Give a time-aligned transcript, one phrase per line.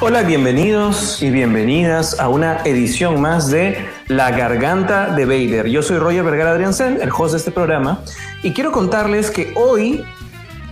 [0.00, 5.68] Hola, bienvenidos y bienvenidas a una edición más de La Garganta de Vader.
[5.68, 8.02] Yo soy Roger Vergara Adriansen, el host de este programa,
[8.42, 10.04] y quiero contarles que hoy,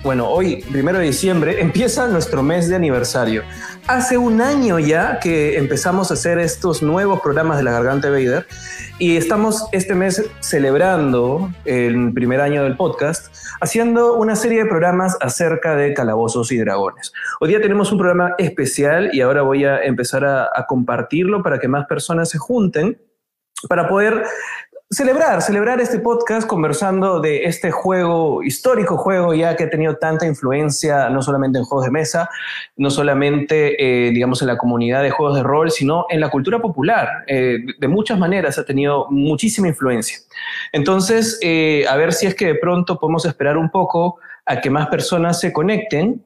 [0.02, 3.43] bueno, hoy, primero de diciembre, empieza nuestro mes de aniversario.
[3.91, 8.24] Hace un año ya que empezamos a hacer estos nuevos programas de La Garganta de
[8.24, 8.46] Vader
[9.01, 15.16] y estamos este mes celebrando el primer año del podcast, haciendo una serie de programas
[15.20, 17.12] acerca de calabozos y dragones.
[17.41, 21.66] Hoy día tenemos un programa especial y ahora voy a empezar a compartirlo para que
[21.66, 22.96] más personas se junten
[23.68, 24.23] para poder
[24.93, 30.27] celebrar, celebrar este podcast conversando de este juego, histórico juego ya que ha tenido tanta
[30.27, 32.29] influencia, no solamente en juegos de mesa,
[32.77, 36.59] no solamente, eh, digamos, en la comunidad de juegos de rol, sino en la cultura
[36.59, 37.09] popular.
[37.29, 40.19] Eh, de muchas maneras ha tenido muchísima influencia.
[40.73, 44.71] Entonces, eh, a ver si es que de pronto podemos esperar un poco a que
[44.71, 46.25] más personas se conecten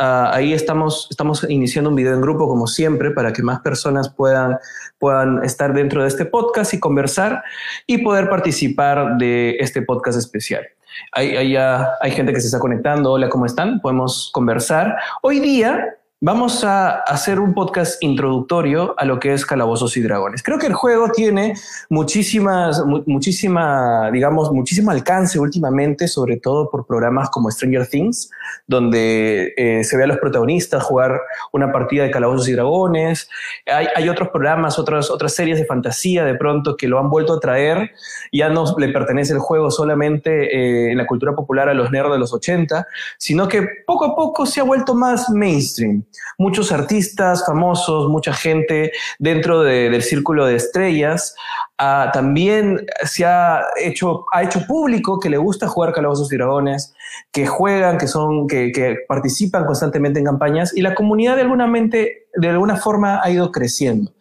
[0.00, 4.08] Uh, ahí estamos, estamos iniciando un video en grupo como siempre para que más personas
[4.08, 4.56] puedan,
[4.98, 7.44] puedan estar dentro de este podcast y conversar
[7.86, 10.66] y poder participar de este podcast especial.
[11.12, 13.12] Hay, hay, hay gente que se está conectando.
[13.12, 13.78] Hola, ¿cómo están?
[13.80, 14.96] Podemos conversar.
[15.20, 20.42] Hoy día Vamos a hacer un podcast introductorio a lo que es Calabozos y Dragones.
[20.42, 21.54] Creo que el juego tiene
[21.88, 28.30] muchísimas, muchísima, digamos, muchísimo alcance últimamente, sobre todo por programas como Stranger Things,
[28.66, 33.30] donde eh, se ve a los protagonistas jugar una partida de Calabozos y Dragones.
[33.64, 37.32] Hay, hay, otros programas, otras, otras series de fantasía de pronto que lo han vuelto
[37.32, 37.92] a traer.
[38.30, 42.12] Ya no le pertenece el juego solamente eh, en la cultura popular a los nerds
[42.12, 46.04] de los 80, sino que poco a poco se ha vuelto más mainstream
[46.38, 51.34] muchos artistas famosos, mucha gente dentro de, del círculo de estrellas.
[51.80, 56.94] Uh, también se ha hecho, ha hecho público que le gusta jugar Calabozos y Dragones,
[57.32, 61.66] que juegan, que, son, que, que participan constantemente en campañas y la comunidad de alguna,
[61.66, 64.12] mente, de alguna forma ha ido creciendo.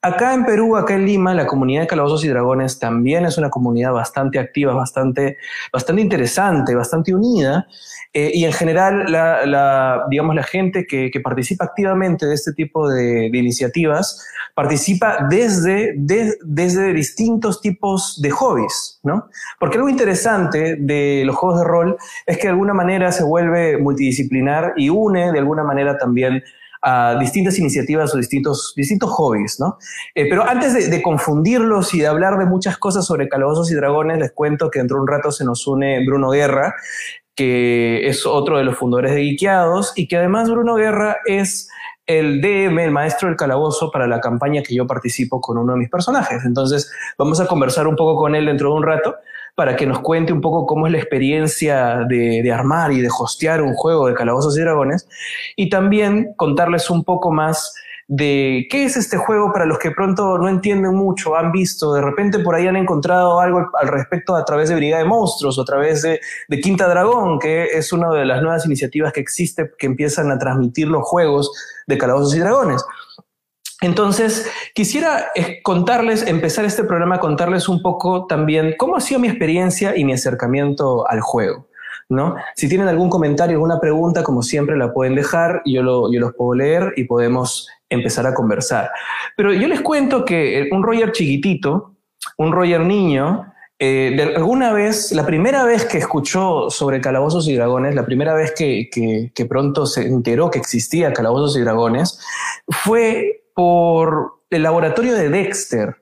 [0.00, 3.50] Acá en Perú, acá en Lima, la comunidad de Calabozos y Dragones también es una
[3.50, 5.38] comunidad bastante activa, bastante,
[5.72, 7.66] bastante interesante, bastante unida.
[8.14, 12.52] Eh, y en general, la, la, digamos, la gente que, que, participa activamente de este
[12.52, 19.28] tipo de, de iniciativas participa desde, de, desde distintos tipos de hobbies, ¿no?
[19.60, 23.78] Porque algo interesante de los juegos de rol es que de alguna manera se vuelve
[23.78, 26.42] multidisciplinar y une de alguna manera también
[26.82, 29.78] a distintas iniciativas o distintos, distintos hobbies, ¿no?
[30.14, 33.74] Eh, pero antes de, de, confundirlos y de hablar de muchas cosas sobre calabozos y
[33.74, 36.74] dragones, les cuento que dentro de un rato se nos une Bruno Guerra,
[37.38, 41.70] que es otro de los fundadores de Guiqueados y que además Bruno Guerra es
[42.04, 45.78] el DM, el maestro del calabozo, para la campaña que yo participo con uno de
[45.78, 46.44] mis personajes.
[46.44, 49.14] Entonces, vamos a conversar un poco con él dentro de un rato
[49.54, 53.08] para que nos cuente un poco cómo es la experiencia de, de, armar y de
[53.08, 55.08] hostear un juego de calabozos y dragones
[55.54, 57.72] y también contarles un poco más
[58.10, 62.00] de qué es este juego para los que pronto no entienden mucho, han visto, de
[62.00, 65.62] repente por ahí han encontrado algo al respecto a través de Brigada de Monstruos o
[65.62, 66.18] a través de,
[66.62, 70.88] Quinta Dragón, que es una de las nuevas iniciativas que existe que empiezan a transmitir
[70.88, 71.52] los juegos
[71.86, 72.82] de Calabozos y Dragones.
[73.82, 75.30] Entonces, quisiera
[75.62, 80.14] contarles, empezar este programa, contarles un poco también cómo ha sido mi experiencia y mi
[80.14, 81.68] acercamiento al juego.
[82.10, 82.36] ¿No?
[82.56, 86.32] Si tienen algún comentario, alguna pregunta, como siempre la pueden dejar, yo, lo, yo los
[86.32, 88.90] puedo leer y podemos empezar a conversar.
[89.36, 91.96] Pero yo les cuento que un Roger chiquitito,
[92.36, 97.54] un Roger niño, eh, de alguna vez, la primera vez que escuchó sobre calabozos y
[97.54, 102.20] dragones, la primera vez que, que, que pronto se enteró que existía calabozos y dragones,
[102.68, 105.96] fue por el laboratorio de Dexter,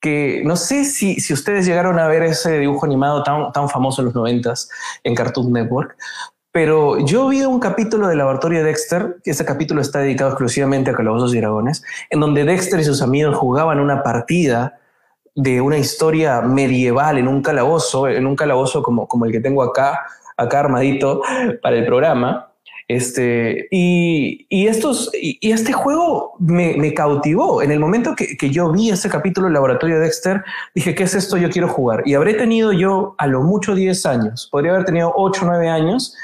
[0.00, 4.02] que no sé si, si ustedes llegaron a ver ese dibujo animado tan, tan famoso
[4.02, 4.68] en los noventas
[5.02, 5.96] en Cartoon Network,
[6.52, 10.90] pero yo vi un capítulo del laboratorio de Dexter, que ese capítulo está dedicado exclusivamente
[10.90, 14.78] a Calabozos y Dragones, en donde Dexter y sus amigos jugaban una partida
[15.34, 20.00] de una historia medieval en un calabozo, en un calabozo como, el que tengo acá,
[20.36, 21.22] acá armadito
[21.62, 22.48] para el programa.
[22.86, 27.62] Este, y, estos, y, este juego me, cautivó.
[27.62, 30.44] En el momento que, que, yo vi ese capítulo del laboratorio de Dexter,
[30.74, 31.38] dije, ¿qué es esto?
[31.38, 32.02] Yo quiero jugar.
[32.04, 35.70] Y habré tenido yo a lo mucho 10 años, podría haber tenido 8 o 9
[35.70, 36.14] años.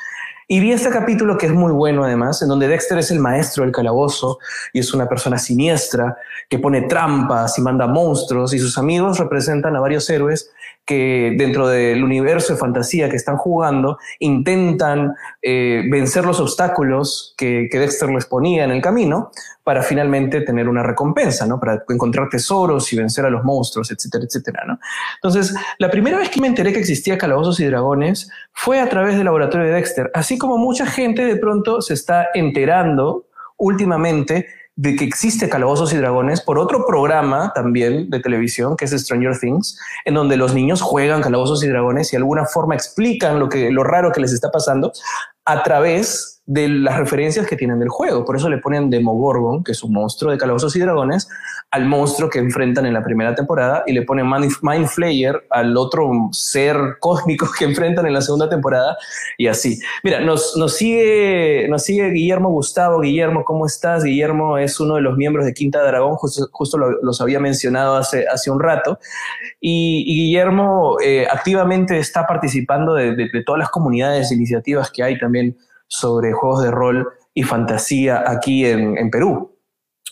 [0.51, 3.65] Y vi este capítulo que es muy bueno además, en donde Dexter es el maestro
[3.65, 4.39] del calabozo
[4.73, 6.17] y es una persona siniestra
[6.49, 10.51] que pone trampas y manda monstruos y sus amigos representan a varios héroes
[10.89, 15.13] que dentro del universo de fantasía que están jugando intentan
[15.43, 19.31] eh, vencer los obstáculos que, que, Dexter les ponía en el camino
[19.63, 21.61] para finalmente tener una recompensa, ¿no?
[21.61, 24.79] Para encontrar tesoros y vencer a los monstruos, etcétera, etcétera, ¿no?
[25.17, 29.17] Entonces, la primera vez que me enteré que existía Calabozos y Dragones fue a través
[29.17, 33.27] del laboratorio de Dexter, así como mucha gente de pronto se está enterando
[33.59, 34.47] últimamente
[34.79, 39.37] de que existe Calabozos y Dragones por otro programa también de televisión que es Stranger
[39.37, 43.49] Things, en donde los niños juegan Calabozos y Dragones y de alguna forma explican lo,
[43.49, 44.93] que, lo raro que les está pasando
[45.45, 48.25] a través de las referencias que tienen del juego.
[48.25, 51.29] Por eso le ponen Demogorgon, que es un monstruo de calabozos y dragones,
[51.71, 54.27] al monstruo que enfrentan en la primera temporada y le ponen
[54.63, 58.97] Mind Flayer al otro ser cósmico que enfrentan en la segunda temporada
[59.37, 59.79] y así.
[60.03, 63.03] Mira, nos, nos, sigue, nos sigue Guillermo Gustavo.
[63.03, 64.03] Guillermo, ¿cómo estás?
[64.03, 68.27] Guillermo es uno de los miembros de Quinta Dragón, justo, justo los había mencionado hace,
[68.27, 68.99] hace un rato.
[69.61, 75.19] Y, Guillermo eh, activamente está participando de, de, de todas las comunidades iniciativas que hay
[75.19, 75.55] también
[75.89, 79.57] sobre juegos de rol y fantasía aquí en, Perú.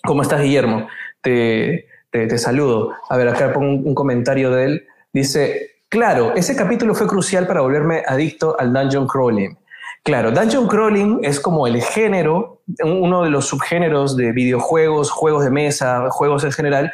[0.05, 0.89] ¿Cómo estás, Guillermo?
[1.21, 2.93] Te, te, saludo.
[3.09, 4.87] A ver, acá pongo un, comentario de él.
[5.13, 9.57] Dice, claro, ese capítulo fue crucial para volverme adicto al dungeon crawling.
[10.03, 15.51] Claro, dungeon crawling es como el género, uno de los subgéneros de videojuegos, juegos de
[15.51, 16.93] mesa, juegos en general,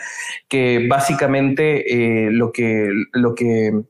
[0.48, 3.82] que básicamente eh, lo, que, lo que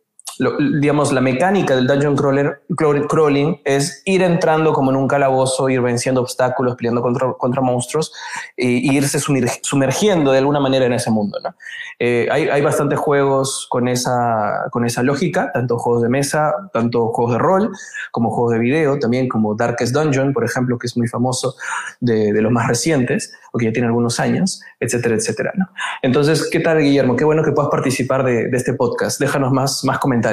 [0.80, 2.62] digamos, la mecánica del dungeon crawler,
[3.08, 8.12] crawling es ir entrando como en un calabozo, ir venciendo obstáculos, peleando contra, contra monstruos
[8.56, 11.38] e, irse sumergiendo de alguna manera en ese mundo.
[11.42, 11.54] ¿no?
[11.98, 17.08] Eh, hay, hay, bastantes juegos con esa, con esa lógica, tanto juegos de mesa, tanto
[17.08, 17.70] juegos de rol,
[18.10, 21.54] como juegos de video, también como Darkest Dungeon, por ejemplo, que es muy famoso
[22.00, 25.52] de, de los más recientes, o que ya tiene algunos años, etcétera, etcétera.
[25.54, 25.68] ¿no?
[26.00, 27.16] Entonces, ¿qué tal, Guillermo?
[27.16, 29.20] Qué bueno que puedas participar de, de este podcast.
[29.20, 30.31] Déjanos más, más comentarios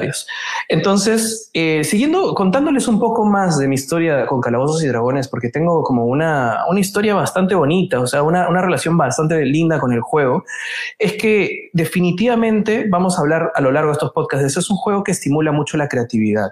[0.67, 5.49] entonces, eh, siguiendo contándoles un poco más de mi historia con Calabozos y Dragones, porque
[5.49, 9.93] tengo como una, una historia bastante bonita, o sea, una, una relación bastante linda con
[9.93, 10.43] el juego,
[10.97, 14.45] es que definitivamente vamos a hablar a lo largo de estos podcasts.
[14.45, 16.51] Eso es un juego que estimula mucho la creatividad.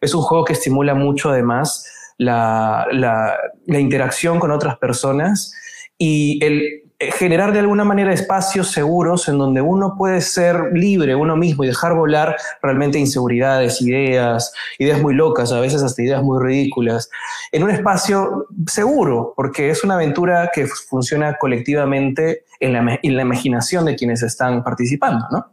[0.00, 5.52] Es un juego que estimula mucho además la, la, la interacción con otras personas
[5.98, 11.34] y el generar de alguna manera espacios seguros en donde uno puede ser libre uno
[11.34, 16.42] mismo y dejar volar realmente inseguridades, ideas, ideas muy locas, a veces hasta ideas muy
[16.44, 17.08] ridículas,
[17.52, 23.22] en un espacio seguro, porque es una aventura que funciona colectivamente en la, en la
[23.22, 25.46] imaginación de quienes están participando, ¿no?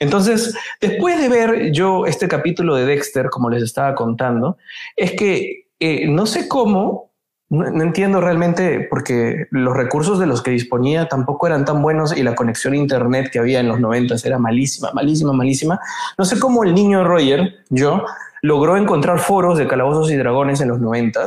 [0.00, 4.56] Entonces, después de ver yo este capítulo de Dexter, como les estaba contando,
[4.96, 7.07] es que eh, no sé cómo,
[7.50, 12.22] no, entiendo realmente porque los recursos de los que disponía tampoco eran tan buenos y
[12.22, 15.80] la conexión a internet que había en los 90 era malísima, malísima, malísima.
[16.18, 18.04] No sé cómo el niño Roger, yo,
[18.42, 21.24] logró encontrar foros de calabozos y dragones en los 90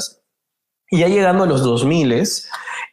[0.91, 2.23] y ya llegando a los 2000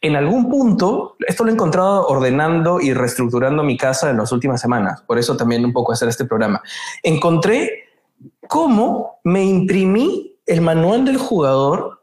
[0.00, 4.60] en algún punto, esto lo he encontrado ordenando y reestructurando mi casa en las últimas
[4.60, 6.62] semanas, por eso también un poco hacer este programa.
[7.02, 7.88] Encontré
[8.46, 11.97] cómo me imprimí el manual del jugador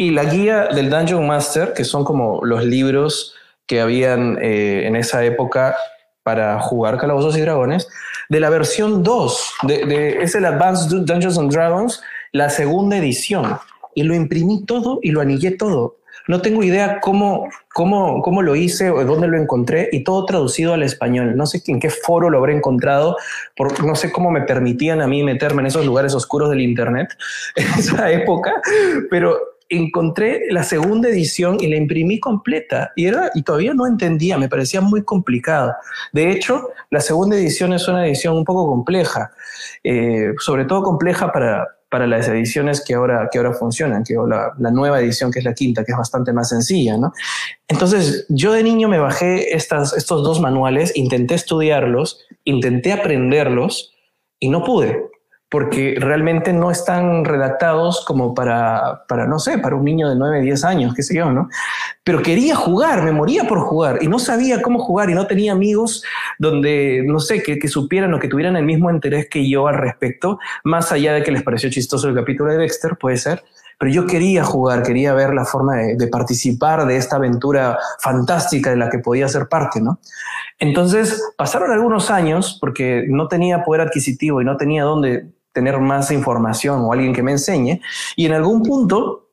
[0.00, 3.34] y la guía del Dungeon Master, que son como los libros
[3.66, 5.76] que habían eh, en esa época
[6.22, 7.88] para jugar Calabozos y Dragones,
[8.28, 12.00] de la versión 2, de, es el Advanced Dungeons and Dragons,
[12.30, 13.58] la segunda edición.
[13.94, 15.96] Y lo imprimí todo y lo anillé todo.
[16.28, 20.74] No tengo idea cómo, cómo, cómo lo hice o dónde lo encontré y todo traducido
[20.74, 21.36] al español.
[21.36, 23.16] No sé en qué foro lo habré encontrado,
[23.56, 27.16] por, no sé cómo me permitían a mí meterme en esos lugares oscuros del Internet
[27.56, 28.52] en esa época,
[29.10, 34.38] pero encontré la segunda edición y la imprimí completa y, era, y todavía no entendía,
[34.38, 35.74] me parecía muy complicado.
[36.12, 39.30] De hecho, la segunda edición es una edición un poco compleja,
[39.84, 44.52] eh, sobre todo compleja para, para las ediciones que ahora, que ahora funcionan, que la,
[44.58, 46.96] la, nueva edición que es la quinta, que es bastante más sencilla.
[46.96, 47.12] ¿no?
[47.68, 53.94] Entonces, yo de niño me bajé estas, estos dos manuales, intenté estudiarlos, intenté aprenderlos
[54.38, 55.10] y no pude
[55.50, 60.42] porque realmente no están redactados como para, para, no sé, para un niño de 9,
[60.42, 61.48] 10 años, qué sé yo, ¿no?
[62.04, 65.52] Pero quería jugar, me moría por jugar y no sabía cómo jugar y no tenía
[65.52, 66.04] amigos
[66.38, 69.76] donde, no sé, que, que supieran o que tuvieran el mismo interés que yo al
[69.76, 73.42] respecto, más allá de que les pareció chistoso el capítulo de Dexter, puede ser.
[73.80, 78.70] Pero yo quería jugar, quería ver la forma de, de participar de esta aventura fantástica
[78.70, 80.00] de la que podía ser parte, ¿no?
[80.58, 85.28] Entonces pasaron algunos años porque no tenía poder adquisitivo y no tenía dónde
[85.58, 87.80] tener más información o alguien que me enseñe.
[88.14, 89.30] Y en algún punto,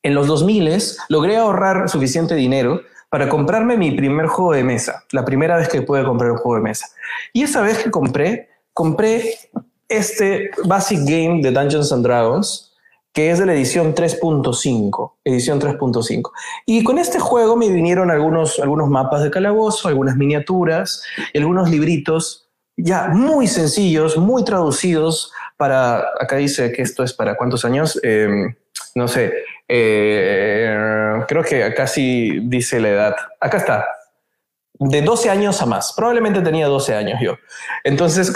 [0.00, 5.24] en los 2000, logré ahorrar suficiente dinero para comprarme mi primer juego de mesa, la
[5.24, 6.86] primera vez que pude comprar un juego de mesa.
[7.32, 9.34] Y esa vez que compré, compré
[9.88, 12.72] este Basic Game de Dungeons and Dragons,
[13.12, 16.30] que es de la edición 3.5, edición 3.5.
[16.64, 21.02] Y con este juego me vinieron algunos, algunos mapas de calabozo, algunas miniaturas
[21.32, 22.49] y algunos libritos
[22.82, 28.54] ya muy sencillos, muy traducidos para, acá dice que esto es para cuántos años, em,
[28.94, 29.32] no sé,
[29.68, 33.16] eh, creo que acá sí dice la edad.
[33.40, 33.86] Acá está,
[34.80, 35.92] de 12 años a más.
[35.92, 37.36] Probablemente tenía 12 años yo.
[37.84, 38.32] Entonces,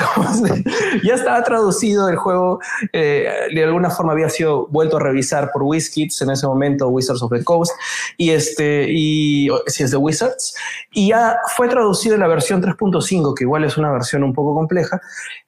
[1.03, 2.61] ya estaba traducido el juego,
[2.93, 7.23] eh, de alguna forma había sido vuelto a revisar por WizKids en ese momento, Wizards
[7.23, 7.73] of the Coast,
[8.19, 10.55] y este, y si es de Wizards,
[10.93, 14.55] y ya fue traducido en la versión 3.5, que igual es una versión un poco
[14.55, 15.01] compleja,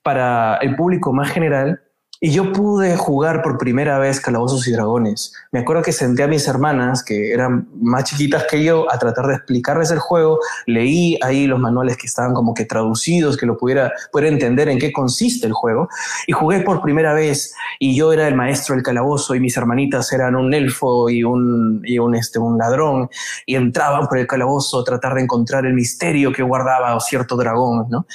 [0.02, 1.82] para el público más general,
[2.20, 5.34] y yo pude jugar por primera vez Calabozos y Dragones.
[5.52, 9.26] Me acuerdo que senté a mis hermanas, que eran más chiquitas que yo, a tratar
[9.26, 10.38] de explicarles el juego.
[10.66, 14.78] Leí ahí los manuales que estaban como que traducidos, que lo pudiera, pudiera entender en
[14.78, 15.88] qué consiste el juego.
[16.26, 17.54] Y jugué por primera vez.
[17.78, 21.82] Y yo era el maestro del calabozo y mis hermanitas eran un elfo y un,
[21.84, 23.10] y un, este, un ladrón.
[23.44, 27.86] Y entraban por el calabozo a tratar de encontrar el misterio que guardaba cierto dragón.
[27.90, 28.06] ¿no?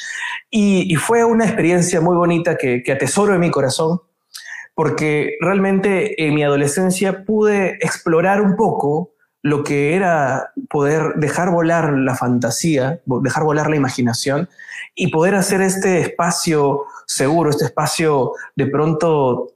[0.49, 4.00] Y, y fue una experiencia muy bonita que, que atesoro en mi corazón
[4.81, 9.11] porque realmente en mi adolescencia pude explorar un poco
[9.43, 14.49] lo que era poder dejar volar la fantasía, dejar volar la imaginación
[14.95, 19.51] y poder hacer este espacio seguro, este espacio de pronto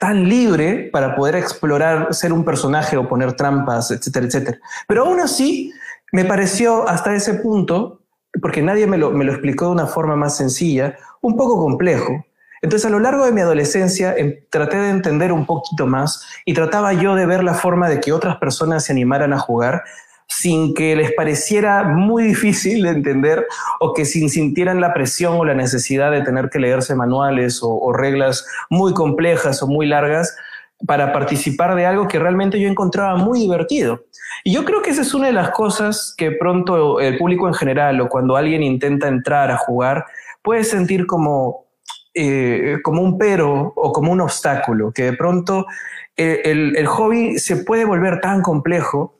[0.00, 4.58] tan libre para poder explorar, ser un personaje o poner trampas, etcétera, etcétera.
[4.88, 5.72] Pero aún así,
[6.10, 8.02] me pareció hasta ese punto,
[8.42, 12.24] porque nadie me lo, me lo explicó de una forma más sencilla, un poco complejo.
[12.62, 16.54] Entonces a lo largo de mi adolescencia em, traté de entender un poquito más y
[16.54, 19.82] trataba yo de ver la forma de que otras personas se animaran a jugar
[20.26, 23.46] sin que les pareciera muy difícil de entender
[23.80, 27.70] o que sin sintieran la presión o la necesidad de tener que leerse manuales o,
[27.70, 30.36] o reglas muy complejas o muy largas
[30.86, 34.04] para participar de algo que realmente yo encontraba muy divertido.
[34.44, 37.54] Y yo creo que esa es una de las cosas que pronto el público en
[37.54, 40.06] general o cuando alguien intenta entrar a jugar
[40.42, 41.67] puede sentir como
[42.20, 45.66] eh, como un pero o como un obstáculo, que de pronto
[46.16, 49.14] eh, el, hobby se puede volver tan complejo,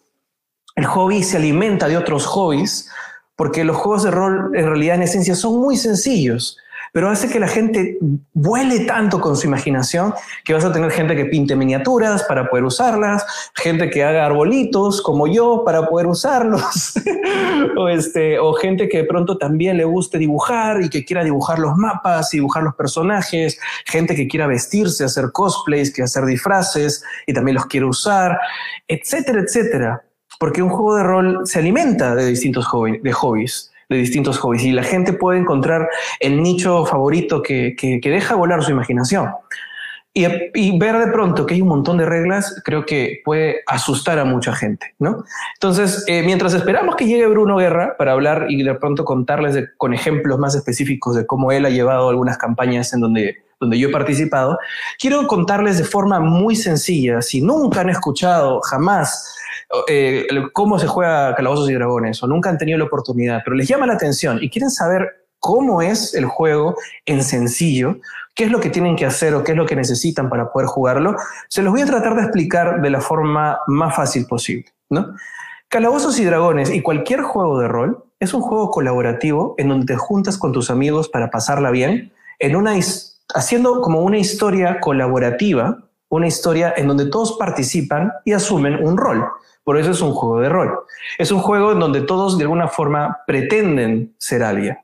[0.75, 2.91] el hobby se alimenta de otros hobbies,
[3.37, 6.59] porque los juegos de rol en realidad en esencia son muy sencillos
[6.93, 7.99] pero hace que la gente
[8.33, 10.15] vuele tanto con su imaginación
[10.45, 15.03] que vas a tener gente que pinte miniaturas para poder usarlas, gente que haga arbolitos
[15.03, 16.95] como yo para poder usarlos,
[17.77, 21.59] o, este, o gente que de pronto también le guste dibujar y que quiera dibujar
[21.59, 27.33] los mapas, dibujar los personajes, gente que quiera vestirse, hacer cosplays, que hacer disfraces y
[27.33, 28.39] también los quiere usar,
[28.87, 30.05] etcétera, etcétera.
[30.39, 32.67] Porque un juego de rol se alimenta de distintos
[33.03, 35.89] de hobbies de distintos hobbies y la gente puede encontrar
[36.21, 39.31] el nicho favorito que, que, deja volar su imaginación.
[40.55, 44.25] Y, ver de pronto que hay un montón de reglas, creo que puede asustar a
[44.25, 45.25] mucha gente, ¿no?
[45.55, 49.95] Entonces, eh, mientras esperamos que llegue Bruno Guerra para hablar y de pronto contarles con
[49.95, 53.93] ejemplos más específicos de cómo él ha llevado algunas campañas en donde, donde yo he
[53.93, 54.59] participado,
[54.99, 59.37] quiero contarles de forma muy sencilla, si nunca han escuchado jamás
[59.87, 63.69] eh, cómo se juega Calabozos y Dragones o nunca han tenido la oportunidad, pero les
[63.69, 66.77] llama la atención y quieren saber cómo es el juego
[67.07, 67.97] en sencillo,
[68.35, 70.69] qué es lo que tienen que hacer o qué es lo que necesitan para poder
[70.69, 71.17] jugarlo,
[71.49, 74.67] se los voy a tratar de explicar de la forma más fácil posible.
[74.91, 75.15] ¿no?
[75.69, 79.97] Calabozos y Dragones y cualquier juego de rol es un juego colaborativo en donde te
[79.97, 82.73] juntas con tus amigos para pasarla bien, en una
[83.35, 85.79] haciendo como una historia colaborativa,
[86.09, 89.27] una historia en donde todos participan y asumen un rol.
[89.63, 90.79] Por eso es un juego de rol.
[91.19, 94.79] Es un juego en donde todos de alguna forma pretenden ser alguien.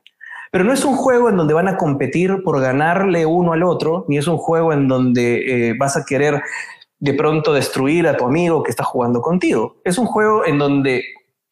[0.55, 4.05] Pero no es un juego en donde van a competir por ganarle uno al otro,
[4.07, 6.41] ni es un juego en donde eh, vas a querer
[6.97, 9.75] de pronto destruir a tu amigo que está jugando contigo.
[9.83, 11.03] Es un juego en donde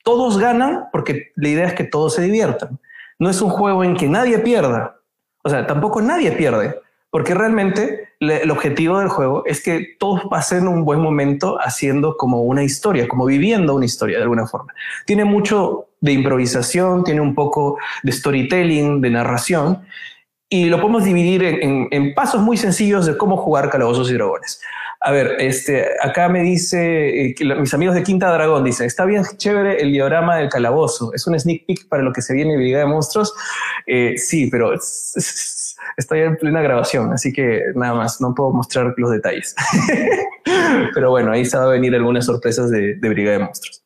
[0.06, 2.80] todos ganan porque la idea es que todos se diviertan.
[3.20, 4.96] No es un juego en que nadie pierda.
[5.44, 6.80] O sea, tampoco nadie pierde.
[7.14, 12.42] Porque realmente el objetivo del juego es que todos pasen un buen momento haciendo como
[12.42, 14.74] una historia, como viviendo una historia de alguna forma.
[15.06, 19.86] Tiene mucho de improvisación, tiene un poco de storytelling, de narración,
[20.50, 24.60] y lo podemos dividir en, pasos muy sencillos de cómo jugar Calabozos y Dragones.
[25.06, 29.24] A ver, este, acá me dice, eh, mis amigos de Quinta Dragón dicen, está bien
[29.36, 32.60] chévere el diorama del calabozo, es un sneak peek para lo que se viene en
[32.60, 33.34] Brigada de Monstruos.
[33.86, 34.74] Eh, sí, pero
[35.98, 39.54] estoy en plena grabación, así que nada más, no puedo mostrar los detalles.
[40.94, 43.84] Pero bueno, ahí se va a venir algunas sorpresas de, de Brigada de Monstruos.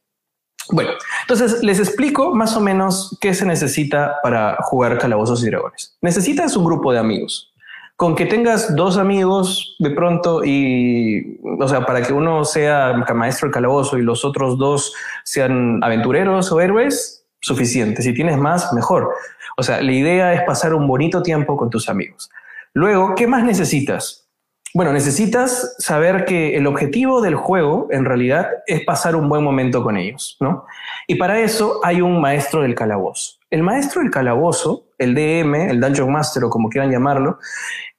[0.71, 5.97] Bueno, entonces les explico más o menos qué se necesita para jugar Calabozos y Dragones.
[6.01, 7.53] Necesitas un grupo de amigos.
[7.98, 13.48] Con que tengas dos amigos de pronto y, o sea, para que uno sea maestro
[13.48, 14.94] del calabozo y los otros dos
[15.25, 18.01] sean aventureros o héroes, suficiente.
[18.01, 19.10] Si tienes más, mejor.
[19.58, 22.30] O sea, la idea es pasar un bonito tiempo con tus amigos.
[22.74, 24.27] Luego, ¿qué más necesitas?
[24.74, 29.82] Bueno, necesitas saber que el objetivo del juego en realidad es pasar un buen momento
[29.82, 30.66] con ellos, ¿no?
[31.08, 33.38] Y para eso hay un maestro del calabozo.
[33.50, 37.39] El maestro del calabozo, el DM, el Dungeon Master o como quieran llamarlo,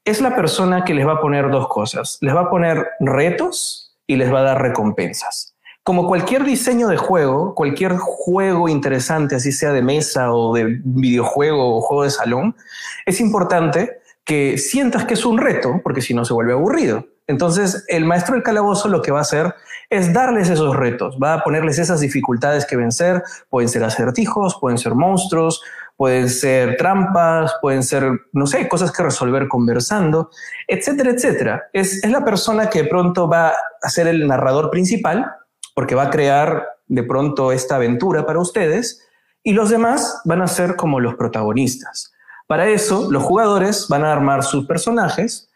[0.08, 2.18] es la persona que les va a poner dos cosas.
[2.22, 5.54] Les va a poner retos y les va a dar recompensas.
[5.82, 11.76] Como cualquier diseño de juego, cualquier juego interesante, así sea de mesa o de videojuego
[11.76, 12.56] o juego de salón,
[13.04, 17.06] es importante que sientas que es un reto, porque si no se vuelve aburrido.
[17.26, 19.54] Entonces, el maestro del calabozo lo que va a hacer
[19.90, 24.78] es darles esos retos, va a ponerles esas dificultades que vencer, pueden ser acertijos, pueden
[24.78, 25.62] ser monstruos,
[25.98, 30.30] pueden ser trampas, pueden ser, no sé, cosas que resolver conversando,
[30.68, 31.64] etcétera, etcétera.
[31.72, 33.52] Es, es la persona que de pronto va
[33.82, 35.26] a ser el narrador principal,
[35.74, 39.04] porque va a crear de pronto esta aventura para ustedes,
[39.42, 42.12] y los demás van a ser como los protagonistas.
[42.46, 45.50] Para eso, los jugadores van a armar sus personajes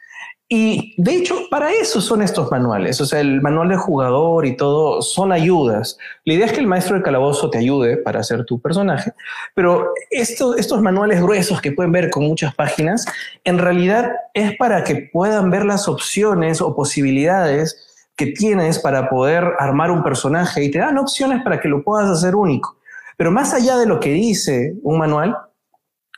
[0.54, 3.00] y de hecho, para eso son estos manuales.
[3.00, 5.96] O sea, el manual de jugador y todo son ayudas.
[6.26, 9.14] La idea es que el maestro del calabozo te ayude para hacer tu personaje,
[9.54, 13.06] pero estos manuales gruesos que pueden ver con muchas páginas,
[13.44, 19.54] en realidad es para que puedan ver las opciones o posibilidades que tienes para poder
[19.58, 22.76] armar un personaje y te dan opciones para que lo puedas hacer único.
[23.16, 25.34] Pero más allá de lo que dice un manual,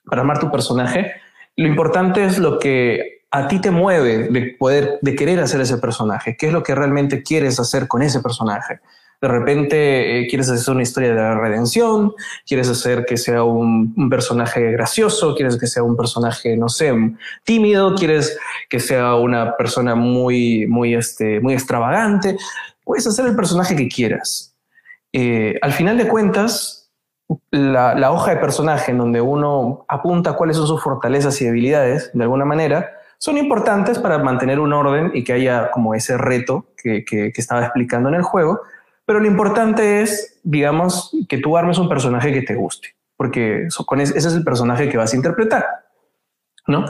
[0.06, 1.12] para armar tu personaje,
[1.54, 5.78] lo importante es lo que a ti te mueve de poder, de querer hacer ese
[5.78, 6.36] personaje.
[6.36, 8.78] ¿Qué es lo que realmente quieres hacer con ese personaje?
[9.20, 12.12] De repente eh, quieres hacer una historia de la redención,
[12.46, 16.94] quieres hacer que sea un, personaje gracioso, quieres que sea un personaje, no sé,
[17.42, 18.38] tímido, quieres
[18.70, 22.36] que sea una persona muy, muy, este, muy extravagante.
[22.84, 24.54] Puedes hacer el personaje que quieras.
[25.12, 26.92] Eh, al final de cuentas,
[27.50, 32.23] la, hoja de personaje en donde uno apunta cuáles son sus fortalezas y debilidades, de
[32.23, 32.92] alguna manera,
[33.25, 38.10] son importantes para mantener un orden y que haya como ese reto que, estaba explicando
[38.10, 38.60] en el juego.
[39.06, 44.02] Pero lo importante es, digamos, que tú armes un personaje que te guste, porque con
[44.02, 45.65] ese, es el personaje que vas a interpretar.
[46.67, 46.84] ¿no?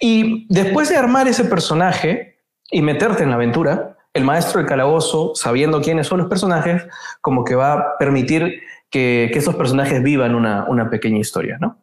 [0.00, 2.38] Y después de armar ese personaje
[2.70, 6.86] y meterte en la aventura, el maestro del calabozo, sabiendo quiénes son los personajes,
[7.20, 11.76] como que va a permitir que, que estos personajes vivan una, una pequeña historia, ¿no?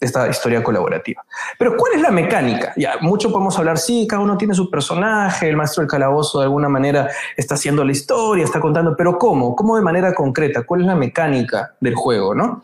[0.00, 1.24] Esta historia colaborativa.
[1.58, 2.72] Pero ¿cuál es la mecánica?
[2.76, 6.44] Ya, mucho podemos hablar, sí, cada uno tiene su personaje, el maestro del calabozo de
[6.44, 9.54] alguna manera está haciendo la historia, está contando, pero ¿cómo?
[9.56, 10.62] ¿Cómo de manera concreta?
[10.62, 12.62] ¿Cuál es la mecánica del juego, no?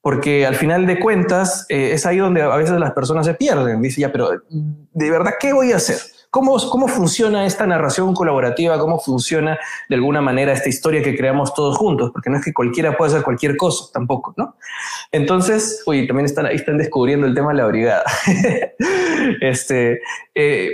[0.00, 3.82] Porque al final de cuentas eh, es ahí donde a veces las personas se pierden.
[3.82, 5.98] Dice, ya, pero ¿de verdad qué voy a hacer?
[6.30, 8.78] ¿Cómo, ¿Cómo funciona esta narración colaborativa?
[8.78, 12.10] ¿Cómo funciona de alguna manera esta historia que creamos todos juntos?
[12.12, 14.56] Porque no es que cualquiera pueda hacer cualquier cosa, tampoco, ¿no?
[15.10, 18.04] Entonces, uy, también están ahí, están descubriendo el tema de la brigada.
[19.40, 20.02] este,
[20.34, 20.72] eh,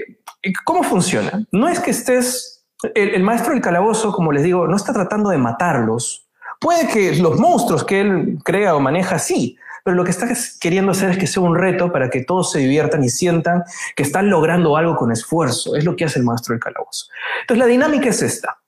[0.64, 1.46] ¿Cómo funciona?
[1.52, 5.30] No es que estés, el, el maestro del calabozo, como les digo, no está tratando
[5.30, 6.26] de matarlos.
[6.60, 10.26] Puede que los monstruos que él crea o maneja, sí, pero lo que está
[10.60, 13.62] queriendo hacer es que sea un reto para que todos se diviertan y sientan
[13.94, 15.76] que están logrando algo con esfuerzo.
[15.76, 17.06] Es lo que hace el maestro del calabozo.
[17.42, 18.58] Entonces la dinámica es esta.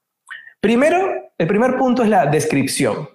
[0.61, 3.09] Primero, el primer punto es la descripción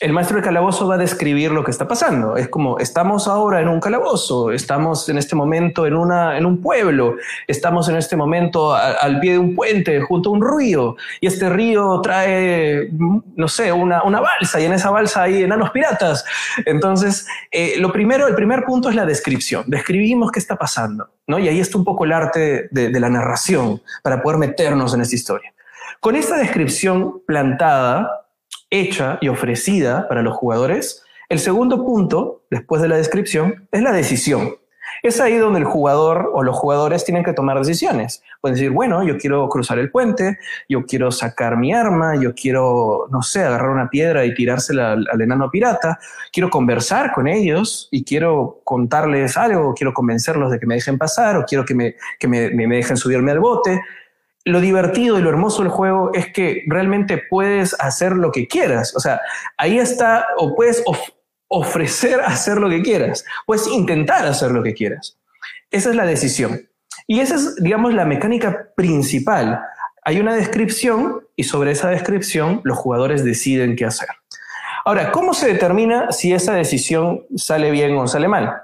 [0.00, 2.36] el maestro del calabozo va a describir lo que está pasando.
[2.36, 6.60] Es como, estamos ahora en un calabozo, estamos en este momento en, una, en un
[6.60, 11.26] pueblo, estamos en este momento al pie de un puente, junto a un río, y
[11.26, 16.26] este río trae, no sé, una, una balsa, y en esa balsa hay enanos piratas.
[16.66, 19.64] Entonces, eh, lo primero, el primer punto es la descripción.
[19.66, 21.38] Describimos qué está pasando, ¿no?
[21.38, 25.00] Y ahí está un poco el arte de, de la narración para poder meternos en
[25.00, 25.54] esta historia.
[26.00, 28.25] Con esta descripción plantada,
[28.70, 31.04] hecha y ofrecida para los jugadores.
[31.28, 34.54] El segundo punto, después de la descripción, es la decisión.
[35.02, 38.22] Es ahí donde el jugador o los jugadores tienen que tomar decisiones.
[38.40, 43.06] Pueden decir, bueno, yo quiero cruzar el puente, yo quiero sacar mi arma, yo quiero,
[43.10, 45.98] no sé, agarrar una piedra y tirársela al, enano pirata,
[46.32, 51.36] quiero conversar con ellos y quiero contarles algo, quiero convencerlos de que me dejen pasar
[51.36, 53.80] o quiero que me, que me, me dejen subirme al bote
[54.46, 58.94] lo divertido y lo hermoso del juego es que realmente puedes hacer lo que quieras.
[58.96, 59.20] O sea,
[59.58, 60.84] ahí está, o puedes
[61.48, 65.18] ofrecer hacer lo que quieras, puedes intentar hacer lo que quieras.
[65.70, 66.68] Esa es la decisión.
[67.08, 69.60] Y esa es, digamos, la mecánica principal.
[70.04, 74.08] Hay una descripción y sobre esa descripción los jugadores deciden qué hacer.
[74.84, 78.62] Ahora, ¿cómo se determina si esa decisión sale bien o sale mal?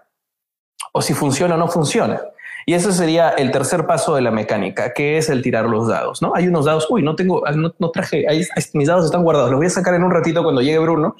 [0.92, 2.20] O si funciona o no funciona.
[2.66, 6.22] Y ese sería el tercer paso de la mecánica, que es el tirar los dados.
[6.22, 6.32] ¿no?
[6.34, 8.26] Hay unos dados, uy, no tengo, ah, no, traje,
[8.74, 11.16] mis dados están guardados, los voy a sacar en un ratito cuando llegue Bruno.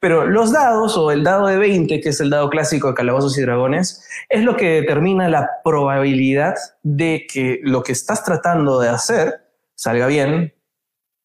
[0.00, 3.38] Pero los dados o el dado de 20, que es el dado clásico de Calabozos
[3.38, 8.88] y Dragones, es lo que determina la probabilidad de que lo que estás tratando de
[8.88, 10.54] hacer salga bien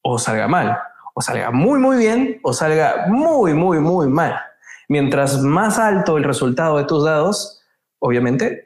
[0.01, 0.78] o salga mal,
[1.13, 4.39] o salga muy, muy bien o salga muy, muy, muy mal.
[4.88, 7.63] Mientras más alto el resultado de tus dados,
[7.99, 8.64] obviamente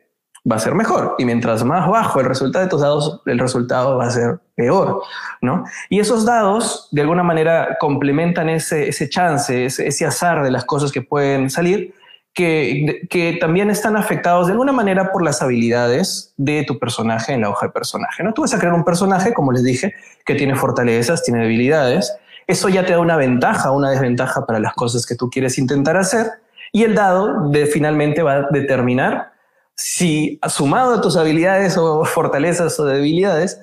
[0.49, 1.15] va a ser mejor.
[1.17, 5.01] Y mientras más bajo el resultado de tus dados, el resultado va a ser peor,
[5.41, 5.63] ¿no?
[5.89, 10.65] Y esos dados, de alguna manera, complementan ese, ese chance, ese, ese azar de las
[10.65, 11.93] cosas que pueden salir,
[12.33, 17.41] que, que, también están afectados de alguna manera por las habilidades de tu personaje en
[17.41, 18.33] la hoja de personaje, ¿no?
[18.33, 19.93] Tú vas a crear un personaje, como les dije,
[20.25, 22.15] que tiene fortalezas, tiene debilidades.
[22.47, 25.97] Eso ya te da una ventaja, una desventaja para las cosas que tú quieres intentar
[25.97, 26.27] hacer.
[26.71, 29.33] Y el dado de, finalmente va a determinar
[29.79, 33.61] si sumado a tus habilidades o fortalezas o debilidades,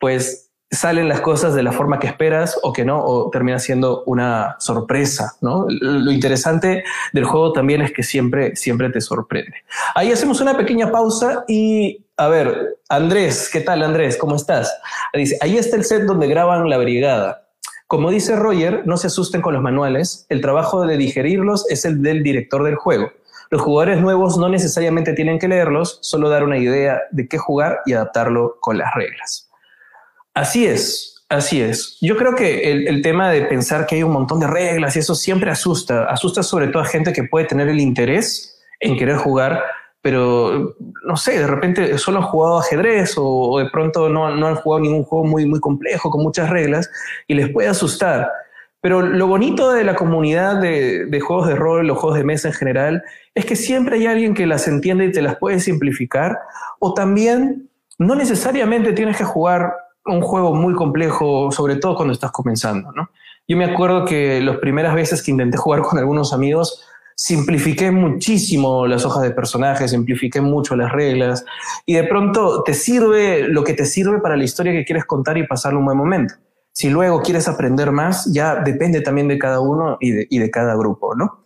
[0.00, 4.02] pues salen las cosas de la forma que esperas o que no, o termina siendo
[4.04, 5.36] una sorpresa.
[5.42, 9.56] Lo interesante del juego también es que siempre, siempre te sorprende.
[9.94, 14.16] Ahí hacemos una pequeña pausa y, a ver, Andrés, ¿qué tal Andrés?
[14.16, 14.74] ¿Cómo estás?
[15.12, 17.46] Dice, ahí está el set donde graban la brigada.
[17.86, 22.00] Como dice Roger, no se asusten con los manuales, el trabajo de digerirlos es el
[22.00, 23.10] del director del juego.
[23.50, 27.80] Los jugadores nuevos no necesariamente tienen que leerlos, solo dar una idea de qué jugar
[27.86, 29.48] y adaptarlo con las reglas.
[30.34, 31.98] Así es, así es.
[32.00, 35.14] Yo creo que el, tema de pensar que hay un montón de reglas y eso
[35.14, 39.64] siempre asusta, asusta sobre todo a gente que puede tener el interés en querer jugar,
[40.02, 44.54] pero no sé, de repente solo han jugado ajedrez o, de pronto no, no, han
[44.56, 46.88] jugado ningún juego muy, muy complejo con muchas reglas
[47.26, 48.30] y les puede asustar.
[48.80, 52.54] Pero lo bonito de la comunidad de, juegos de rol, los juegos de mesa en
[52.54, 53.02] general,
[53.34, 56.38] es que siempre hay alguien que las entiende y te las puede simplificar,
[56.78, 59.72] o también no necesariamente tienes que jugar
[60.06, 62.92] un juego muy complejo, sobre todo cuando estás comenzando.
[62.92, 63.10] ¿no?
[63.48, 66.84] Yo me acuerdo que las primeras veces que intenté jugar con algunos amigos,
[67.16, 71.44] simplifiqué muchísimo las hojas de personajes, simplifiqué mucho las reglas,
[71.84, 75.36] y de pronto te sirve lo que te sirve para la historia que quieres contar
[75.36, 76.34] y pasar un buen momento.
[76.78, 81.16] Si luego quieres aprender más, ya depende también de cada uno y de, cada grupo,
[81.16, 81.40] ¿no?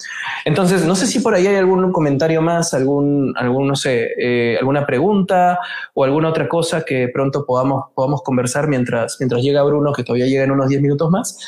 [0.45, 4.59] Entonces, no sé si por ahí hay algún comentario más, algún, algún no sé, eh,
[4.61, 5.59] alguna pregunta
[5.95, 10.27] o alguna otra cosa que pronto podamos, podamos conversar mientras, mientras llega Bruno, que todavía
[10.27, 11.39] llega en unos 10 minutos más.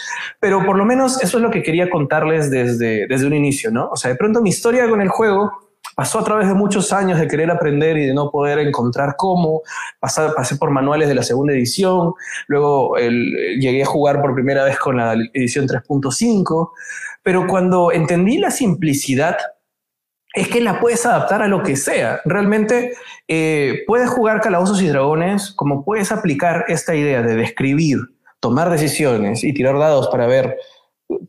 [0.41, 3.91] Pero por lo menos eso es lo que quería contarles desde, desde un inicio, ¿no?
[3.91, 5.64] O sea, de pronto mi historia con el juego
[5.95, 9.63] pasó a través de muchos años de querer aprender y de no poder encontrar cómo.
[10.01, 12.15] Pasé, pasé por manuales de la segunda edición,
[12.47, 16.71] luego llegué a jugar por primera vez con la edición 3.5,
[17.23, 19.37] pero cuando entendí la simplicidad,
[20.35, 22.21] es que la puedes adaptar a lo que sea.
[22.25, 22.95] Realmente
[23.29, 27.99] eh, puedes jugar calabozos y dragones como puedes aplicar esta idea de describir,
[28.41, 30.59] tomar decisiones y tirar dados para ver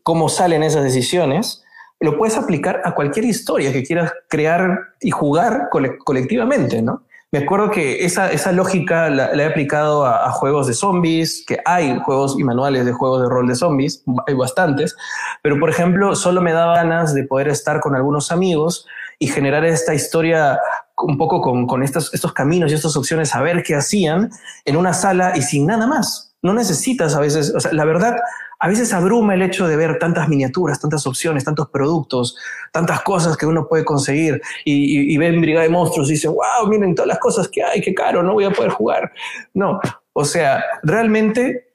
[0.02, 1.65] cómo salen esas decisiones
[2.00, 5.70] lo puedes aplicar a cualquier historia que quieras crear y jugar
[6.04, 7.04] colectivamente, ¿no?
[7.32, 12.00] Me acuerdo que esa, esa lógica la, he aplicado a, juegos de zombies, que hay
[12.00, 14.96] juegos y manuales de juegos de rol de zombies, hay bastantes,
[15.42, 18.88] pero por ejemplo, solo me daba ganas de poder estar con algunos amigos
[19.20, 20.60] y generar esta historia
[20.98, 24.30] un poco con, con estos, estos caminos y estas opciones, a ver qué hacían
[24.64, 26.34] en una sala y sin nada más.
[26.42, 28.16] No necesitas a veces, o sea, la verdad,
[28.60, 32.38] a veces abruma el hecho de ver tantas miniaturas, tantas opciones, tantos productos,
[32.72, 36.68] tantas cosas que uno puede conseguir y, y, ven Brigada de Monstruos y dice, wow,
[36.68, 39.12] miren todas las cosas que hay, qué caro, no voy a poder jugar.
[39.54, 39.80] No,
[40.14, 41.74] o sea, realmente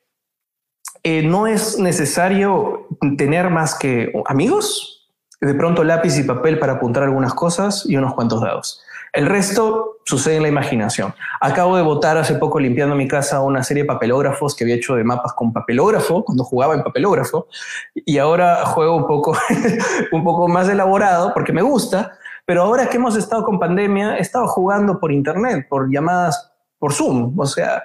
[1.03, 5.09] eh, no es necesario tener más que amigos,
[5.41, 8.83] de pronto lápiz y papel para apuntar algunas cosas y unos cuantos dados.
[9.13, 11.15] El resto sucede en la imaginación.
[11.41, 14.95] Acabo de votar hace poco limpiando mi casa una serie de papelógrafos que había hecho
[14.95, 17.49] de mapas con papelógrafo, cuando jugaba en papelógrafo,
[17.95, 19.37] y ahora juego un poco,
[20.13, 22.13] un poco más elaborado porque me gusta,
[22.47, 26.50] pero ahora que hemos estado con pandemia, he estado jugando por internet, por llamadas
[26.81, 27.39] por Zoom.
[27.39, 27.85] O sea,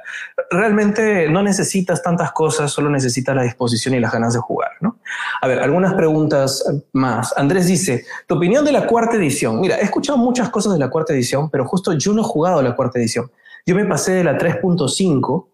[0.49, 4.71] realmente no necesitas tantas cosas, solo necesitas la disposición y las ganas de jugar.
[4.79, 4.97] ¿no?
[5.41, 7.37] A ver, algunas preguntas más.
[7.37, 9.59] Andrés dice, tu opinión de la cuarta edición.
[9.59, 12.63] Mira, he escuchado muchas cosas de la cuarta edición, pero justo yo no he jugado
[12.63, 13.29] la cuarta edición.
[13.65, 15.47] Yo me pasé de la 3.5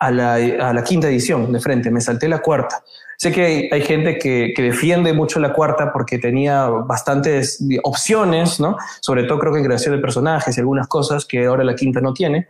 [0.00, 2.82] a la, a la, quinta edición de frente, me salté la cuarta.
[3.16, 8.60] Sé que hay, hay gente que, que, defiende mucho la cuarta porque tenía bastantes opciones,
[8.60, 8.76] ¿no?
[9.00, 12.00] Sobre todo creo que en creación de personajes y algunas cosas que ahora la quinta
[12.00, 12.46] no tiene.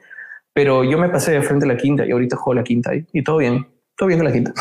[0.59, 3.23] Pero yo me pasé de frente a la quinta y ahorita juego la quinta y,
[3.23, 3.65] todo bien,
[3.97, 4.53] todo bien con la quinta.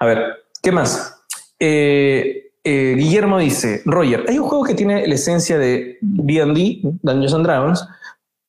[0.00, 1.14] A ver, ¿qué más?
[1.58, 7.34] Eh, eh, Guillermo dice, Roger, hay un juego que tiene la esencia de D&D, Dungeons
[7.34, 7.86] and Dragons,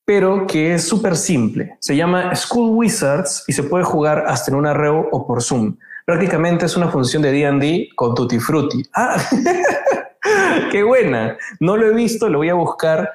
[0.05, 1.75] pero que es súper simple.
[1.81, 5.75] Se llama School Wizards y se puede jugar hasta en una REO o por Zoom.
[6.05, 8.81] Prácticamente es una función de D&D con Tutti Frutti.
[8.93, 9.21] Ah,
[10.71, 11.35] qué buena.
[11.59, 13.09] No lo he visto, lo voy a buscar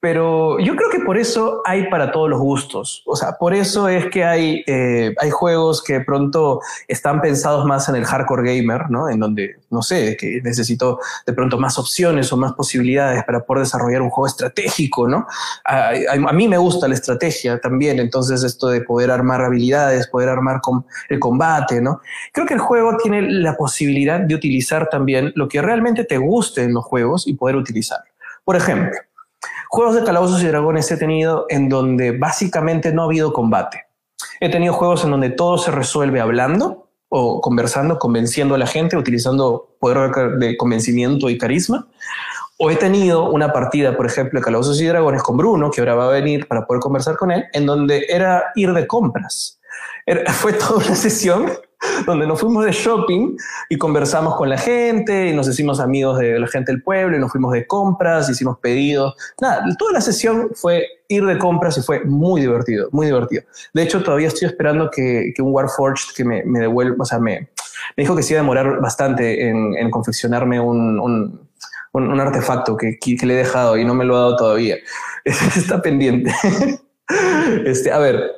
[0.00, 3.02] pero yo creo que por eso hay para todos los gustos.
[3.06, 7.88] O sea, por eso es que hay, eh, hay juegos que pronto están pensados más
[7.88, 9.08] en el hardcore gamer, ¿no?
[9.08, 13.64] En donde, no sé, que necesito de pronto más opciones o más posibilidades para poder
[13.64, 15.26] desarrollar un juego estratégico, ¿no?
[15.64, 20.60] A, mí me gusta la estrategia también, entonces esto de poder armar habilidades, poder armar
[21.08, 22.00] el combate, ¿no?
[22.32, 26.64] Creo que el juego tiene la posibilidad de utilizar también lo que realmente te guste
[26.64, 28.00] en los juegos y poder utilizar.
[28.44, 28.96] Por ejemplo,
[29.68, 33.84] Juegos de calabozos y dragones he tenido en donde básicamente no ha habido combate.
[34.40, 38.96] He tenido juegos en donde todo se resuelve hablando o conversando, convenciendo a la gente,
[38.96, 41.86] utilizando poder de convencimiento y carisma.
[42.58, 45.94] O he tenido una partida, por ejemplo, de Calabozos y Dragones con Bruno, que ahora
[45.94, 49.60] va a venir para poder conversar con él, en donde era ir de compras.
[50.32, 51.52] fue toda una sesión
[52.06, 53.36] donde nos fuimos de shopping
[53.68, 57.20] y conversamos con la gente y nos hicimos amigos de la gente del pueblo y
[57.20, 59.14] nos fuimos de compras, hicimos pedidos.
[59.40, 63.42] Nada, toda la sesión fue ir de compras y fue muy divertido, muy divertido.
[63.72, 67.40] De hecho, todavía estoy esperando que, que un Warforged que me, devuelva, o sea, me,
[67.96, 70.98] me, dijo que se iba a demorar bastante en, en confeccionarme un,
[71.92, 74.76] un, artefacto que, que, le he dejado y no me lo ha dado todavía.
[75.24, 76.32] Está pendiente.
[77.64, 78.32] Este, a ver,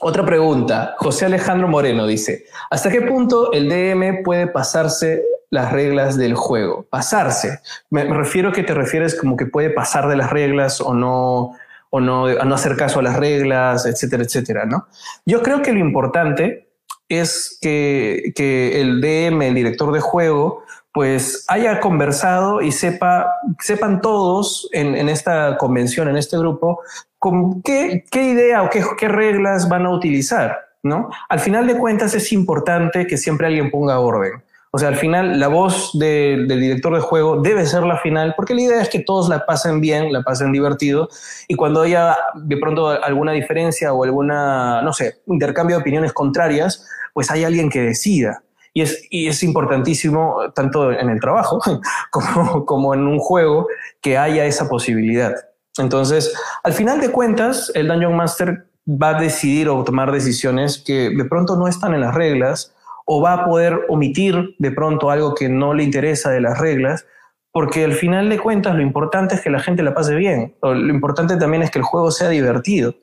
[0.00, 0.94] otra pregunta.
[0.98, 6.86] José Alejandro Moreno dice, ¿hasta qué punto el DM puede pasarse las reglas del juego?
[6.88, 7.60] Pasarse.
[7.90, 11.52] Me, refiero a que te refieres como que puede pasar de las reglas o no,
[11.90, 14.88] o no, a no hacer caso a las reglas, etcétera, etcétera, ¿no?
[15.26, 16.69] Yo creo que lo importante
[17.10, 24.00] es que, que el DM, el director de juego, pues haya conversado y sepa, sepan
[24.00, 26.80] todos en, en, esta convención, en este grupo,
[27.18, 31.10] con qué, qué idea o qué, qué, reglas van a utilizar, ¿no?
[31.28, 34.42] Al final de cuentas es importante que siempre alguien ponga orden.
[34.72, 38.54] O sea, al final la voz del director de juego debe ser la final, porque
[38.54, 41.08] la idea es que todos la pasen bien, la pasen divertido,
[41.48, 46.86] y cuando haya de pronto alguna diferencia o alguna, no sé, intercambio de opiniones contrarias,
[47.12, 48.44] pues hay alguien que decida.
[48.72, 51.60] Y es, y es importantísimo, tanto en el trabajo
[52.12, 53.66] como, como en un juego,
[54.00, 55.34] que haya esa posibilidad.
[55.78, 61.10] Entonces, al final de cuentas, el Dungeon Master va a decidir o tomar decisiones que
[61.10, 62.72] de pronto no están en las reglas
[63.12, 67.06] o va a poder omitir de pronto algo que no le interesa de las reglas,
[67.50, 70.94] porque al final de cuentas lo importante es que la gente la pase bien, lo
[70.94, 72.94] importante también es que el juego sea divertido.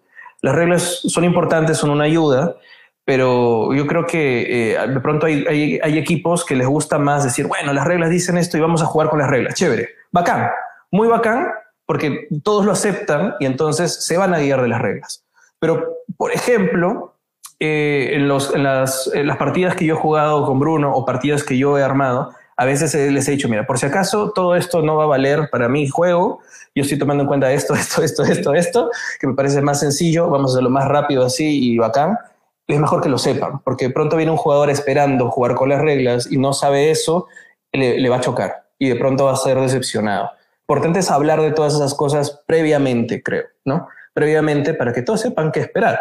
[0.42, 2.56] Las reglas son importantes, son una ayuda,
[3.04, 7.26] pero yo creo que eh, de pronto hay, hay, hay, equipos que les gusta más
[7.26, 9.56] decir, bueno, las reglas dicen esto y vamos a jugar con las reglas.
[9.56, 10.50] Chévere, bacán,
[10.90, 11.50] muy bacán,
[11.86, 15.26] porque todos lo aceptan y entonces se van a guiar de las reglas.
[15.60, 17.17] Pero, por ejemplo,
[17.60, 21.84] eh, en, las, partidas que yo he jugado con Bruno o partidas que yo he
[21.84, 25.08] armado, a veces les he dicho, mira, por si acaso todo esto no va a
[25.08, 26.42] valer para mi juego,
[26.76, 30.30] yo estoy tomando en cuenta esto, esto, esto, esto, esto, que me parece más sencillo,
[30.30, 32.18] vamos a hacerlo más rápido así y bacán
[32.68, 36.30] es mejor que lo sepan, porque pronto viene un jugador esperando jugar con las reglas
[36.30, 37.28] y no sabe eso,
[37.72, 40.32] le, le va a chocar y de pronto va a ser decepcionado.
[40.62, 43.88] Importante es hablar de todas esas cosas previamente, creo, ¿no?
[44.14, 45.98] Previamente para que todos sepan qué esperar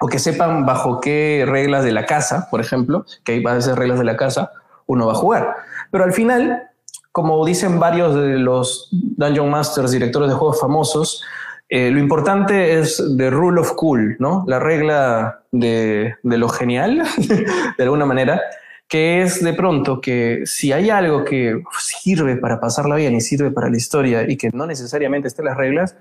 [0.00, 3.98] o que sepan bajo qué reglas de la casa, por ejemplo, que hay ser reglas
[3.98, 4.52] de la casa,
[4.86, 5.56] uno va a jugar.
[5.90, 6.70] Pero al final,
[7.12, 11.24] como dicen varios de los Dungeon Masters, directores de juegos famosos,
[11.68, 14.44] eh, lo importante es the rule of cool, ¿no?
[14.46, 17.02] La regla de, de lo genial,
[17.78, 18.40] de alguna manera,
[18.88, 23.50] que es de pronto que si hay algo que sirve para pasarla bien y sirve
[23.50, 25.96] para la historia y que no necesariamente esté en las reglas,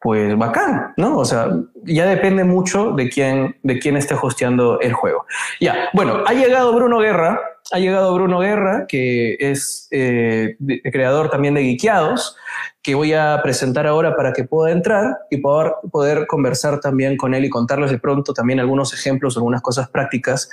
[0.00, 1.18] pues bacán, ¿no?
[1.18, 1.48] O sea,
[1.84, 5.26] ya depende mucho de quién, de quién esté hosteando el juego.
[5.60, 7.40] Ya, bueno, ha llegado Bruno Guerra,
[7.72, 10.56] ha llegado Bruno Guerra, que es eh,
[10.92, 12.36] creador también de Geekeados,
[12.82, 17.34] que voy a presentar ahora para que pueda entrar y poder, poder conversar también con
[17.34, 20.48] él y contarles de pronto también algunos ejemplos, algunas cosas prácticas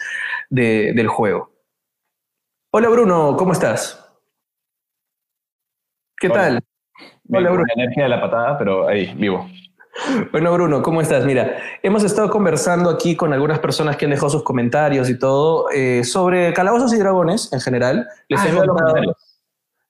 [0.49, 1.51] de, del juego.
[2.71, 3.99] Hola Bruno, ¿cómo estás?
[6.17, 6.41] ¿Qué Hola.
[6.41, 6.63] tal?
[7.29, 7.65] Hola Bruno.
[7.75, 9.47] La energía de la patada, pero ahí, vivo.
[10.31, 11.23] Bueno, Bruno, ¿cómo estás?
[11.23, 15.69] Mira, hemos estado conversando aquí con algunas personas que han dejado sus comentarios y todo
[15.69, 18.07] eh, sobre calabozos y dragones en general.
[18.27, 19.15] Les Ah, he comentarios.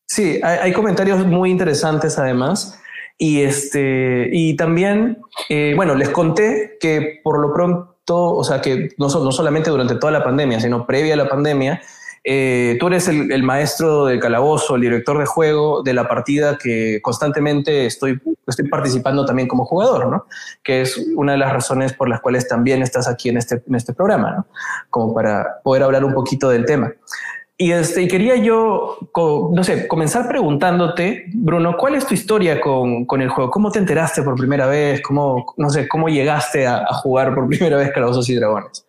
[0.05, 2.79] Sí, hay, hay comentarios muy interesantes además.
[3.17, 8.89] Y, este, y también, eh, bueno, les conté que por lo pronto, o sea, que
[8.97, 11.81] no, no solamente durante toda la pandemia, sino previa a la pandemia,
[12.25, 16.99] eh, tú eres el, maestro del calabozo, el director de juego de la partida que
[17.01, 20.25] constantemente estoy, estoy participando también como jugador, ¿no?
[20.63, 23.75] Que es una de las razones por las cuales también estás aquí en este, en
[23.75, 24.45] este programa, ¿no?
[24.89, 26.93] Como para poder hablar un poquito del tema.
[27.57, 33.21] Y, este, quería yo, no sé, comenzar preguntándote, Bruno, ¿cuál es tu historia con, con,
[33.21, 33.51] el juego?
[33.51, 35.01] ¿Cómo te enteraste por primera vez?
[35.01, 38.85] ¿Cómo, no sé, cómo llegaste a, jugar por primera vez Calabozos y Dragones?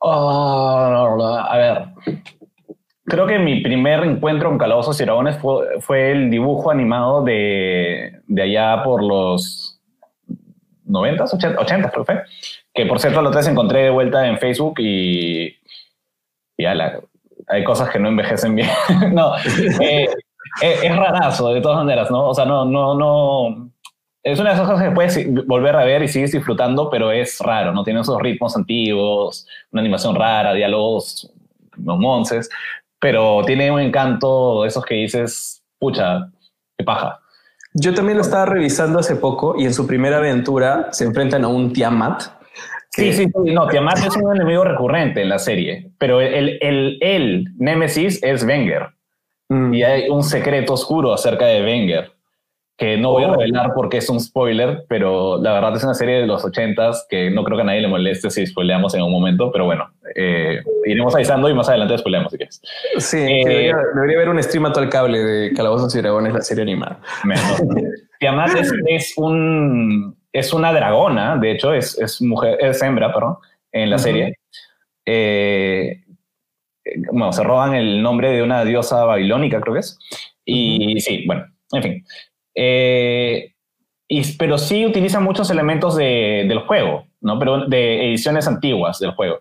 [0.00, 1.84] Oh, a ver,
[3.04, 5.38] creo que mi primer encuentro con Calabozos y Dragones
[5.80, 9.80] fue, el dibujo animado de, de, allá por los
[10.84, 12.04] 90, 80, 80 creo
[12.74, 15.56] que por cierto, lo tres encontré de vuelta en Facebook y,
[16.56, 17.00] y a la,
[17.48, 18.68] hay cosas que no envejecen bien.
[19.12, 20.08] no, eh,
[20.62, 22.28] eh, es rarazo de todas maneras, ¿no?
[22.28, 23.70] O sea, no, no, no.
[24.22, 27.38] Es una de esas cosas que puedes volver a ver y sigues disfrutando, pero es
[27.38, 27.84] raro, ¿no?
[27.84, 31.32] Tiene esos ritmos antiguos, una animación rara, diálogos,
[31.76, 32.50] los monces,
[32.98, 36.30] pero tiene un encanto de esos que dices, pucha,
[36.76, 37.20] qué paja.
[37.74, 41.48] Yo también lo estaba revisando hace poco y en su primera aventura se enfrentan a
[41.48, 42.38] un Tiamat,
[42.90, 46.98] Sí, sí, sí, no, Tiamat es un enemigo recurrente en la serie, pero el, el,
[47.00, 48.88] el Némesis es Wenger.
[49.48, 49.74] Mm.
[49.74, 52.12] Y hay un secreto oscuro acerca de Wenger,
[52.78, 56.20] que no voy a revelar porque es un spoiler, pero la verdad es una serie
[56.20, 59.10] de los ochentas que no creo que a nadie le moleste si spoileamos en un
[59.10, 62.62] momento, pero bueno, eh, iremos avisando y más adelante spoileamos si quieres.
[62.98, 66.40] Sí, eh, debería, haber un stream a todo el cable de Calabozos y Dragones, la
[66.40, 67.00] serie animada.
[68.20, 68.50] Tiamat
[68.86, 73.36] es un es una dragona, de hecho, es, es mujer, es hembra, perdón,
[73.72, 74.38] en la serie.
[75.04, 76.04] Eh,
[77.12, 79.98] bueno, se roban el nombre de una diosa babilónica, creo que es.
[80.44, 82.04] Y sí, bueno, en fin.
[82.60, 83.52] Eh,
[84.08, 87.38] y, pero sí utilizan muchos elementos de, del juego, ¿no?
[87.38, 89.38] Pero de ediciones antiguas del juego.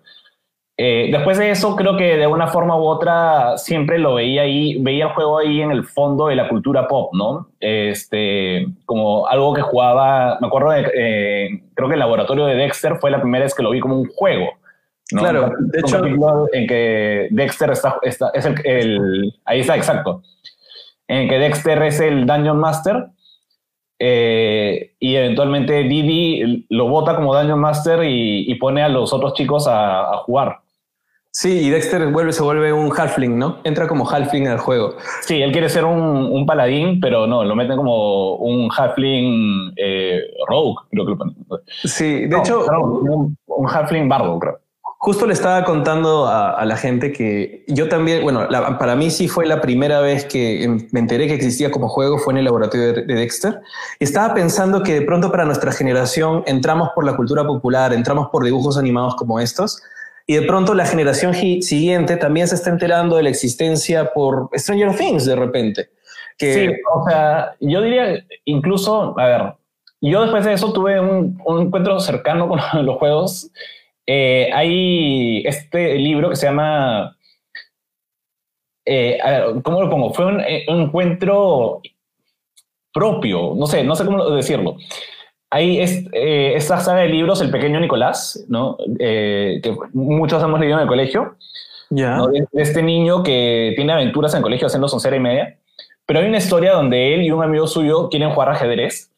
[0.80, 4.78] Eh, después de eso, creo que de una forma u otra siempre lo veía ahí,
[4.80, 7.50] veía el juego ahí en el fondo de la cultura pop, ¿no?
[7.60, 12.98] Este, como algo que jugaba, me acuerdo de, eh, creo que el laboratorio de Dexter
[12.98, 14.52] fue la primera vez que lo vi como un juego.
[15.12, 15.22] ¿no?
[15.22, 16.06] Claro, de hecho.
[16.54, 20.22] En que Dexter está, está es el, ahí está, exacto.
[21.08, 23.08] En que Dexter es el Dungeon Master
[24.00, 29.68] eh, y eventualmente Didi lo vota como Dungeon Master y, pone a los otros chicos
[29.68, 30.60] a, a jugar.
[31.40, 33.60] Sí, y Dexter vuelve, se vuelve un halfling, ¿no?
[33.64, 34.96] Entra como halfling al juego.
[35.22, 40.20] Sí, él quiere ser un, un paladín, pero no, lo meten como un halfling eh,
[40.48, 41.36] rogue, creo que lo ponen.
[41.68, 42.66] Sí, de hecho...
[42.66, 44.60] un, un, halfling bardo, creo.
[45.08, 48.46] Justo le estaba contando a, la gente que yo también, bueno,
[48.78, 52.34] para mí sí fue la primera vez que me enteré que existía como juego, fue
[52.34, 53.62] en el laboratorio de, de Dexter.
[54.02, 58.44] Estaba pensando que de pronto para nuestra generación entramos por la cultura popular, entramos por
[58.44, 59.82] dibujos animados como estos,
[60.26, 64.94] y de pronto la generación siguiente también se está enterando de la existencia por Stranger
[64.94, 65.90] Things de repente.
[66.38, 69.54] Que, sí, o sea, yo diría incluso, a ver,
[70.02, 73.50] yo después de eso tuve un, encuentro cercano con los juegos.
[74.08, 77.18] Eh, hay este libro que se llama,
[78.86, 79.20] eh,
[79.64, 80.14] ¿cómo lo pongo?
[80.14, 81.82] Fue un, eh, un encuentro
[82.94, 84.78] propio, no sé, no sé cómo decirlo
[85.50, 88.78] hay eh, esta saga de libros, El pequeño Nicolás, ¿no?
[89.00, 91.36] Eh, que muchos hemos leído en el colegio.
[91.90, 92.20] Ya.
[92.28, 95.58] De, este niño que tiene aventuras en el colegio haciendo soncera y media.
[96.06, 99.12] Pero hay una historia donde él y un amigo suyo quieren jugar ajedrez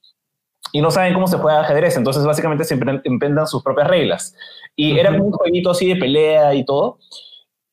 [0.72, 1.98] y no saben cómo se juega ajedrez.
[1.98, 4.36] Entonces, básicamente, se inventan sus propias reglas.
[4.82, 7.00] Y era como un jueguito así de pelea y todo.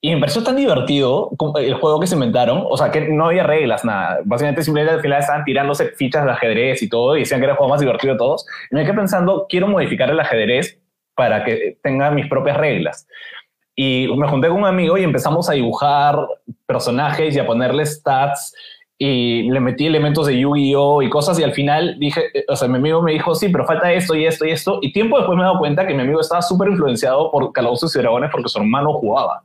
[0.01, 3.45] Y me pareció tan divertido el juego que se inventaron, o sea, que no había
[3.45, 4.19] reglas, nada.
[4.25, 7.53] Básicamente simplemente al final estaban tirándose fichas de ajedrez y todo, y decían que era
[7.53, 8.45] el juego más divertido de todos.
[8.73, 10.81] Y me quedé pensando, quiero modificar el ajedrez
[11.15, 13.07] para que tenga mis propias reglas.
[13.77, 16.19] Y me junté con un amigo y empezamos a dibujar
[16.67, 18.53] personajes y a ponerle stats
[18.99, 22.77] y le metí elementos de Yu-Gi-Oh y cosas y al final dije, o sea, mi
[22.77, 24.79] amigo me dijo, sí, pero falta esto y esto y esto.
[24.81, 27.95] Y tiempo después me he dado cuenta que mi amigo estaba súper influenciado por Calabozos
[27.95, 29.43] y Dragones porque su hermano jugaba.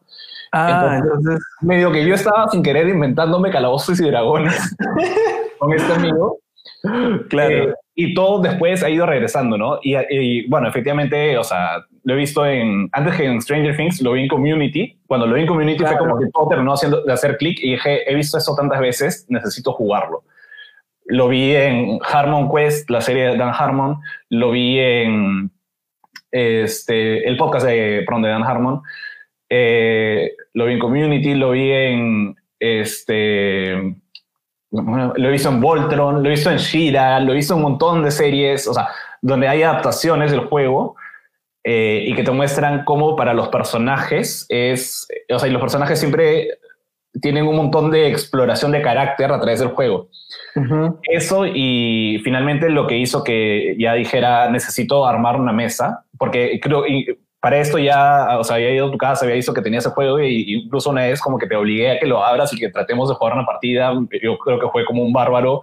[0.54, 4.76] Ah, entonces, medio que yo estaba sin querer inventándome calabozos y dragones
[5.60, 6.40] con este amigo.
[7.30, 7.56] Claro.
[7.56, 9.80] Eh, y todo después ha ido regresando, ¿no?
[9.82, 14.14] Y, bueno, efectivamente, o sea, lo he visto en, antes que en Stranger Things, lo
[14.14, 14.98] vi en Community.
[15.08, 17.72] Cuando lo vi en Community fue como que todo terminó haciendo, de hacer clic y
[17.72, 20.24] dije, he visto eso tantas veces, necesito jugarlo.
[21.06, 24.00] Lo vi en Harmon Quest, la serie de Dan Harmon.
[24.30, 25.52] Lo vi en
[26.32, 28.82] este, el podcast de, perdón, de Dan Harmon.
[29.50, 33.96] Eh, lo vi en Community, lo vi en este.
[34.72, 37.72] lo he visto en Voltron, lo he visto en Shira, lo he visto en un
[37.72, 38.88] montón de series, o sea,
[39.22, 40.96] donde hay adaptaciones del juego.
[41.64, 46.00] Eh, y que te muestran cómo para los personajes es, o sea, y los personajes
[46.00, 46.50] siempre
[47.22, 50.10] tienen un montón de exploración de carácter a través del juego.
[51.04, 56.88] Eso y finalmente lo que hizo que ya dijera necesito armar una mesa, porque creo,
[56.88, 57.06] y
[57.40, 59.90] para esto ya, o sea, había ido a tu casa, había visto que tenía ese
[59.90, 62.70] juego y incluso una vez como que te obligué a que lo abras y que
[62.70, 63.94] tratemos de jugar una partida.
[64.22, 65.62] Yo creo que fue como un bárbaro.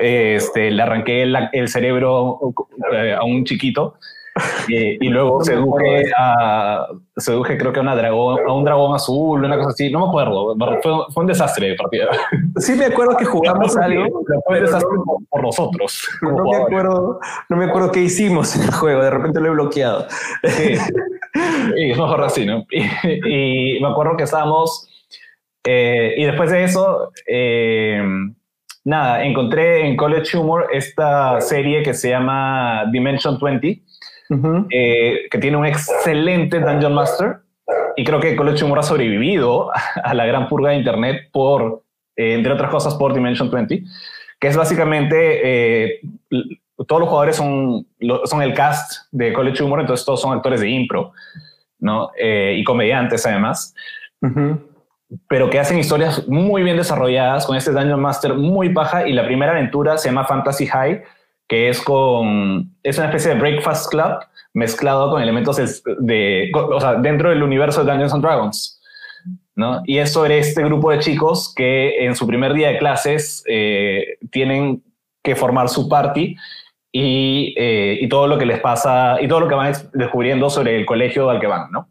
[0.00, 2.38] Este, le arranqué el, el cerebro
[2.92, 3.94] eh, a un chiquito
[4.68, 9.56] y, luego seduje a, seduje creo que a, una dragón, a un dragón azul, una
[9.56, 12.08] cosa así, no me acuerdo, fue, un desastre de partida.
[12.56, 14.24] Sí me acuerdo que jugamos algo.
[14.46, 14.88] Fue un desastre
[15.28, 16.08] por, nosotros.
[16.22, 19.50] No me, acuerdo, no me acuerdo qué hicimos en el juego, de repente lo he
[19.50, 20.06] bloqueado.
[20.44, 20.74] Sí,
[21.76, 22.64] es mejor así, ¿no?
[22.72, 24.88] Y, me acuerdo que estábamos,
[25.64, 27.10] eh, y después de eso...
[27.26, 28.02] Eh,
[28.84, 33.82] nada, encontré en College Humor esta serie que se llama Dimension 20,
[34.70, 37.38] eh, que tiene un excelente Dungeon Master.
[37.96, 39.70] Y creo que College Humor ha sobrevivido
[40.02, 41.82] a la gran purga de Internet por,
[42.16, 43.82] eh, entre otras cosas, por Dimension 20,
[44.40, 46.00] que es básicamente eh,
[46.86, 47.86] todos los jugadores son,
[48.24, 51.12] son el cast de College Humor, entonces todos son actores de impro,
[51.78, 52.10] ¿no?
[52.18, 53.74] y comediantes además.
[55.28, 59.24] Pero que hacen historias muy bien desarrolladas con este Dungeon Master muy baja y la
[59.24, 61.02] primera aventura se llama Fantasy High
[61.48, 64.18] que es con, es una especie de Breakfast Club
[64.54, 68.80] mezclado con elementos de, o sea, dentro del universo de Dungeons and Dragons.
[69.54, 69.82] ¿no?
[69.84, 74.18] Y es sobre este grupo de chicos que en su primer día de clases eh,
[74.30, 74.82] tienen
[75.22, 76.36] que formar su party
[76.90, 80.76] y, eh, y, todo lo que les pasa y todo lo que van descubriendo sobre
[80.76, 81.88] el colegio al que van, ¿no?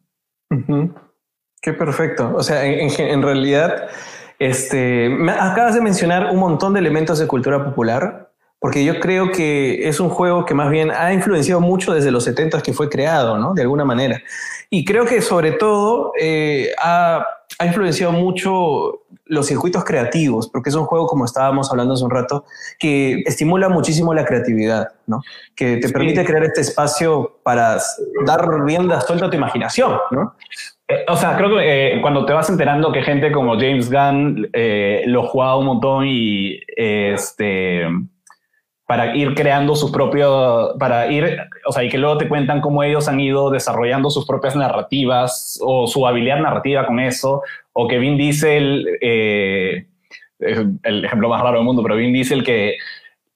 [1.62, 2.34] Qué perfecto.
[2.36, 3.90] O sea, en, en realidad,
[4.38, 8.31] este, acabas de mencionar un montón de elementos de cultura popular
[8.62, 12.26] porque yo creo que es un juego que más bien ha influenciado mucho desde los
[12.26, 13.56] 70 que fue creado, ¿no?
[13.56, 14.22] De alguna manera.
[14.70, 17.26] Y creo que sobre todo eh, ha,
[17.58, 22.12] ha, influenciado mucho los circuitos creativos, porque es un juego, como estábamos hablando hace un
[22.12, 22.46] rato,
[22.78, 25.24] que estimula muchísimo la creatividad, ¿no?
[25.56, 27.80] Que te permite crear este espacio para
[28.28, 30.36] dar rienda suelta a tu imaginación, ¿no?
[30.88, 34.52] Eh, o sea, creo que eh, cuando te vas enterando que gente como James Gunn
[35.08, 37.88] lo jugaba un montón y este
[38.92, 42.84] para ir creando sus propios, para ir, o sea, y que luego te cuentan cómo
[42.84, 48.00] ellos han ido desarrollando sus propias narrativas o su habilidad narrativa con eso, o que
[48.00, 49.88] Vin Diesel, eh,
[50.40, 52.80] el ejemplo más raro del mundo, pero Vin Diesel que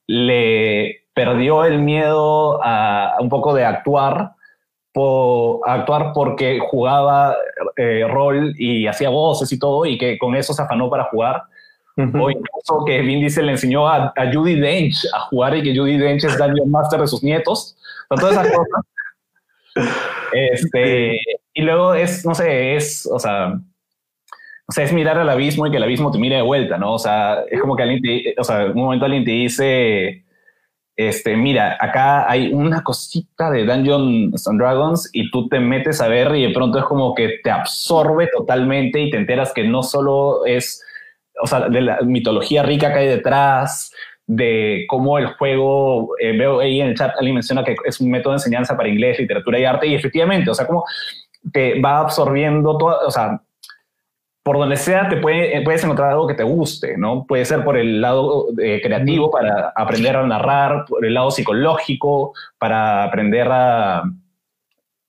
[0.07, 4.31] le perdió el miedo a, un poco de actuar,
[4.91, 7.33] por, actuar porque jugaba
[7.77, 11.43] eh, rol y hacía voces y todo, y que con eso se afanó para jugar
[11.97, 15.97] o incluso que Vin Diesel le enseñó a, Judy Dench a jugar y que Judy
[15.97, 17.77] Dench es Dungeon Master de sus nietos.
[18.09, 18.81] todas esas cosas.
[20.31, 21.19] Este,
[21.53, 23.59] y luego es, no sé, es, o sea,
[24.67, 26.93] o sea, es mirar al abismo y que el abismo te mire de vuelta, ¿no?
[26.93, 30.25] O sea, es como que alguien te, o sea, en un momento alguien te dice,
[30.95, 36.07] este, mira, acá hay una cosita de Dungeons and Dragons y tú te metes a
[36.07, 39.83] ver y de pronto es como que te absorbe totalmente y te enteras que no
[39.83, 40.84] solo es
[41.41, 43.91] o sea, de la mitología rica que hay detrás,
[44.27, 48.09] de cómo el juego, eh, veo ahí en el chat, alguien menciona que es un
[48.09, 50.83] método de enseñanza para inglés, literatura y arte, y efectivamente, o sea, como
[51.51, 53.41] te va absorbiendo todo, o sea,
[54.43, 57.25] por donde sea te puede, puedes encontrar algo que te guste, ¿no?
[57.25, 62.33] Puede ser por el lado eh, creativo para aprender a narrar, por el lado psicológico
[62.59, 64.03] para aprender a,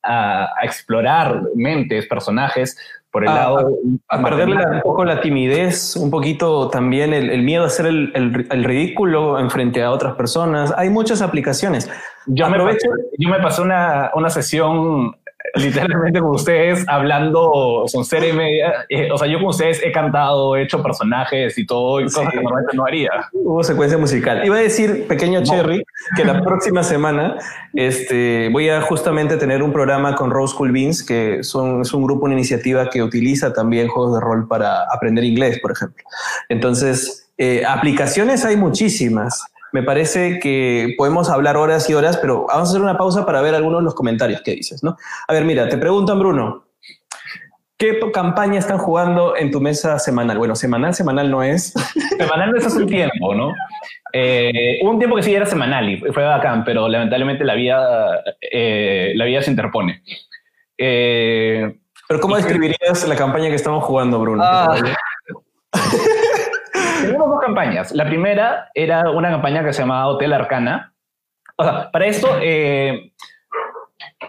[0.03, 2.79] a, a explorar mentes, personajes,
[3.17, 3.79] por el lado...
[4.11, 8.63] A, perderle un poco la timidez, un poquito también el, miedo a hacer el, el,
[8.63, 10.75] ridículo en frente a otras personas.
[10.77, 11.91] Hay muchas aplicaciones.
[12.27, 12.87] Yo, me, pasé,
[13.17, 15.17] yo me pasé una, una sesión
[15.55, 18.87] literalmente con ustedes hablando son serie y media.
[18.89, 22.31] Eh, o sea, yo con ustedes he cantado, he hecho personajes y todo, y cosas
[22.31, 23.11] que normalmente no haría.
[23.33, 24.45] Hubo secuencia musical.
[24.45, 25.85] Iba a decir, pequeño Cherry,
[26.17, 27.37] que la próxima semana
[27.75, 32.05] este, voy a justamente tener un programa con Rose Cool Beans, que son, es un
[32.05, 36.05] grupo, una iniciativa que utiliza también juegos de rol para aprender inglés, por ejemplo.
[36.49, 42.69] Entonces, eh, aplicaciones hay muchísimas me parece que podemos hablar horas y horas, pero vamos
[42.69, 44.97] a hacer una pausa para ver algunos de los comentarios que dices, ¿no?
[45.29, 46.67] A ver, mira, te preguntan, Bruno,
[47.77, 50.39] ¿qué campaña están jugando en tu mesa semanal?
[50.39, 51.73] Bueno, semanal, semanal no es.
[52.19, 53.53] Semanal no es hace un tiempo, ¿no?
[54.13, 58.23] Eh, hubo un tiempo que sí era semanal y fue bacán, pero lamentablemente la vida,
[58.41, 60.03] eh, la vida se interpone.
[60.79, 61.77] Eh,
[62.09, 64.43] pero ¿cómo describirías la campaña que estamos jugando, Bruno?
[64.43, 64.77] Ah.
[67.03, 67.93] Tenemos dos campañas.
[67.93, 70.93] La primera era una campaña que se llamaba Hotel Arcana.
[71.57, 73.13] O sea, para esto, eh,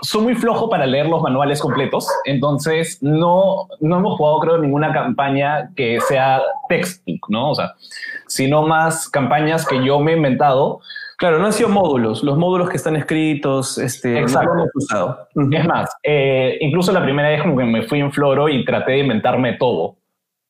[0.01, 4.93] soy muy flojo para leer los manuales completos, entonces no, no hemos jugado, creo, ninguna
[4.93, 7.51] campaña que sea textbook, ¿no?
[7.51, 7.73] O sea,
[8.27, 10.81] sino más campañas que yo me he inventado.
[11.17, 14.53] Claro, no han sido módulos, los módulos que están escritos, este, Exacto.
[14.53, 15.27] no usado.
[15.51, 18.93] Es más, eh, incluso la primera vez como que me fui en floro y traté
[18.93, 19.97] de inventarme todo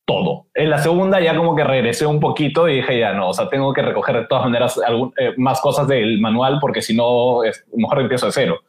[0.07, 0.47] todo.
[0.53, 3.49] En la segunda ya como que regresé un poquito y dije, ya no, o sea,
[3.49, 4.79] tengo que recoger de todas maneras
[5.17, 8.61] eh, más cosas del manual porque si no, es mejor empiezo de cero.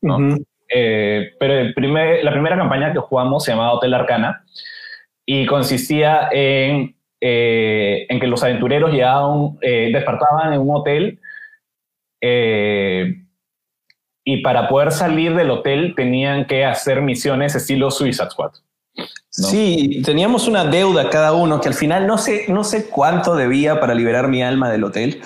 [0.00, 0.36] ¿no?
[0.68, 4.44] Eh, pero el primer, la primera campaña que jugamos se llamaba Hotel Arcana
[5.26, 11.18] y consistía en, eh, en que los aventureros llegaban, despertaban en un hotel
[14.24, 18.52] y para poder salir del hotel tenían que hacer misiones estilo Suicide Squad.
[19.36, 23.78] Sí, teníamos una deuda cada uno que al final no sé, no sé cuánto debía
[23.80, 25.20] para liberar mi alma del hotel.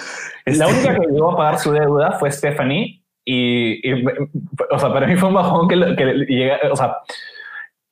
[0.47, 5.07] La este, única que llegó a pagar su deuda fue Stephanie y, o sea, para
[5.07, 6.97] mí fue un bajón que, llega, o sea,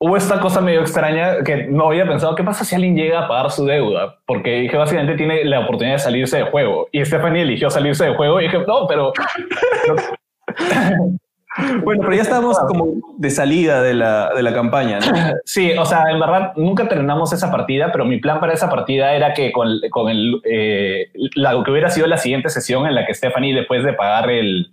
[0.00, 3.28] hubo esta cosa medio extraña que no había pensado, ¿qué pasa si alguien llega a
[3.28, 4.16] pagar su deuda?
[4.26, 6.88] Porque dije, básicamente tiene la oportunidad de salirse de juego.
[6.90, 9.12] Y Stephanie eligió salirse de juego y dije, no, pero...
[11.84, 15.06] Bueno, pero ya estábamos como de salida de la, de la campaña, ¿no?
[15.44, 19.14] Sí, o sea, en verdad nunca terminamos esa partida, pero mi plan para esa partida
[19.14, 23.06] era que con, con el, eh, la, que hubiera sido la siguiente sesión en la
[23.06, 24.70] que Stephanie, después de pagar el,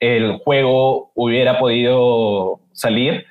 [0.00, 3.26] el juego, hubiera podido salir,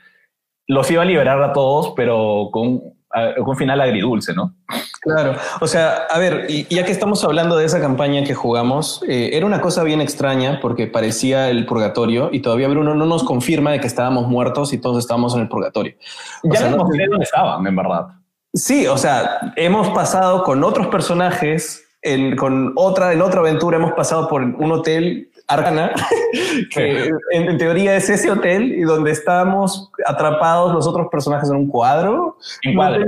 [0.68, 2.97] los iba a liberar a todos, pero con
[3.38, 4.54] un final agridulce, ¿no?
[5.02, 9.04] Claro, o sea, a ver, y ya que estamos hablando de esa campaña que jugamos,
[9.08, 13.24] eh, era una cosa bien extraña porque parecía el purgatorio y todavía Bruno no nos
[13.24, 15.96] confirma de que estábamos muertos y todos estábamos en el purgatorio.
[16.44, 18.08] ya no sé dónde estaban, en verdad.
[18.54, 23.94] Sí, o sea, hemos pasado con otros personajes, en, con otra, en otra aventura hemos
[23.94, 25.92] pasado por un hotel Arcana,
[26.74, 31.68] que en, teoría es ese hotel y donde estamos atrapados los otros personajes en un
[31.68, 32.38] cuadro.
[32.64, 33.06] En cuadro.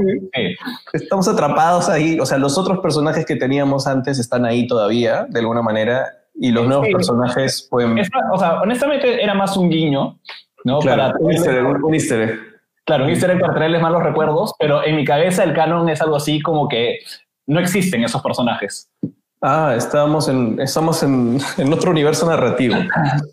[0.94, 5.40] Estamos atrapados ahí, o sea, los otros personajes que teníamos antes están ahí todavía, de
[5.40, 8.00] alguna manera, y los nuevos personajes pueden...
[8.32, 10.18] o sea, honestamente era más un guiño,
[10.64, 10.80] ¿no?
[10.80, 12.40] Claro, un, easter egg, un easter egg.
[12.86, 16.02] Claro, un easter egg para traerles malos recuerdos, pero en mi cabeza el canon es
[16.02, 17.00] algo así como que
[17.48, 18.90] no existen esos personajes.
[19.42, 22.76] Ah, estábamos en, estamos en, en, otro universo narrativo.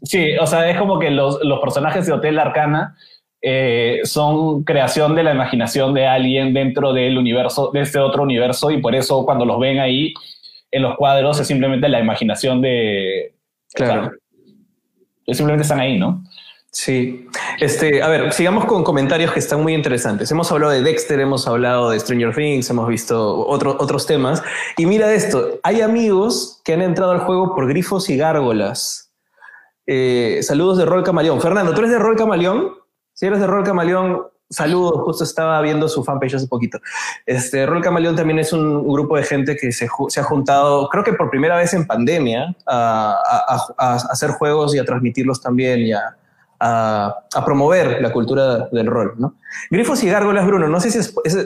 [0.03, 2.97] Sí, o sea, es como que los, los personajes de Hotel Arcana
[3.43, 8.71] eh, son creación de la imaginación de alguien dentro del universo, de este otro universo,
[8.71, 10.15] y por eso cuando los ven ahí
[10.71, 13.35] en los cuadros es simplemente la imaginación de...
[13.75, 14.11] Claro.
[15.27, 16.23] simplemente están ahí, ¿no?
[16.77, 17.27] Sí,
[17.59, 20.31] este, a ver, sigamos con comentarios que están muy interesantes.
[20.31, 24.43] Hemos hablado de Dexter, hemos hablado de Stranger Things, hemos visto otros temas.
[24.77, 29.11] Y mira esto, hay amigos que han entrado al juego por grifos y gárgolas.
[29.87, 31.41] Eh, saludos de Rol Camaleón.
[31.41, 32.75] Fernando, ¿tú eres de Rol Camaleón?
[33.15, 35.01] Si eres de Rol Camaleón, saludos.
[35.03, 36.79] Justo estaba viendo su fanpage hace poquito.
[37.25, 41.15] Este, Rol Camaleón también es un, grupo de gente que se, ha juntado, creo que
[41.15, 43.17] por primera vez en pandemia, a,
[44.11, 45.95] hacer juegos y a transmitirlos también y
[46.61, 49.35] a, promover la cultura del rol, ¿no?
[49.71, 50.99] Grifos y gárgolas, Bruno, no sé si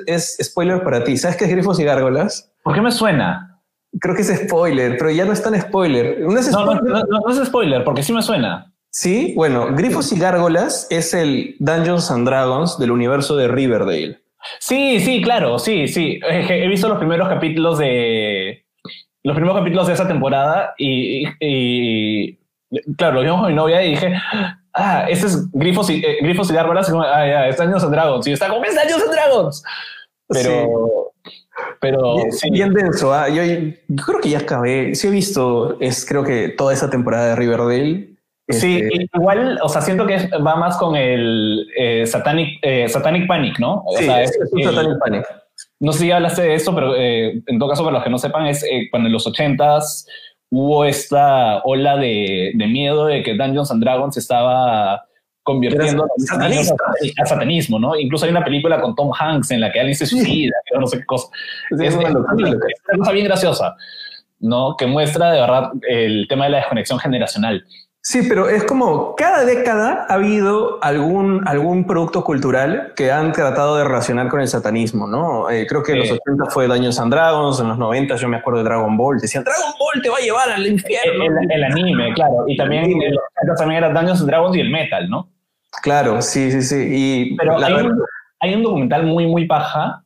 [0.06, 1.16] es, spoiler para ti.
[1.16, 2.52] ¿Sabes qué es Grifos y gárgolas?
[2.62, 3.60] ¿Por qué me suena?
[4.00, 6.20] Creo que es spoiler, pero ya no es tan spoiler.
[6.20, 8.72] No es spoiler, no, es spoiler porque sí me suena.
[8.90, 14.20] Sí, bueno, Grifos y Gárgolas es el Dungeons and Dragons del universo de Riverdale.
[14.58, 16.18] Sí, sí, claro, sí, sí.
[16.28, 18.64] He visto los primeros capítulos de
[19.22, 22.38] los primeros capítulos de esa temporada y, y
[22.96, 24.14] claro, lo vimos con mi novia y dije,
[24.74, 28.26] ah, este es Grifos y, eh, Grifos y Gárgolas, ah, ya, es Dungeons and Dragons,
[28.26, 29.64] y está como, es Dungeons and Dragons.
[30.28, 31.12] Pero,
[31.80, 32.50] pero bien, sí.
[32.50, 33.28] bien denso, ¿ah?
[33.28, 37.28] yo, yo, creo que ya acabé, sí he visto, es creo que toda esa temporada
[37.28, 38.10] de Riverdale.
[38.48, 43.28] Sí, este igual, o sea, siento que va más con el eh, Satanic, eh, Satanic
[43.28, 43.84] Panic, ¿no?
[43.86, 45.24] O sí, sea, es, es un Satanic Panic.
[45.78, 48.18] No sé si hablaste de eso, pero eh, en todo caso, para los que no
[48.18, 50.06] sepan, es cuando en los ochentas
[50.50, 55.04] hubo esta ola de, de, miedo de que Dungeons and Dragons estaba
[55.42, 57.96] convirtiendo a, satanismo, ¿no?
[57.98, 60.78] Incluso hay una película con Tom Hanks en la que alguien se suicida, sí.
[60.78, 61.28] no sé qué cosa.
[61.76, 63.76] Sí, es, una, locura, es una cosa bien graciosa,
[64.40, 64.76] ¿no?
[64.76, 67.64] Que muestra de verdad el tema de la desconexión generacional.
[68.02, 73.76] Sí, pero es como cada década ha habido algún, algún producto cultural que han tratado
[73.76, 75.50] de relacionar con el satanismo, ¿no?
[75.50, 78.38] Eh, creo que en los 80 fue Daños and Dragons, en los 90 yo me
[78.38, 81.24] acuerdo de Dragon Ball, decían Dragon Ball te va a llevar al infierno.
[81.24, 83.18] El, el, el anime, claro, y también, el,
[83.58, 85.28] también era Daños and Dragons y el metal, ¿no?
[85.82, 86.88] Claro, sí, sí, sí.
[86.90, 88.02] Y pero hay, un,
[88.40, 90.04] hay, un, documental muy, muy paja,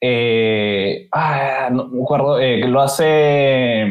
[0.00, 3.86] eh, ah, no me acuerdo, eh, que lo hace...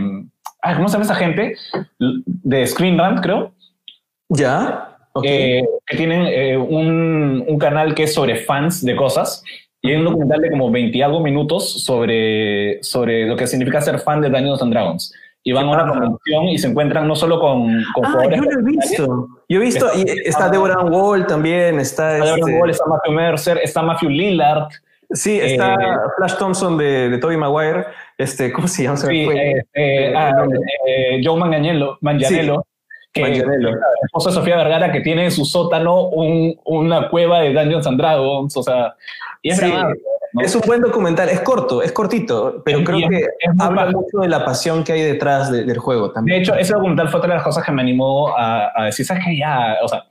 [0.75, 1.55] ¿Cómo se llama esa gente?
[1.99, 3.51] De Screen Rant, creo.
[4.29, 4.97] Ya.
[5.23, 9.43] eh, que tienen eh, un, un, canal que es sobre fans de cosas.
[9.81, 13.99] Y hay un documental de como 20 algo minutos sobre, sobre lo que significa ser
[13.99, 15.13] fan de Dungeons and Dragons.
[15.43, 18.59] Y van a una convención y se encuentran no solo con, con ah, yo lo
[18.59, 19.27] he visto.
[19.47, 22.17] Yo he visto, y está Deborah Wall también, está...
[22.17, 22.59] Está este...
[22.59, 24.67] Wall, está Matthew Mercer, está Matthew Lillard.
[25.11, 27.85] Sí, está eh, Flash Thompson de, de Tobey Maguire.
[28.17, 28.97] Este, ¿Cómo se llama?
[28.97, 30.45] Sí, eh, eh, ah,
[30.87, 32.63] eh, Joe Manganiello, Manganiello
[33.13, 33.21] sí.
[33.23, 33.43] que
[34.03, 37.97] esposa de Sofía Vergara, que tiene en su sótano un, una cueva de Dungeons and
[37.97, 38.95] Dragons, o sea,
[39.41, 39.71] y es, sí,
[40.33, 40.41] ¿no?
[40.41, 43.25] es un buen documental, es corto, es cortito, pero creo que
[43.59, 46.37] habla mucho de la pasión que hay detrás de, del juego también.
[46.37, 49.05] De hecho, ese documental fue otra de las cosas que me animó a, a decir,
[49.05, 49.37] ¿sabes qué?
[49.37, 50.03] Ya, o sea,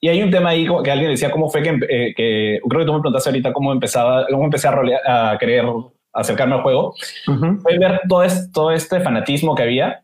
[0.00, 2.86] y hay un tema ahí que alguien decía cómo fue que, eh, que creo que
[2.86, 5.66] tú me preguntaste ahorita cómo empezaba, cómo empecé a, rolear, a querer
[6.12, 6.94] acercarme al juego.
[7.26, 7.60] Uh -huh.
[7.60, 10.02] Fue ver todo, es, todo este fanatismo que había,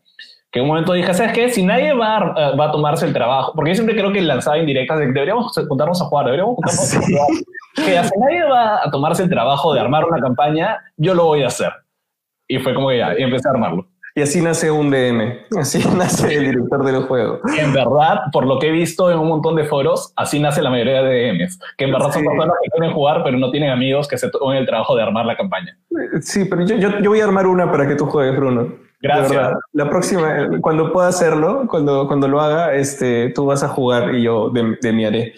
[0.51, 1.49] que en un momento dije, ¿sabes qué?
[1.49, 4.57] Si nadie va a, va a tomarse el trabajo, porque yo siempre creo que lanzaba
[4.57, 6.97] indirectas de deberíamos juntarnos a jugar, deberíamos juntarnos sí.
[6.97, 7.27] a jugar.
[7.75, 11.43] Que si nadie va a tomarse el trabajo de armar una campaña, yo lo voy
[11.43, 11.71] a hacer.
[12.47, 13.85] Y fue como que ya, y empecé a armarlo.
[14.17, 17.39] Y así nace un DM, así nace el director del juego.
[17.55, 20.71] En verdad, por lo que he visto en un montón de foros, así nace la
[20.71, 22.13] mayoría de DMs, que en verdad sí.
[22.13, 25.03] son personas que quieren jugar, pero no tienen amigos que se tomen el trabajo de
[25.03, 25.77] armar la campaña.
[26.21, 28.73] Sí, pero yo, yo, yo voy a armar una para que tú juegues, Bruno.
[29.01, 29.53] Gracias.
[29.73, 34.23] La próxima, cuando pueda hacerlo, cuando, cuando lo haga, este, tú vas a jugar y
[34.23, 35.35] yo de, de mi haré.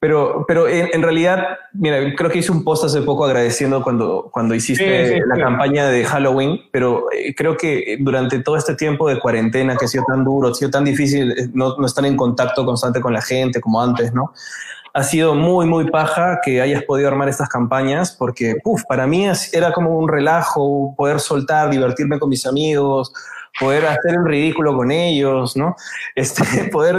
[0.00, 4.30] Pero, pero en, en, realidad, mira, creo que hice un post hace poco agradeciendo cuando,
[4.32, 5.40] cuando hiciste sí, sí, la sí.
[5.40, 9.88] campaña de Halloween, pero eh, creo que durante todo este tiempo de cuarentena que ha
[9.88, 13.12] sido tan duro, ha sido tan difícil eh, no, no estar en contacto constante con
[13.12, 14.32] la gente como antes, ¿no?
[14.94, 19.26] Ha sido muy, muy paja que hayas podido armar estas campañas porque, uff, para mí
[19.52, 23.12] era como un relajo, poder soltar, divertirme con mis amigos,
[23.58, 25.76] poder hacer el ridículo con ellos, ¿no?
[26.14, 26.42] Este,
[26.72, 26.96] poder,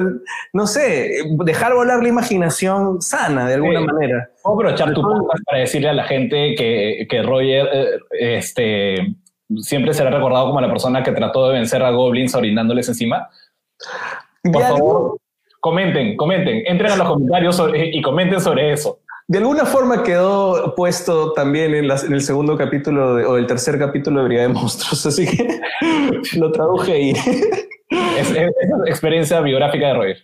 [0.54, 3.86] no sé, dejar volar la imaginación sana de alguna sí.
[3.86, 4.30] manera.
[4.44, 9.16] Puedo aprovechar tu podcast para decirle a la gente que, que Roger eh, este,
[9.58, 13.30] siempre será recordado como la persona que trató de vencer a goblins orinándoles encima.
[14.44, 15.18] Por favor,
[15.60, 19.00] comenten, comenten, entren a los comentarios sobre, y comenten sobre eso
[19.30, 23.46] de alguna forma quedó puesto también en, las, en el segundo capítulo de, o el
[23.46, 25.62] tercer capítulo de Brigada de Monstruos, así que
[26.40, 27.10] lo traduje y...
[27.12, 28.52] es, es,
[28.88, 30.18] experiencia biográfica de Roger.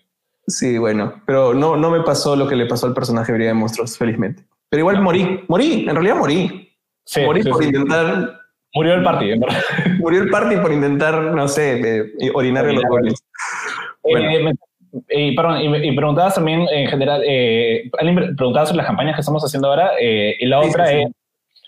[0.48, 3.54] Sí, bueno, pero no, no me pasó lo que le pasó al personaje de Brigada
[3.54, 4.44] de Monstruos, felizmente.
[4.70, 6.76] Pero igual morí, morí, en realidad morí.
[7.06, 7.70] Sí, morí sí, por sí.
[7.70, 8.42] intentar...
[8.74, 9.62] Murió el party, en verdad.
[10.00, 13.24] Murió el party por intentar, no sé, eh, orinar en los goles.
[14.02, 14.52] Bueno.
[15.10, 17.90] Y, perdón, y, y, preguntabas también en general, eh,
[18.38, 21.12] preguntabas sobre las campañas que estamos haciendo ahora, eh, y la sí, otra sí, es,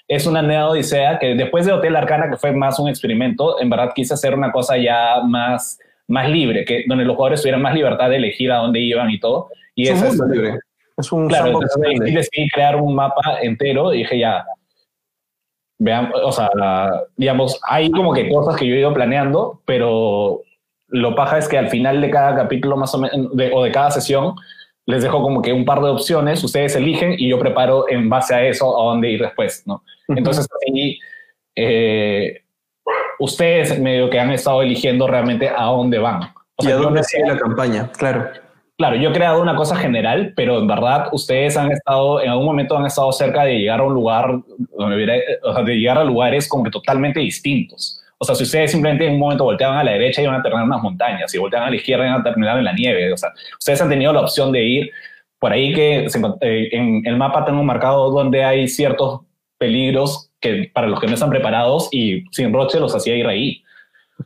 [0.08, 3.70] es, una Neo Odisea que después de Hotel Arcana, que fue más un experimento, en
[3.70, 7.74] verdad quise hacer una cosa ya más, más libre, que, donde los jugadores tuvieran más
[7.74, 9.50] libertad de elegir a dónde iban y todo.
[9.76, 10.60] Y es, es libre.
[10.96, 14.46] Es un claro, entonces, decidí crear un mapa entero y dije ya,
[15.78, 20.42] vean, o sea, la, digamos, hay como que cosas que yo he ido planeando, pero
[20.90, 23.72] lo paja es que al final de cada capítulo más o menos, de, o de
[23.72, 24.36] cada sesión,
[24.86, 28.34] les dejo como que un par de opciones, ustedes eligen y yo preparo en base
[28.34, 29.76] a eso a dónde ir después, ¿no?
[30.08, 30.18] Uh -huh.
[30.18, 31.00] Entonces, así,
[31.56, 32.42] eh,
[33.20, 36.22] ustedes medio que han estado eligiendo realmente a dónde van.
[36.56, 38.30] O sea, y a dónde sigue la campaña, claro.
[38.78, 42.46] Claro, yo he creado una cosa general, pero en verdad ustedes han estado, en algún
[42.46, 44.40] momento han estado cerca de llegar a un lugar,
[44.78, 48.00] donde hubiera, o sea, de llegar a lugares como que totalmente distintos.
[48.20, 50.64] O sea, si ustedes simplemente en un momento volteaban a la derecha iban a terminar
[50.64, 53.14] en unas montañas, si volteaban a la izquierda iban a terminar en la nieve.
[53.14, 54.92] O sea, ustedes han tenido la opción de ir
[55.40, 59.22] por ahí que se, eh, en el mapa tengo marcado donde hay ciertos
[59.58, 63.64] peligros que para los que no están preparados y sin Roche los hacía ir ahí.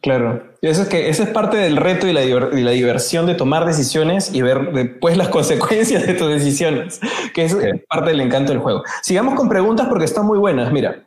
[0.02, 0.42] Claro.
[0.62, 3.66] Eso es que esa es parte del reto y la, y la, diversión de tomar
[3.66, 7.02] decisiones y ver después las consecuencias de tus decisiones,
[7.34, 7.58] que es sí.
[7.90, 8.84] parte del encanto del juego.
[9.02, 10.72] Sigamos con preguntas porque están muy buenas.
[10.72, 11.04] Mira,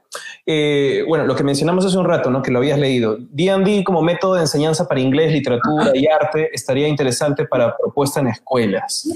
[0.46, 2.42] eh, bueno, lo que mencionamos hace un rato, ¿no?
[2.42, 3.16] que lo habías leído.
[3.18, 8.28] D&D como método de enseñanza para inglés, literatura y arte estaría interesante para propuesta en
[8.28, 9.08] escuelas.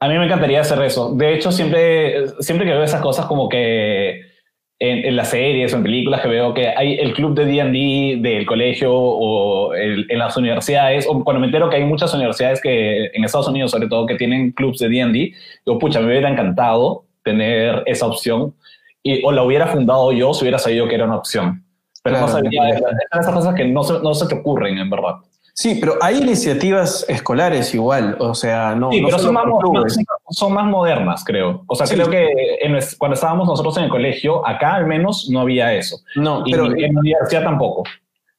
[0.00, 1.14] A mí me encantaría hacer eso.
[1.14, 4.32] De hecho, siempre, siempre que veo esas cosas como que
[4.80, 8.46] en, las series o en películas que veo que hay el club de D&D del
[8.46, 13.24] colegio o en las universidades, o cuando me entero que hay muchas universidades que en
[13.24, 15.34] Estados Unidos sobre todo que tienen clubs de D&D,
[15.66, 18.54] digo, pucha, me hubiera encantado tener esa opción
[19.02, 21.64] y, o la hubiera fundado yo si hubiera sabido que era una opción.
[22.02, 22.68] Pero claro, no sabía,
[23.12, 25.16] esas cosas que no se, no se te ocurren en verdad.
[25.54, 28.90] Sí, pero hay iniciativas escolares igual, o sea, no.
[28.90, 29.96] Sí, no pero son más, más,
[30.30, 31.62] son más, modernas, creo.
[31.66, 31.94] O sea, sí.
[31.94, 32.26] creo que
[32.62, 35.98] en, cuando estábamos nosotros en el colegio, acá al menos no había eso.
[36.16, 37.84] No, y pero en la universidad tampoco.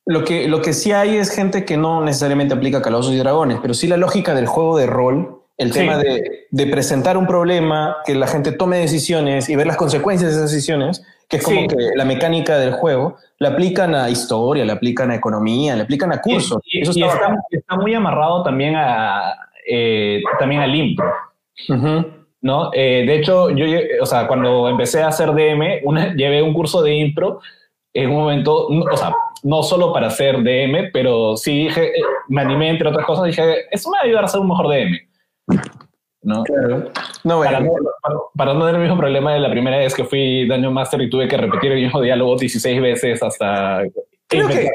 [0.06, 3.60] Lo que, lo que sí hay es gente que no necesariamente aplica Calabozos y Dragones,
[3.62, 7.98] pero sí la lógica del juego de rol El tema de, de, presentar un problema,
[8.06, 11.68] que la gente tome decisiones y ver las consecuencias de esas decisiones, que es como
[11.68, 16.12] que la mecánica del juego, la aplican a historia, la aplican a economía, la aplican
[16.12, 16.60] a cursos.
[16.66, 19.36] Y, Eso está, está, muy amarrado también, a,
[19.68, 21.12] eh, también al impro.
[22.42, 22.72] ¿no?
[22.74, 23.66] Eh, de hecho, yo,
[24.02, 27.40] o sea, cuando empecé a hacer DM, una, llevé un curso de impro
[27.94, 32.42] en un momento, o sea, no solo para hacer DM, pero sí dije, eh, me
[32.42, 35.00] animé entre otras cosas, dije, eso me va a ayudar a ser un mejor DM.
[35.48, 36.44] ¿No?
[37.24, 37.74] No, para, no,
[38.36, 41.10] para, no tener el mismo problema de la primera vez que fui Daño Master y
[41.10, 43.84] tuve que repetir el mismo diálogo 16 veces hasta...
[44.28, 44.70] Creo que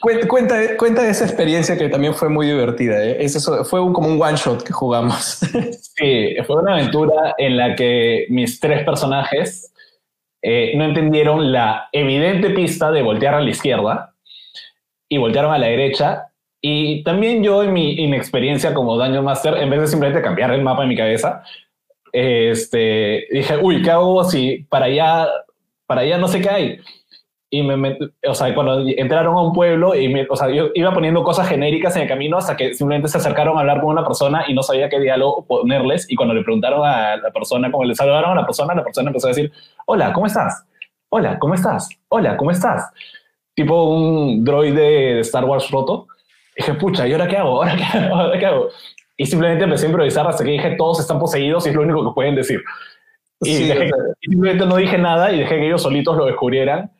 [0.00, 3.04] cuenta, cuenta de esa experiencia que también fue muy divertida.
[3.04, 3.18] ¿eh?
[3.20, 5.40] Eso fue un, como un one shot que jugamos.
[6.00, 9.70] Sí, fue una aventura en la que mis tres personajes
[10.40, 14.14] eh, no entendieron la evidente pista de voltear a la izquierda
[15.10, 16.29] y voltearon a la derecha
[16.62, 20.62] y también yo en mi inexperiencia como Daño Master, en vez de simplemente cambiar el
[20.62, 21.42] mapa en mi cabeza,
[22.12, 25.28] este, dije, uy, ¿qué hago si para allá,
[25.86, 26.80] para allá no sé qué hay?
[27.52, 31.24] Y me, o sea, cuando entraron a un pueblo, y o sea, yo iba poniendo
[31.24, 34.44] cosas genéricas en el camino hasta que simplemente se acercaron a hablar con una persona
[34.46, 36.08] y no sabía qué diálogo ponerles.
[36.10, 39.08] Y cuando le preguntaron a la persona, como le saludaron a la persona, la persona
[39.08, 39.50] empezó a decir,
[39.86, 40.64] hola, ¿cómo estás?
[41.08, 41.88] Hola, ¿cómo estás?
[42.08, 42.92] Hola, ¿cómo estás?
[43.54, 46.06] Tipo un droide de Star Wars roto
[46.60, 47.62] dije, pucha, ¿y ahora qué hago?
[47.62, 48.14] ¿Ahora qué hago?
[48.16, 48.68] ¿Ahora qué hago?
[49.16, 52.04] Y simplemente empecé a improvisar hasta que dije, todos están poseídos y es lo único
[52.08, 52.62] que pueden decir.
[53.42, 53.70] Y,
[54.20, 56.90] simplemente no dije nada y dejé que ellos solitos lo descubrieran.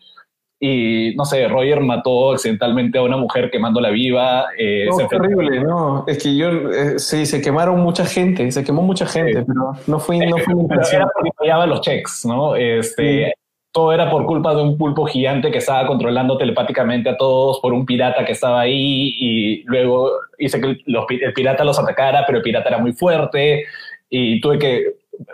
[0.62, 4.48] Y no sé, Roger mató accidentalmente a una mujer quemándola viva.
[4.58, 6.04] Eh, no, terrible, no.
[6.06, 9.98] Es que yo, eh, sí, se quemaron mucha gente, se quemó mucha gente, pero no
[9.98, 10.54] fue, no fue
[10.92, 12.56] Era porque los checks, ¿no?
[12.56, 13.32] Este,
[13.72, 17.72] todo era por culpa de un pulpo gigante que estaba controlando telepáticamente a todos por
[17.72, 22.44] un pirata que estaba ahí y luego hice que el pirata los atacara, pero el
[22.44, 23.64] pirata era muy fuerte
[24.08, 24.84] y tuve que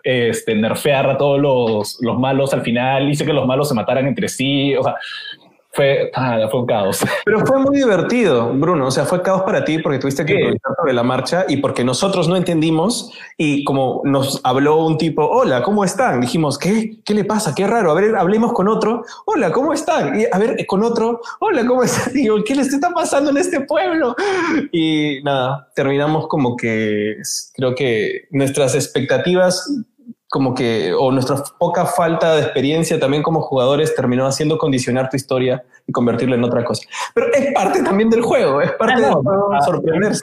[0.03, 4.07] este, nerfear a todos los, los malos al final, hice que los malos se mataran
[4.07, 4.97] entre sí, o sea,
[5.77, 7.05] fue, ah, fue un caos.
[7.25, 8.87] Pero fue muy divertido, Bruno.
[8.87, 11.85] O sea, fue caos para ti porque tuviste que improvisar sobre la marcha y porque
[11.85, 16.23] nosotros no entendimos y como nos habló un tipo, hola, ¿cómo están?
[16.23, 16.97] Dijimos, ¿qué?
[17.05, 17.55] ¿Qué le pasa?
[17.55, 17.91] Qué raro.
[17.91, 19.05] A ver, hablemos con otro.
[19.27, 20.19] Hola, ¿cómo están?
[20.19, 22.15] Y a ver, con otro, hola, ¿cómo están?
[22.15, 24.17] Digo, ¿qué les está pasando en este pueblo?
[24.73, 27.17] Y nada, terminamos como que
[27.55, 29.71] creo que nuestras expectativas
[30.29, 35.17] como que, o nuestra poca falta de experiencia también como jugadores terminó haciendo condicionar tu
[35.17, 36.87] historia y convertirla en otra cosa.
[37.15, 40.21] Pero es parte también del juego, es parte de ah, sorprenderse.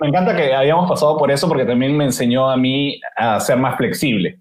[0.00, 3.58] Me, encanta que hayamos pasado por eso porque también me enseñó a mí a ser
[3.58, 4.38] más flexible.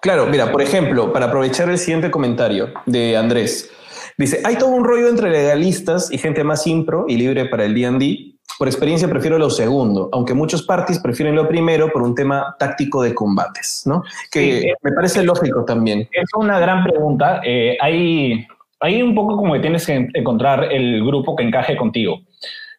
[0.00, 3.70] Claro, mira, por ejemplo, para aprovechar el siguiente comentario de Andrés,
[4.16, 7.74] dice, hay todo un rollo entre legalistas y gente más impro y libre para el
[7.74, 12.56] D&D por experiencia prefiero lo segundo, aunque muchos parties prefieren lo primero por un tema
[12.58, 14.02] táctico de combates, ¿no?
[14.30, 16.08] Que me parece lógico también.
[16.12, 17.40] Es una gran pregunta.
[17.44, 18.46] Eh, hay,
[18.80, 22.20] hay un poco como que tienes que encontrar el grupo que encaje contigo.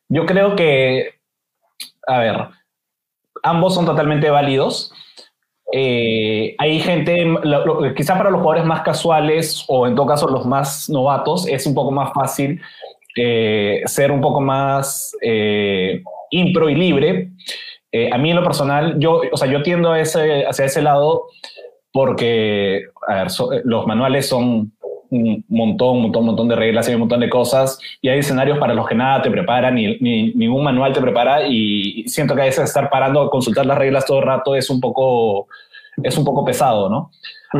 [0.09, 1.15] Yo creo que,
[2.07, 2.47] a ver,
[3.43, 4.93] ambos son totalmente válidos.
[5.73, 7.25] Eh, hay gente,
[7.95, 11.73] quizá para los jugadores más casuales o en todo caso los más novatos, es un
[11.73, 12.61] poco más fácil
[13.15, 17.31] eh, ser un poco más eh, impro y libre.
[17.91, 20.81] Eh, a mí en lo personal, yo, o sea, yo tiendo a ese, hacia ese
[20.81, 21.25] lado
[21.91, 23.27] porque, ver,
[23.65, 24.71] los manuales son
[25.11, 28.19] un montón, un montón, un montón de reglas y un montón de cosas y hay
[28.19, 32.33] escenarios para los que nada te prepara, ni, ni, ningún manual te prepara y siento
[32.33, 35.47] que a veces estar parando a consultar las reglas todo el rato es un poco,
[36.03, 37.11] es un poco pesado, ¿no?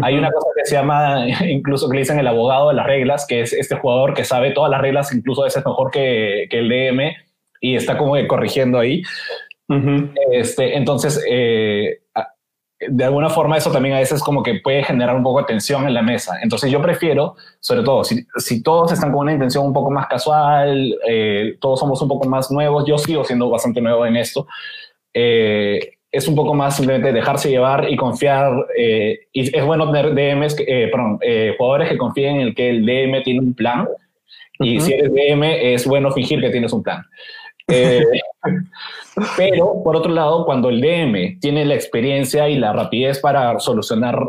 [0.02, 3.26] Hay una cosa que se llama, incluso que le dicen el abogado de las reglas,
[3.28, 6.60] que es este jugador que sabe todas las reglas, incluso a veces mejor que, que
[6.60, 7.14] el DM,
[7.60, 9.04] y está como corrigiendo ahí.
[10.32, 12.02] este, entonces, eh,
[12.88, 15.88] de alguna forma eso también a veces como que puede generar un poco de tensión
[15.88, 16.40] en la mesa.
[16.42, 20.08] Entonces yo prefiero, sobre todo, si, si todos están con una intención un poco más
[20.08, 24.48] casual, eh, todos somos un poco más nuevos, yo sigo siendo bastante nuevo en esto,
[25.14, 28.68] eh, es un poco más simplemente dejarse llevar y confiar.
[28.78, 32.70] Eh, y es bueno tener DMs, eh, perdón, eh, jugadores que confíen en el que
[32.70, 33.88] el DM tiene un plan.
[34.60, 35.44] Y si eres DM,
[35.74, 37.04] es bueno fingir que tienes un plan.
[39.38, 44.24] pero, por otro lado, cuando el DM tiene la experiencia y la rapidez para solucionar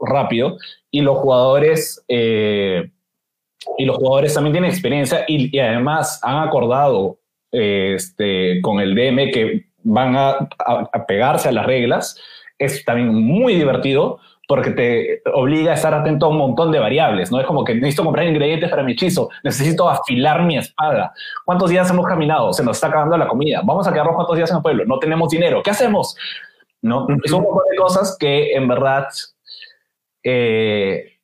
[0.00, 0.56] rápido,
[0.90, 7.18] y los jugadores, y los jugadores también tienen experiencia y, y además han acordado
[7.52, 10.48] este, con el DM que van a,
[10.92, 12.20] a, pegarse a las reglas.
[12.58, 17.30] Es también muy divertido porque te obliga a estar atento a un montón de variables,
[17.30, 17.38] ¿no?
[17.38, 21.12] Es como que necesito comprar ingredientes para mi hechizo, necesito afilar mi espada.
[21.44, 22.52] ¿Cuántos días hemos caminado?
[22.54, 23.60] Se nos está acabando la comida.
[23.62, 24.84] Vamos a quedarnos cuántos días en el pueblo.
[24.86, 25.62] No tenemos dinero.
[25.62, 26.16] ¿Qué hacemos?
[26.80, 27.06] ¿No?
[27.26, 29.08] Son un montón de cosas que en verdad
[30.22, 31.18] eh,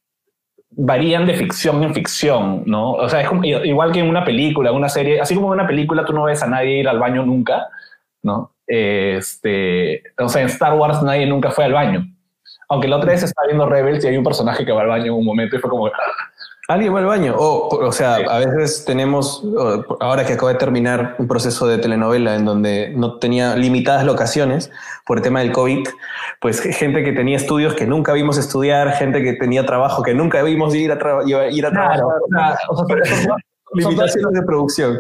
[0.71, 2.93] varían de ficción en ficción, ¿no?
[2.93, 5.67] O sea, es como, igual que en una película, una serie, así como en una
[5.67, 7.69] película tú no ves a nadie ir al baño nunca,
[8.23, 8.54] ¿no?
[8.67, 12.07] Este, o sea, en Star Wars nadie nunca fue al baño.
[12.69, 15.07] Aunque la otra vez está viendo Rebels y hay un personaje que va al baño
[15.07, 15.91] en un momento y fue como...
[16.67, 17.35] Alguien va al baño.
[17.37, 19.45] O, o sea, a veces tenemos,
[20.01, 24.71] ahora que acabo de terminar un proceso de telenovela en donde no tenía limitadas locaciones
[25.05, 25.87] por el tema del COVID,
[26.41, 30.43] pues gente que tenía estudios que nunca vimos estudiar, gente que tenía trabajo que nunca
[30.43, 32.01] vimos ir a, ir a trabajar.
[33.75, 34.99] limitaciones de producción.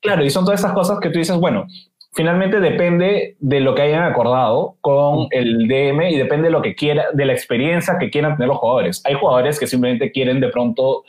[0.00, 1.66] Claro, y son todas esas cosas que tú dices, bueno,
[2.14, 6.74] finalmente depende de lo que hayan acordado con el DM y depende de lo que
[6.74, 9.02] quiera, de la experiencia que quieran tener los jugadores.
[9.04, 11.04] Hay jugadores que simplemente quieren de pronto,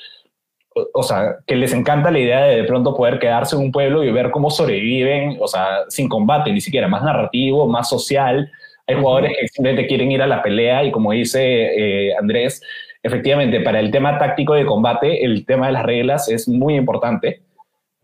[0.94, 4.04] o sea, que les encanta la idea de de pronto poder quedarse en un pueblo
[4.04, 8.52] y ver cómo sobreviven, o sea, sin combate ni siquiera, más narrativo, más social.
[8.88, 12.62] Hay jugadores que simplemente quieren ir a la pelea y como dice eh, Andrés,
[13.04, 17.45] efectivamente, para el tema táctico de combate, el tema de las reglas es muy importante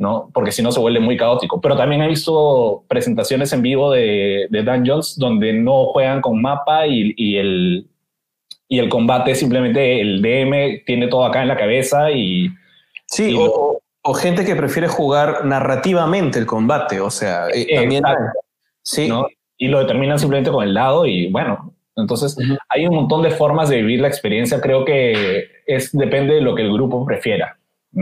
[0.02, 0.32] ¿no?
[0.34, 1.62] Porque si no se vuelve muy caótico.
[1.62, 6.88] Pero también he visto presentaciones en vivo de, de Dungeons donde no juegan con mapa
[6.88, 7.88] y, y, el,
[8.68, 12.50] y el combate simplemente el DM tiene todo acá en la cabeza y...
[13.06, 18.04] Sí, o, o, gente que prefiere jugar narrativamente el combate, o sea, eh, también...
[18.82, 19.08] Sí.
[19.08, 19.28] ¿no?
[19.58, 22.36] Y lo determinan simplemente con el lado y bueno, entonces
[22.70, 26.56] hay un montón de formas de vivir la experiencia, creo que es, depende de lo
[26.56, 27.60] que el grupo prefiera.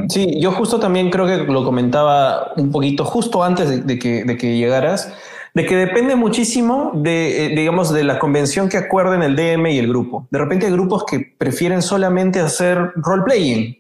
[0.09, 4.37] Sí, yo justo también creo que lo comentaba un poquito justo antes de, que, de
[4.37, 5.11] que llegaras,
[5.55, 9.79] de que depende muchísimo de, eh, digamos, de la convención que acuerden el DM y
[9.79, 10.27] el grupo.
[10.29, 13.79] De repente hay grupos que prefieren solamente hacer role-playing,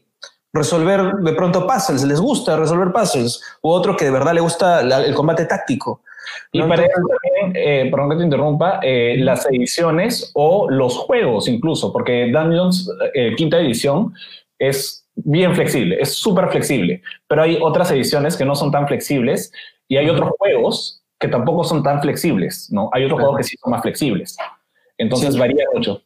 [0.51, 4.81] resolver de pronto puzzles, les gusta resolver puzzles, u otro que de verdad le gusta
[4.81, 6.01] el combate táctico.
[6.51, 11.47] Y para eso también, eh, perdón que te interrumpa, eh, las ediciones o los juegos
[11.47, 12.91] incluso, porque Dungeons,
[13.37, 14.13] quinta edición,
[14.57, 19.51] es bien flexible, es súper flexible, pero hay otras ediciones que no son tan flexibles
[19.87, 22.89] y hay otros juegos que tampoco son tan flexibles, ¿no?
[22.93, 24.37] Hay otros juegos que sí son más flexibles.
[24.97, 26.01] Entonces varía mucho.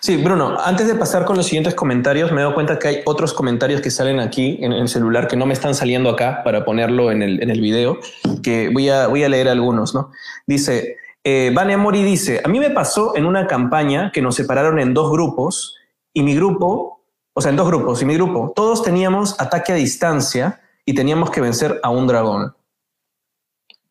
[0.00, 3.34] Sí, Bruno, antes de pasar con los siguientes comentarios, me doy cuenta que hay otros
[3.34, 7.10] comentarios que salen aquí en el celular que no me están saliendo acá para ponerlo
[7.10, 7.98] en el, en el video,
[8.42, 10.10] que voy a, voy a leer algunos, ¿no?
[10.46, 14.78] Dice, eh, Van Mori dice, a mí me pasó en una campaña que nos separaron
[14.78, 15.76] en dos grupos
[16.14, 16.95] y mi grupo
[17.38, 21.30] o sea, en dos grupos, y mi grupo, todos teníamos ataque a distancia y teníamos
[21.30, 22.56] que vencer a un dragón.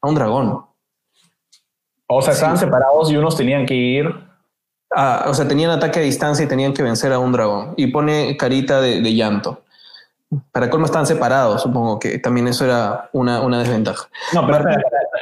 [0.01, 0.65] A un dragón.
[2.07, 4.07] O sea, estaban separados y unos tenían que ir.
[4.07, 7.75] o sea, tenían ataque a distancia y tenían que vencer a un dragón.
[7.77, 9.61] Y pone carita de, llanto.
[10.51, 14.09] Para colmo estaban separados, supongo que también eso era una, una desventaja.
[14.33, 14.65] No, pero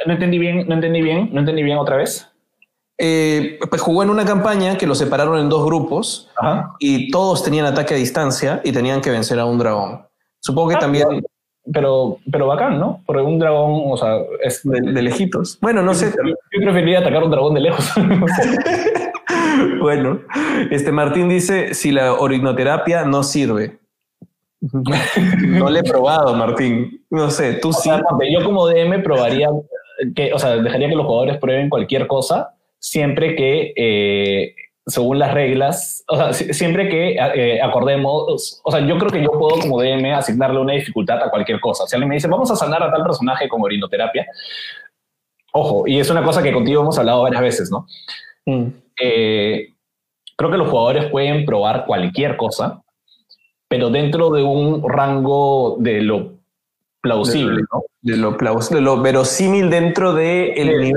[0.06, 2.33] no entendí bien, no entendí bien, no entendí bien otra vez.
[2.96, 6.30] Eh, pues jugó en una campaña que lo separaron en dos grupos
[6.78, 10.06] y todos tenían ataque a distancia y tenían que vencer a un dragón.
[10.40, 11.24] Supongo que ah, también...
[11.72, 13.02] Pero, pero bacán, ¿no?
[13.06, 15.58] Porque un dragón, o sea, es de, lejitos.
[15.62, 16.12] Bueno, no sé.
[16.12, 17.90] Yo preferiría atacar a un dragón de lejos.
[19.80, 20.20] bueno,
[20.70, 23.78] este Martín dice, si la orinoterapia no sirve.
[24.60, 27.02] no le he probado, Martín.
[27.08, 27.90] No sé, tú sí.
[28.30, 29.48] yo como DM probaría
[30.14, 32.54] que, o sea, dejaría que los jugadores prueben cualquier cosa
[32.84, 34.54] siempre que, eh,
[34.86, 39.32] según las reglas, o sea, siempre que eh, acordemos, o sea, yo creo que yo
[39.32, 41.86] puedo como DM asignarle una dificultad a cualquier cosa.
[41.86, 44.26] Si alguien me dice, vamos a sanar a tal personaje con orinoterapia,
[45.52, 47.86] ojo, y es una cosa que contigo hemos hablado varias veces, ¿no?
[48.44, 48.66] Mm.
[49.00, 49.68] Eh,
[50.36, 52.82] creo que los jugadores pueden probar cualquier cosa,
[53.66, 56.34] pero dentro de un rango de lo
[57.00, 57.84] plausible, ¿no?
[58.02, 60.92] De lo, plausible, lo verosímil dentro de el, el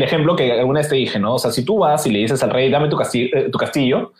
[0.00, 1.34] ejemplo que alguna vez te dije, ¿no?
[1.34, 3.58] O sea, si tú vas y le dices al rey, dame tu castillo, eh, tu
[3.58, 4.12] castillo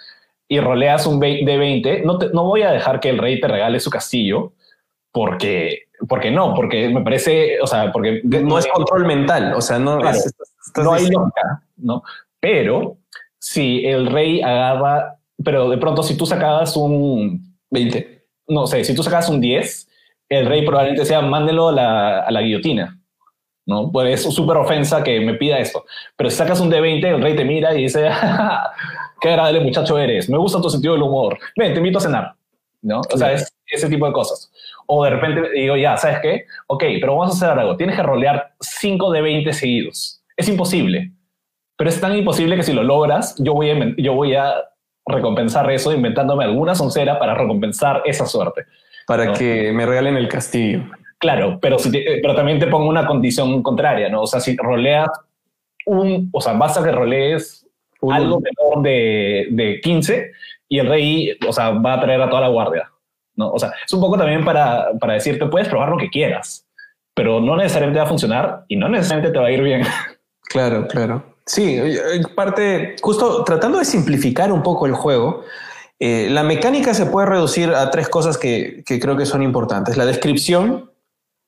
[0.49, 3.81] y roleas un de 20, no, no voy a dejar que el rey te regale
[3.81, 4.53] su castillo
[5.13, 8.21] porque, porque no, porque me parece, o sea, porque...
[8.25, 12.03] No es control mental, o sea, no, no hay lógica, ¿no?
[12.41, 12.97] Pero
[13.39, 18.95] si el rey agarra, pero de pronto si tú sacabas un 20, no sé, si
[18.95, 19.89] tú sacabas un 10,
[20.29, 22.99] el rey probablemente sea, mándelo a la, a la guillotina.
[23.67, 23.91] ¿No?
[23.91, 25.85] Pues es súper ofensa que me pida esto.
[26.17, 28.09] Pero si sacas un D20, el rey te mira y dice,
[29.21, 32.35] qué agradable muchacho eres, me gusta tu sentido del humor, ven, te invito a cenar,
[32.83, 33.01] ¿no?
[33.01, 34.51] O sea, es ese tipo de cosas.
[34.87, 36.47] O de repente digo, ya, ¿sabes qué?
[36.67, 40.23] Ok, pero vamos a hacer algo, tienes que rolear 5 de 20 seguidos.
[40.37, 41.13] Es imposible.
[41.77, 44.55] pero es tan imposible que si lo logras, yo voy a, yo voy a
[45.07, 48.67] recompensar eso inventándome alguna soncera para recompensar esa suerte.
[49.07, 50.85] Para que me regalen el castillo.
[51.23, 54.23] Claro, pero, si pero también te pongo una condición contraria, ¿no?
[54.23, 55.09] O sea, si roleas
[55.87, 57.65] un, o sea, basta que rolees
[58.11, 60.33] algo menor de, de 15
[60.69, 62.91] y el rey, o sea, va a traer a toda la guardia,
[63.37, 63.53] ¿no?
[63.53, 66.67] O sea, es un poco también para, para decirte, puedes probar lo que quieras,
[67.15, 69.83] pero no necesariamente va a funcionar y no necesariamente te va a ir bien.
[70.49, 71.25] Claro, claro.
[71.47, 71.81] Sí,
[72.35, 75.45] parte, justo tratando de simplificar un poco el juego,
[76.01, 79.97] eh, la mecánica se puede reducir a tres cosas que, que, creo que son importantes.
[79.97, 80.92] La descripción,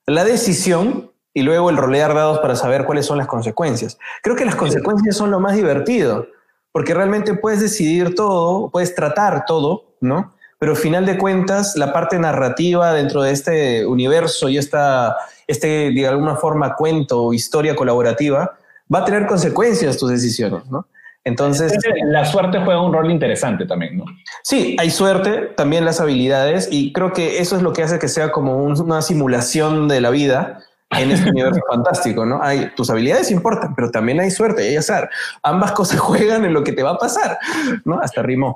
[0.05, 3.97] la decisión y luego el rolear dados para saber cuáles son las consecuencias.
[4.23, 6.27] Creo que las consecuencias son lo más divertido,
[6.71, 10.33] porque realmente puedes decidir todo, puedes tratar todo, ¿no?
[10.59, 15.91] Pero al final de cuentas, la parte narrativa dentro de este universo y esta, este,
[15.91, 18.57] de alguna forma, cuento o historia colaborativa,
[18.93, 20.87] va a tener consecuencias tus decisiones, ¿no?
[21.25, 21.73] Entonces...
[22.05, 24.05] La suerte juega un rol interesante también, ¿no?
[24.43, 28.07] Sí, hay suerte, también las habilidades, y creo que eso es lo que hace que
[28.07, 30.59] sea como una simulación de la vida
[30.91, 32.41] en este universo fantástico, ¿no?
[32.41, 35.09] Hay, tus habilidades importan, pero también hay suerte, hay azar.
[35.41, 37.39] Ambas cosas juegan en lo que te va a pasar,
[37.83, 37.99] ¿no?
[37.99, 38.55] Hasta rimó.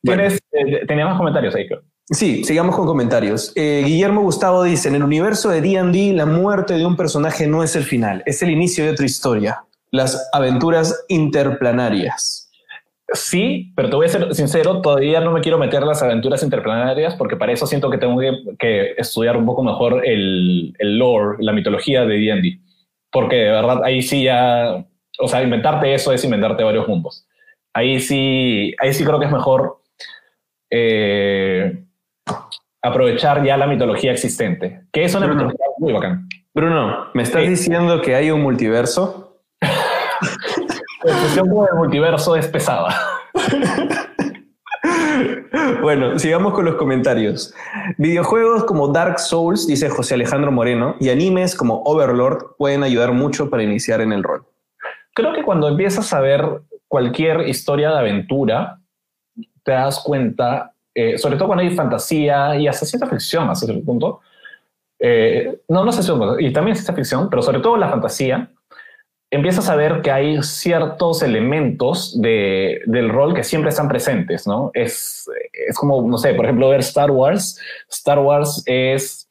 [0.00, 1.68] ¿Tienes, eh, tenía más comentarios ahí,
[2.10, 3.50] Sí, sigamos con comentarios.
[3.56, 7.62] Eh, Guillermo Gustavo dice, en el universo de D&D, la muerte de un personaje no
[7.62, 9.64] es el final, es el inicio de otra historia,
[9.94, 12.50] las aventuras interplanarias.
[13.12, 17.14] Sí, pero te voy a ser sincero, todavía no me quiero meter las aventuras interplanarias
[17.14, 18.18] porque para eso siento que tengo
[18.58, 22.58] que, estudiar un poco mejor el, el lore, la mitología de D&D.
[23.12, 24.84] Porque de verdad ahí sí ya,
[25.20, 27.28] o sea, inventarte eso es inventarte varios mundos.
[27.72, 29.78] Ahí sí, ahí sí creo que es mejor
[30.70, 31.84] eh,
[32.82, 36.28] aprovechar ya la mitología existente, que es una mitología muy bacán.
[36.52, 39.23] Bruno, ¿me estás diciendo que hay un multiverso?
[41.04, 42.94] La con el multiverso es pesada.
[45.80, 47.54] Bueno, sigamos con los comentarios.
[47.96, 53.48] Videojuegos como Dark Souls, dice José Alejandro Moreno, y animes como Overlord pueden ayudar mucho
[53.48, 54.44] para iniciar en el rol.
[55.14, 58.80] Creo que cuando empiezas a ver cualquier historia de aventura,
[59.62, 63.84] te das cuenta eh, sobre todo cuando hay fantasía y hasta ciencia ficción, hasta cierto
[63.84, 64.20] punto.
[64.98, 68.48] Eh, no, no sé si, y también ciencia ficción, pero sobre todo la fantasía,
[69.34, 74.70] empiezas a ver que hay ciertos elementos de, del rol que siempre están presentes, ¿no?
[74.74, 77.60] Es, es como, no sé, por ejemplo, ver Star Wars.
[77.88, 79.28] Star Wars es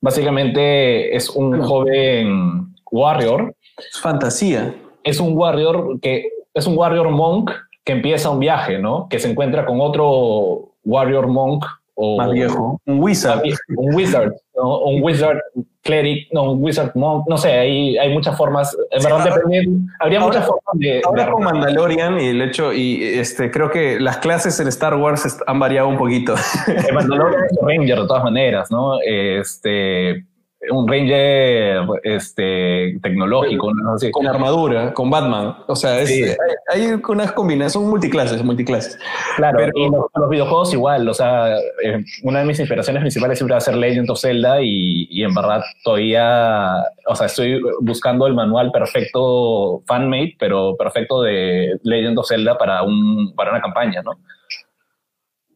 [0.00, 3.54] básicamente es un joven warrior.
[3.78, 4.74] Es fantasía.
[5.04, 7.50] Es un warrior que es un warrior monk
[7.84, 9.08] que empieza un viaje, ¿no?
[9.08, 11.64] Que se encuentra con otro Warrior Monk
[12.00, 13.42] o más viejo, un wizard,
[13.76, 15.40] un wizard, un wizard
[15.82, 19.34] cleric, no, un wizard monk, no sé, hay, hay muchas formas, en verdad
[19.98, 21.02] habría muchas formas de...
[21.04, 25.38] Ahora con Mandalorian y el hecho, y este, creo que las clases en Star Wars
[25.44, 26.36] han variado un poquito.
[26.68, 29.00] El Mandalorian es Ranger de todas maneras, ¿no?
[29.04, 30.24] Este,
[30.70, 33.94] un ranger este, tecnológico, ¿no?
[34.10, 35.56] con armadura, con Batman.
[35.68, 35.98] O sea,
[36.72, 38.98] hay, unas combinaciones, son multiclases, multiclases.
[39.36, 41.08] Claro, Pero, y los, videojuegos igual.
[41.08, 44.60] O sea, eh, una de mis inspiraciones principales siempre va a ser Legend of Zelda
[44.60, 46.74] y, y, en verdad todavía,
[47.06, 52.82] o sea, estoy buscando el manual perfecto, fanmade, pero perfecto de Legend of Zelda para,
[52.82, 54.18] un, para una campaña, ¿no?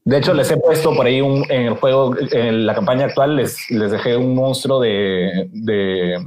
[0.05, 3.36] De hecho, les he puesto por ahí un, en el juego, en la campaña actual,
[3.36, 6.18] les, les dejé un monstruo de, de,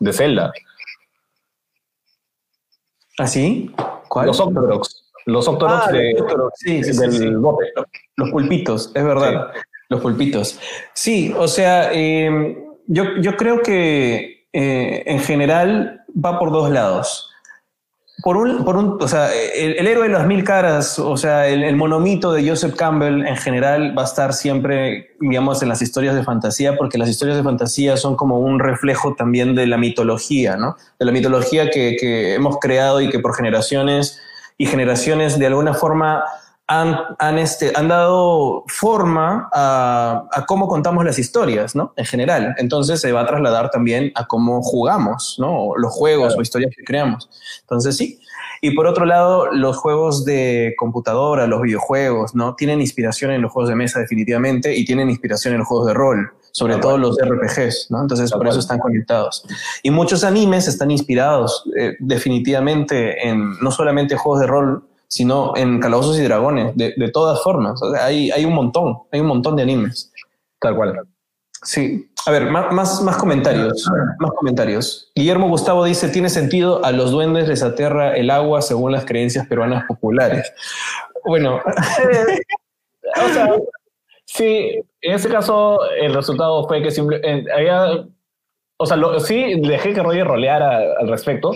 [0.00, 0.52] de Zelda.
[3.18, 3.72] ¿Así?
[3.78, 4.26] ¿Ah, ¿Cuál?
[4.26, 5.12] Los Octoroks.
[5.26, 6.14] Los Octoroks, ah, de,
[6.54, 7.72] sí, del bote.
[8.16, 9.52] Los pulpitos, es verdad.
[9.88, 10.60] Los pulpitos.
[10.92, 17.30] Sí, o sea, eh, yo, yo, creo que eh, en general va por dos lados
[18.22, 21.76] por un, por un, o sea, el, héroe de las mil caras, o sea, el,
[21.76, 26.22] monomito de Joseph Campbell en general va a estar siempre, digamos, en las historias de
[26.22, 30.76] fantasía, porque las historias de fantasía son como un reflejo también de la mitología, ¿no?
[30.98, 34.20] De la mitología que, que hemos creado y que por generaciones
[34.58, 36.22] y generaciones de alguna forma
[36.66, 41.92] han, han, este, han dado forma a, a, cómo contamos las historias, ¿no?
[41.96, 42.54] En general.
[42.58, 45.76] Entonces se va a trasladar también a cómo jugamos, ¿no?
[45.76, 47.28] Los juegos o historias que creamos.
[47.60, 48.18] Entonces sí.
[48.64, 52.54] Y por otro lado, los juegos de computadora, los videojuegos, ¿no?
[52.54, 55.92] Tienen inspiración en los juegos de mesa definitivamente y tienen inspiración en los juegos de
[55.92, 58.00] rol, sobre todo los RPGs, ¿no?
[58.00, 59.44] Entonces por eso están conectados.
[59.82, 65.80] Y muchos animes están inspirados eh, definitivamente en no solamente juegos de rol, sino en
[65.80, 67.80] Calabozos y Dragones, de, de todas formas.
[68.00, 70.12] hay, hay un montón, hay un montón de animes.
[70.60, 71.06] Tal cual.
[71.64, 73.86] Sí, a ver, más, más, comentarios,
[74.18, 75.10] más comentarios.
[75.14, 79.46] Guillermo Gustavo dice, tiene sentido, a los duendes les aterra el agua según las creencias
[79.46, 80.52] peruanas populares.
[81.24, 81.60] Bueno,
[83.24, 83.54] o sea,
[84.24, 88.06] sí, en ese caso el resultado fue que simplemente había,
[88.78, 91.52] o sea, sí dejé que Roger roleara al respecto,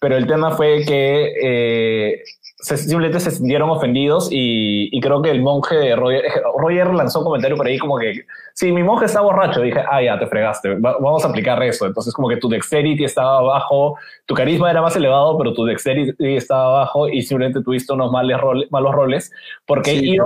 [0.00, 2.22] pero el tema fue que eh,
[2.60, 6.22] simplemente se sintieron ofendidos y, creo que el monje de Roger,
[6.58, 10.02] Roger lanzó un comentario por ahí como que, si mi monje está borracho, dije, ah,
[10.02, 11.86] ya, te fregaste, vamos a aplicar eso.
[11.86, 13.96] Entonces como que tu dexterity estaba bajo,
[14.26, 18.36] tu carisma era más elevado, pero tu dexterity estaba bajo y simplemente tuviste unos males
[18.70, 19.32] malos roles,
[19.66, 20.18] porque sí,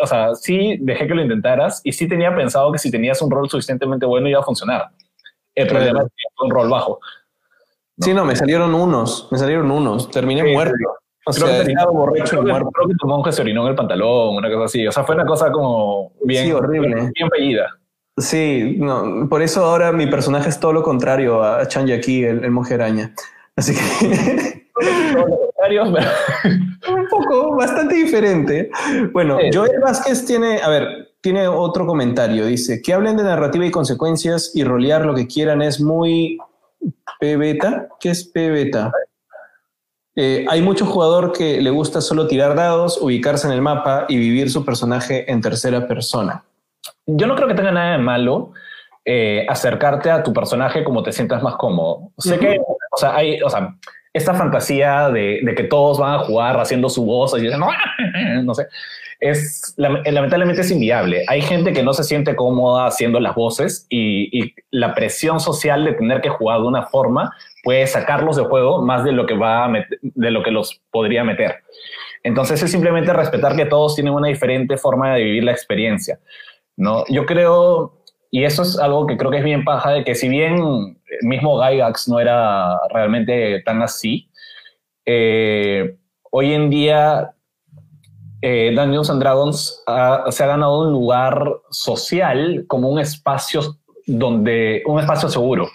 [0.00, 3.30] o sea, sí dejé que lo intentaras y sí tenía pensado que si tenías un
[3.30, 4.88] rol suficientemente bueno iba a funcionar.
[5.54, 7.00] El problema es que un rol bajo.
[8.00, 10.74] Sí, no, me salieron unos, me salieron unos, terminé muerto.
[11.28, 14.36] O creo sea, que borracho creo, creo que tu monje se orinó en el pantalón,
[14.36, 14.86] una cosa así.
[14.86, 17.10] O sea, fue una cosa como bien, horrible.
[17.14, 17.68] bien bellida.
[18.16, 22.44] Sí, no, por eso ahora mi personaje es todo lo contrario a Chan Yaki, el,
[22.44, 23.14] el monje araña.
[23.56, 24.58] Así que.
[26.88, 28.70] un poco, bastante diferente.
[29.12, 32.46] Bueno, Joel Vázquez tiene, a ver, tiene otro comentario.
[32.46, 36.38] Dice que hablen de narrativa y consecuencias y rolear lo que quieran es muy
[37.20, 37.88] P beta.
[38.00, 38.92] ¿Qué es P beta?
[40.20, 44.18] Eh, hay mucho jugador que le gusta solo tirar dados, ubicarse en el mapa y
[44.18, 46.42] vivir su personaje en tercera persona.
[47.06, 48.50] Yo no creo que tenga nada de malo
[49.04, 52.10] eh, acercarte a tu personaje como te sientas más cómodo.
[52.18, 53.76] Sé que, o sea, hay, o sea,
[54.12, 57.70] esta fantasía de, que todos van a jugar haciendo su voz y no,
[58.42, 58.66] no sé,
[59.20, 61.26] es lamentablemente es inviable.
[61.28, 65.84] Hay gente que no se siente cómoda haciendo las voces y, y la presión social
[65.84, 67.32] de tener que jugar de una forma
[67.62, 69.70] puede sacarlos de juego más de lo que va
[70.02, 71.56] de lo que los podría meter.
[72.22, 76.18] Entonces es simplemente respetar que todos tienen una diferente forma de vivir la experiencia.
[76.76, 77.04] ¿no?
[77.08, 80.28] Yo creo, y eso es algo que creo que es bien paja, de que si
[80.28, 84.30] bien mismo Gygax no era realmente tan así,
[85.06, 85.96] eh,
[86.30, 87.32] hoy en día
[88.42, 89.82] eh, Dungeons and Dragons
[90.30, 93.62] se ha ganado un lugar social como un espacio
[94.06, 95.68] donde un espacio seguro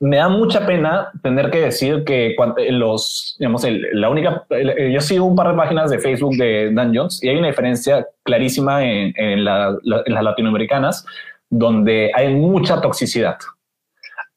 [0.00, 4.44] me da mucha pena tener que decir que eh, los, digamos, la única,
[4.90, 8.84] yo sigo un par de páginas de Facebook de Dungeons y hay una diferencia clarísima
[8.84, 9.74] en, en, las
[10.06, 11.04] latinoamericanas
[11.50, 13.38] donde hay mucha toxicidad.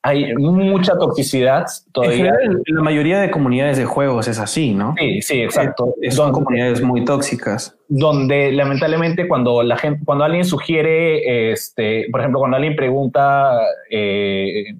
[0.03, 2.33] Hay mucha toxicidad todavía.
[2.41, 4.95] En, la mayoría de comunidades de juegos es así, ¿no?
[4.97, 5.93] Sí, sí, exacto.
[6.09, 7.77] Son comunidades muy tóxicas.
[7.87, 13.59] Donde lamentablemente cuando la gente, cuando alguien sugiere, este, por ejemplo, cuando alguien pregunta,
[13.91, 14.73] eh,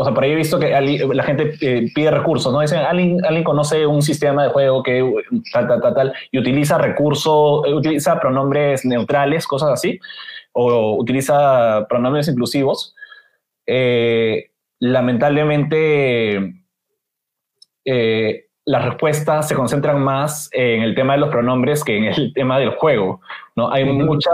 [0.00, 2.60] o sea, por ahí he visto que la gente eh, pide recursos, ¿no?
[2.60, 5.02] Dicen, alguien, alguien conoce un sistema de juego que
[5.52, 9.98] tal, tal, tal, tal, y utiliza recursos, eh, utiliza pronombres neutrales, cosas así,
[10.52, 12.94] o utiliza pronombres inclusivos.
[13.66, 16.62] Eh, lamentablemente,
[17.84, 22.60] las respuestas se concentran más en el tema de los pronombres que en el tema
[22.60, 23.20] del juego,
[23.56, 23.72] ¿no?
[23.72, 24.30] Hay mucha,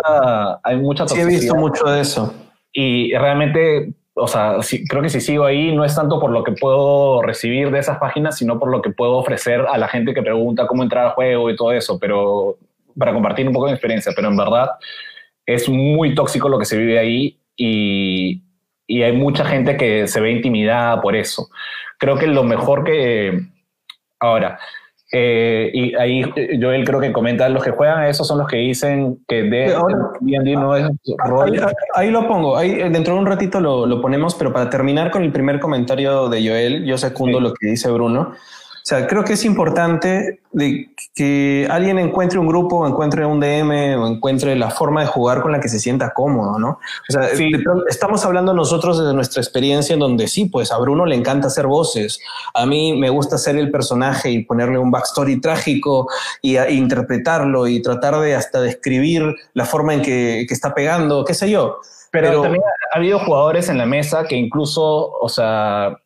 [0.62, 2.34] hay mucha Sí, he visto mucho de eso.
[2.70, 4.56] Y realmente o sea,
[4.88, 7.98] creo que si sigo ahí no es tanto por lo que puedo recibir de esas
[7.98, 11.12] páginas, sino por lo que puedo ofrecer a la gente que pregunta cómo entrar al
[11.12, 12.56] juego y todo eso, pero
[12.96, 14.70] para compartir un poco de experiencia, pero en verdad
[15.46, 18.42] es muy tóxico lo que se vive ahí y,
[18.86, 21.48] y hay mucha gente que se ve intimidada por eso.
[21.98, 23.40] Creo que lo mejor que...
[24.20, 24.58] Ahora,
[25.16, 28.48] eh, y ahí eh, Joel creo que comenta, los que juegan a eso son los
[28.48, 30.90] que dicen que D&D no es
[31.24, 31.64] rol.
[31.94, 35.12] Ahí, lo pongo, ahí eh, dentro de un ratito lo, lo, ponemos, pero para terminar
[35.12, 38.32] con el primer comentario de Joel, yo secundo lo que dice Bruno.
[38.32, 43.96] O sea, creo que es importante de que alguien encuentre un grupo, encuentre un DM,
[44.00, 46.80] o encuentre la forma de jugar con la que se sienta cómodo, ¿no?
[47.08, 47.28] O sea,
[47.88, 51.68] estamos hablando nosotros desde nuestra experiencia en donde sí, pues a Bruno le encanta hacer
[51.68, 52.18] voces.
[52.52, 56.08] A mí me gusta ser el personaje y ponerle un backstory trágico
[56.42, 61.34] y interpretarlo y tratar de hasta describir la forma en que, que está pegando, qué
[61.34, 61.78] sé yo.
[62.10, 62.62] Pero, Pero, también
[62.92, 65.96] ha habido jugadores en la mesa que incluso, o sea,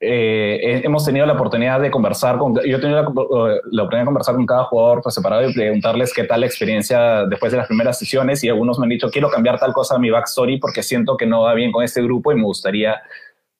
[0.00, 4.34] eh, hemos tenido la oportunidad de conversar con, yo he tenido la, oportunidad de conversar
[4.34, 7.98] con cada jugador por separado y preguntarles qué tal la experiencia después de las primeras
[7.98, 11.16] sesiones y algunos me han dicho quiero cambiar tal cosa a mi backstory porque siento
[11.16, 13.00] que no va bien con este grupo y me gustaría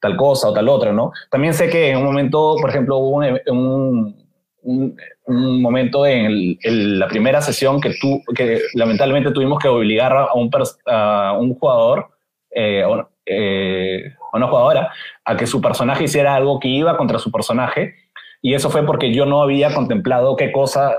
[0.01, 1.13] tal cosa o tal otra, ¿no?
[1.31, 4.15] También sé que en un momento, por ejemplo, hubo un,
[4.63, 4.97] un,
[5.27, 6.59] un momento en,
[6.99, 10.51] la primera sesión que, tú, que lamentablemente tuvimos que obligar a un,
[10.87, 12.09] a un jugador
[12.51, 12.85] eh,
[13.27, 14.93] eh, una jugadora
[15.25, 17.95] a que su personaje hiciera algo que iba contra su personaje
[18.43, 20.97] y eso fue porque yo no había contemplado qué cosa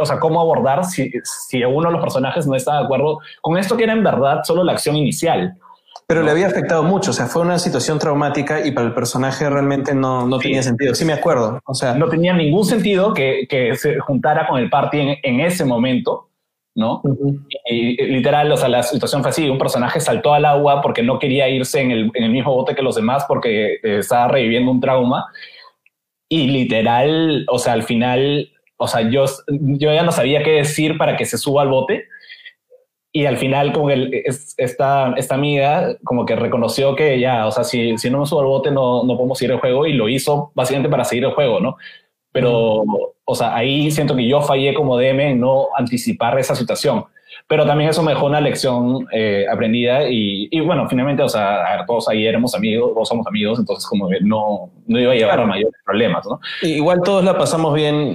[0.00, 3.56] o sea, cómo abordar si, si uno de los personajes no está de acuerdo con
[3.58, 5.56] esto que era en verdad solo la acción inicial.
[6.06, 9.48] Pero le había afectado mucho, o sea, fue una situación traumática y para el personaje
[9.48, 10.94] realmente no, no tenía sentido.
[10.94, 11.94] Sí me acuerdo, o sea...
[11.94, 16.28] No tenía ningún sentido que, que se juntara con el party en, en ese momento,
[16.74, 17.02] ¿no?
[17.66, 21.18] y, literal, o sea, la situación fue así, un personaje saltó al agua porque no
[21.18, 24.70] quería irse en el, en el mismo bote que los demás porque eh, estaba reviviendo
[24.70, 25.26] un trauma.
[26.28, 30.98] Y literal, o sea, al final, o sea, yo, yo ya no sabía qué decir
[30.98, 32.08] para que se suba al bote
[33.16, 34.24] y al final como que
[34.56, 38.40] esta, esta amiga como que reconoció que ya, o sea, si, si no me subo
[38.40, 41.32] al bote no, no podemos seguir el juego y lo hizo básicamente para seguir el
[41.32, 41.76] juego, ¿no?
[42.32, 47.04] Pero, o sea, ahí siento que yo fallé como DM en no anticipar esa situación.
[47.46, 51.84] Pero también eso me dejó una lección eh, aprendida y, y, bueno, finalmente, o sea,
[51.86, 55.40] todos ahí éramos amigos, todos somos amigos, entonces como que no, no iba a llevar
[55.40, 56.40] a mayores problemas, ¿no?
[56.62, 58.14] Igual todos la pasamos bien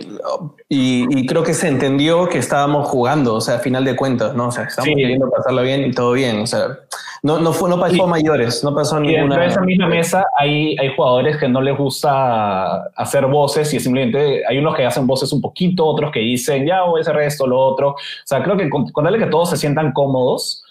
[0.67, 4.33] y, y, creo que se entendió que estábamos jugando, o sea, a final de cuentas,
[4.33, 4.47] ¿no?
[4.47, 6.79] O sea, estamos queriendo pasarla bien y todo bien, o sea,
[7.23, 9.21] no, no, fue, no pasó mayores, no pasó ninguna.
[9.21, 13.79] Dentro de esa misma mesa hay, hay jugadores que no les gusta hacer voces y
[13.79, 17.45] simplemente hay unos que hacen voces un poquito, otros que dicen ya o ese resto,
[17.45, 17.89] lo otro.
[17.91, 20.63] O sea, creo que con, con darle que todos se sientan cómodos,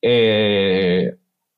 [0.00, 1.16] eh,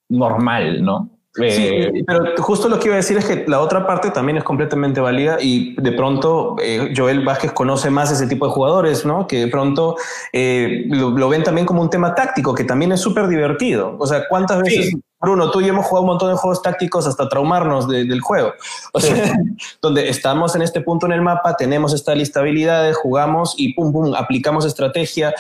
[0.09, 1.11] normal, ¿no?
[1.35, 4.39] Sí, eh, pero justo lo que iba a decir es que la otra parte también
[4.39, 9.07] es completamente válida y de pronto eh, Joel Vázquez conoce más ese tipo de jugadores,
[9.07, 9.29] ¿no?
[9.29, 9.97] Que de pronto
[10.33, 13.97] eh, lo, lo, ven también como un tema táctico, que también es súper divertido.
[14.01, 15.01] O sea, ¿cuántas veces sí.
[15.21, 18.23] Bruno, tú y yo hemos jugado un montón de juegos tácticos hasta traumarnos de, del
[18.23, 18.55] juego.
[18.93, 19.33] O sea, sí.
[19.83, 23.75] donde estamos en este punto en el mapa, tenemos esta lista de habilidades, jugamos y
[23.75, 25.35] pum, pum, aplicamos estrategia.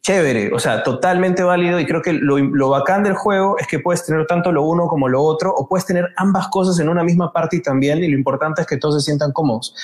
[0.00, 1.78] Chévere, o sea, totalmente válido.
[1.78, 4.88] Y creo que lo, lo bacán del juego es que puedes tener tanto lo uno
[4.88, 8.02] como lo otro, o puedes tener ambas cosas en una misma party también.
[8.02, 9.74] Y lo importante es que todos se sientan cómodos.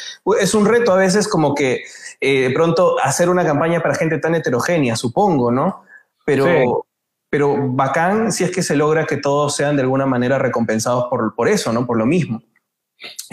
[0.40, 1.84] Es un reto a veces como que
[2.20, 5.84] eh, de pronto hacer una campaña para gente tan heterogénea, supongo, ¿no?
[6.24, 6.46] Pero.
[6.46, 6.85] Sí
[7.30, 11.34] pero bacán si es que se logra que todos sean de alguna manera recompensados por,
[11.34, 11.86] por eso, ¿no?
[11.86, 12.42] Por lo mismo.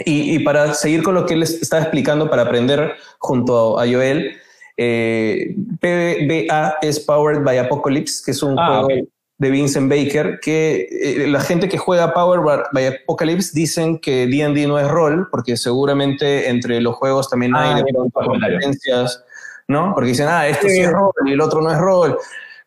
[0.04, 4.36] Y, y, para seguir con lo que él estaba explicando, para aprender junto a Joel,
[4.76, 9.08] eh, PBA es Powered by Apocalypse, que es un ah, juego okay.
[9.38, 14.66] de Vincent Baker, que eh, la gente que juega Powered by Apocalypse dicen que D&D
[14.66, 19.24] no es rol, porque seguramente entre los juegos también ah, hay competencias,
[19.68, 19.94] ¿no?
[19.94, 22.18] Porque dicen, ah, este sí es rol y el otro no es rol.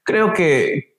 [0.03, 0.96] Creo que,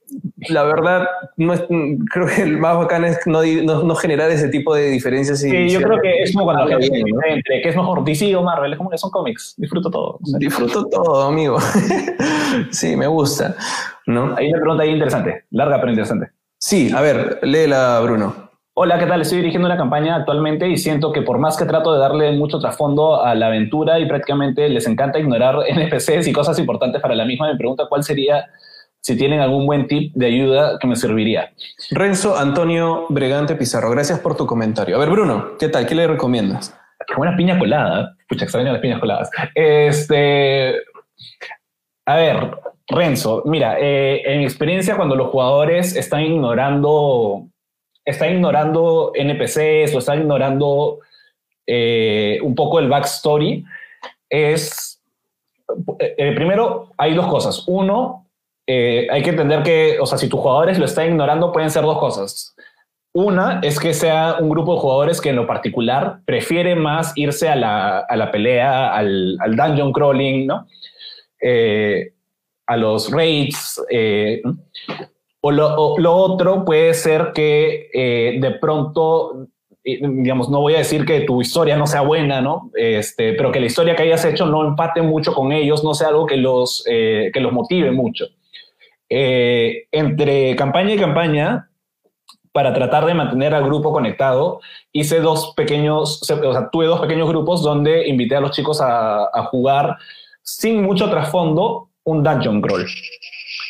[0.48, 1.06] la verdad,
[1.36, 1.64] no es,
[2.10, 5.44] creo que el más bacán es no, no, no generar ese tipo de diferencias.
[5.44, 7.20] Y sí, yo creo que es como cuando la gente ¿no?
[7.26, 10.18] entre que es mejor DC o Marvel, es como que son cómics, disfruto todo.
[10.22, 11.58] O sea, disfruto todo, amigo.
[12.70, 13.56] sí, me gusta.
[14.06, 14.34] ¿no?
[14.36, 16.30] Hay una pregunta ahí interesante, larga pero interesante.
[16.58, 18.48] Sí, a ver, léela, Bruno.
[18.74, 19.20] Hola, ¿qué tal?
[19.20, 22.60] Estoy dirigiendo una campaña actualmente y siento que por más que trato de darle mucho
[22.60, 27.24] trasfondo a la aventura y prácticamente les encanta ignorar NPCs y cosas importantes para la
[27.24, 28.46] misma, me pregunta cuál sería
[29.08, 31.54] si tienen algún buen tip de ayuda que me serviría.
[31.92, 34.96] Renzo Antonio Bregante Pizarro, gracias por tu comentario.
[34.96, 35.86] A ver, Bruno, ¿qué tal?
[35.86, 36.78] ¿Qué le recomiendas?
[37.16, 38.14] Una piña colada.
[38.28, 39.30] Pucha, extraño las piñas coladas.
[39.54, 40.74] Este.
[42.04, 42.50] A ver,
[42.86, 47.48] Renzo, mira, eh, en mi experiencia, cuando los jugadores están ignorando,
[48.04, 50.98] están ignorando NPCs o están ignorando
[51.66, 53.64] eh, un poco el backstory,
[54.28, 55.02] es.
[55.98, 57.64] Eh, primero, hay dos cosas.
[57.66, 58.27] Uno,
[58.70, 61.84] eh, hay que entender que, o sea, si tus jugadores lo están ignorando, pueden ser
[61.84, 62.54] dos cosas.
[63.14, 67.48] Una es que sea un grupo de jugadores que en lo particular prefiere más irse
[67.48, 70.66] a la, a la pelea, al, al, dungeon crawling, ¿no?
[71.40, 72.12] Eh,
[72.66, 73.82] a los raids.
[73.90, 74.42] Eh,
[75.40, 79.46] o, lo, o, lo, otro puede ser que eh, de pronto,
[79.82, 82.70] eh, digamos, no voy a decir que tu historia no sea buena, ¿no?
[82.74, 86.08] Este, pero que la historia que hayas hecho no empate mucho con ellos, no sea
[86.08, 88.26] algo que los, que los motive mucho
[89.08, 91.70] eh, entre campaña y campaña,
[92.52, 94.60] para tratar de mantener al grupo conectado,
[94.92, 99.24] hice dos pequeños, o sea, tuve dos pequeños grupos donde invité a los chicos a,
[99.32, 99.96] a jugar
[100.42, 102.86] sin mucho trasfondo un dungeon crawl.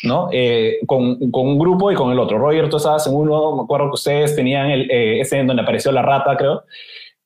[0.04, 0.28] ¿no?
[0.32, 2.38] Eh, con, con, un grupo y con el otro.
[2.38, 5.62] Roger, tú estabas en uno, me acuerdo que ustedes tenían el, eh, ese en donde
[5.62, 6.64] apareció la rata, creo.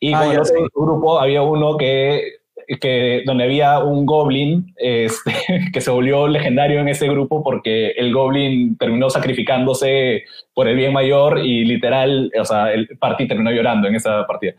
[0.00, 2.41] Y ah, con el otro grupo había uno que
[2.80, 5.32] que donde había un goblin este,
[5.72, 10.24] que se volvió legendario en ese grupo porque el goblin terminó sacrificándose
[10.54, 14.54] por el bien mayor y literal, o sea, el party terminó llorando en esa partida.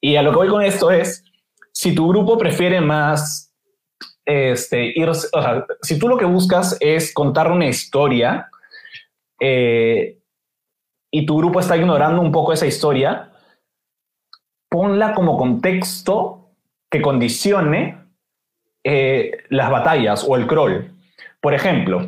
[0.00, 1.24] Y a lo que voy con esto es,
[1.72, 3.52] si tu grupo prefiere más
[4.24, 8.48] este, ir, o sea, si tú lo que buscas es contar una historia
[9.40, 10.18] eh,
[11.10, 13.32] y tu grupo está ignorando un poco esa historia,
[14.68, 16.45] ponla como contexto
[16.90, 17.98] que condicione
[18.84, 20.92] eh, las batallas o el crawl.
[21.40, 22.06] Por ejemplo,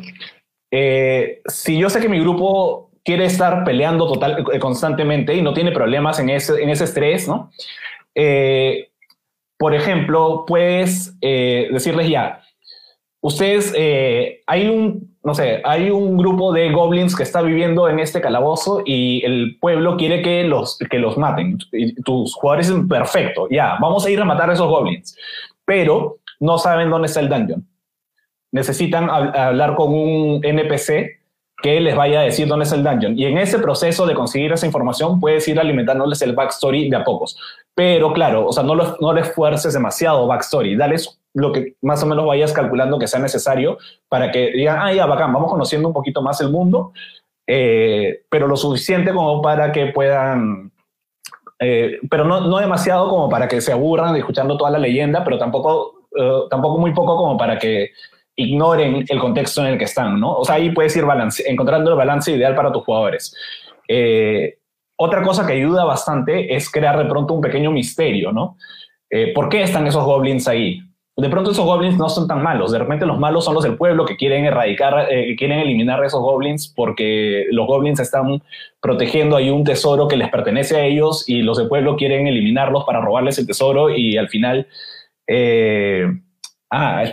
[0.71, 5.53] eh, si yo sé que mi grupo quiere estar peleando total, eh, constantemente y no
[5.53, 7.51] tiene problemas en ese, en ese estrés, ¿no?
[9.57, 12.41] por ejemplo, puedes decirles ya,
[13.21, 13.73] ustedes,
[14.45, 18.81] hay un, no sé, hay un grupo de goblins que está viviendo en este calabozo
[18.85, 21.57] y el pueblo quiere que los, que los maten.
[22.05, 25.17] Tus jugadores dicen, perfecto, ya, vamos a ir a matar a esos goblins.
[25.65, 27.67] Pero no saben dónde está el dungeon.
[28.51, 31.19] Necesitan hablar con un NPC
[31.61, 33.19] que les vaya a decir dónde está el dungeon.
[33.19, 37.03] Y en ese proceso de conseguir esa información puedes ir alimentándoles el backstory de a
[37.03, 37.37] pocos.
[37.75, 40.77] Pero claro, o sea, no, los, no les fuerces demasiado backstory.
[40.77, 43.77] Dales lo que más o menos vayas calculando que sea necesario
[44.07, 46.93] para que digan, ah, ya, bacán, vamos conociendo un poquito más el mundo,
[47.47, 50.71] eh, pero lo suficiente como para que puedan
[51.61, 55.37] eh, pero no, no, demasiado como para que se aburran escuchando toda la leyenda, pero
[55.37, 57.91] tampoco eh, tampoco muy poco como para que
[58.35, 60.37] ignoren el contexto en el que están, ¿no?
[60.37, 63.35] O sea, ahí puedes ir balance, encontrando el balance ideal para tus jugadores.
[63.87, 64.57] Eh,
[64.95, 68.57] otra cosa que ayuda bastante es crear de pronto un pequeño misterio, ¿no?
[69.09, 70.81] Eh, ¿Por qué están esos goblins ahí?
[71.19, 73.77] De pronto esos goblins no son tan malos, de repente los malos son los del
[73.77, 78.41] pueblo que quieren erradicar, que quieren eliminar a esos goblins porque los goblins están
[78.81, 82.83] protegiendo ahí un tesoro que les pertenece a ellos y los del pueblo quieren eliminarlos
[82.85, 84.67] para robarles el tesoro y al final
[85.31, 86.05] eh,
[86.71, 87.03] ah,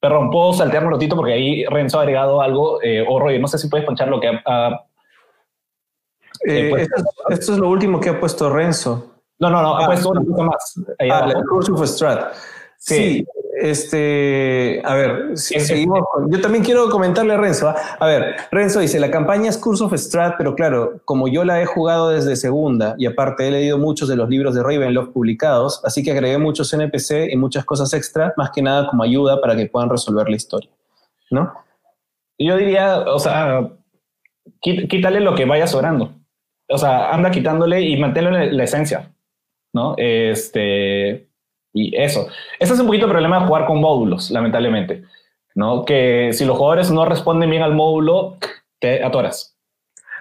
[0.00, 3.46] perdón, puedo saltear un ratito porque ahí Renzo ha agregado algo, eh, o Roy, no
[3.46, 4.84] sé si puedes ponchar lo que ha...
[6.46, 6.86] Eh,
[7.30, 9.14] esto, es lo último que ha puesto Renzo.
[9.38, 10.74] No, no, no, ha ah, puesto una cosa más.
[11.10, 12.34] ah, el Curse of Strat.
[12.76, 13.24] sí,
[13.60, 17.68] este, a ver, seguimos yo también quiero comentarle a Renzo.
[17.68, 17.76] ¿ah?
[17.98, 21.60] A ver, Renzo dice, la campaña es Curse of Strat, pero claro, como yo la
[21.60, 25.80] he jugado desde segunda y aparte he leído muchos de los libros de Ravenloft publicados,
[25.84, 29.56] así que agregué muchos NPC y muchas cosas extra, más que nada como ayuda para
[29.56, 30.70] que puedan resolver la historia,
[31.30, 31.52] ¿no?
[32.38, 33.70] Yo diría, o sea,
[34.60, 36.12] quítale lo que vaya sobrando.
[36.68, 39.12] O sea, anda quitándole y manténlo en la esencia,
[39.72, 39.94] ¿no?
[39.98, 41.28] Este,
[41.74, 42.28] y eso.
[42.58, 45.04] Ese es un poquito el problema de jugar con módulos, lamentablemente.
[45.54, 45.84] ¿no?
[45.84, 48.36] Que si los jugadores no responden bien al módulo,
[48.80, 49.52] te atoras.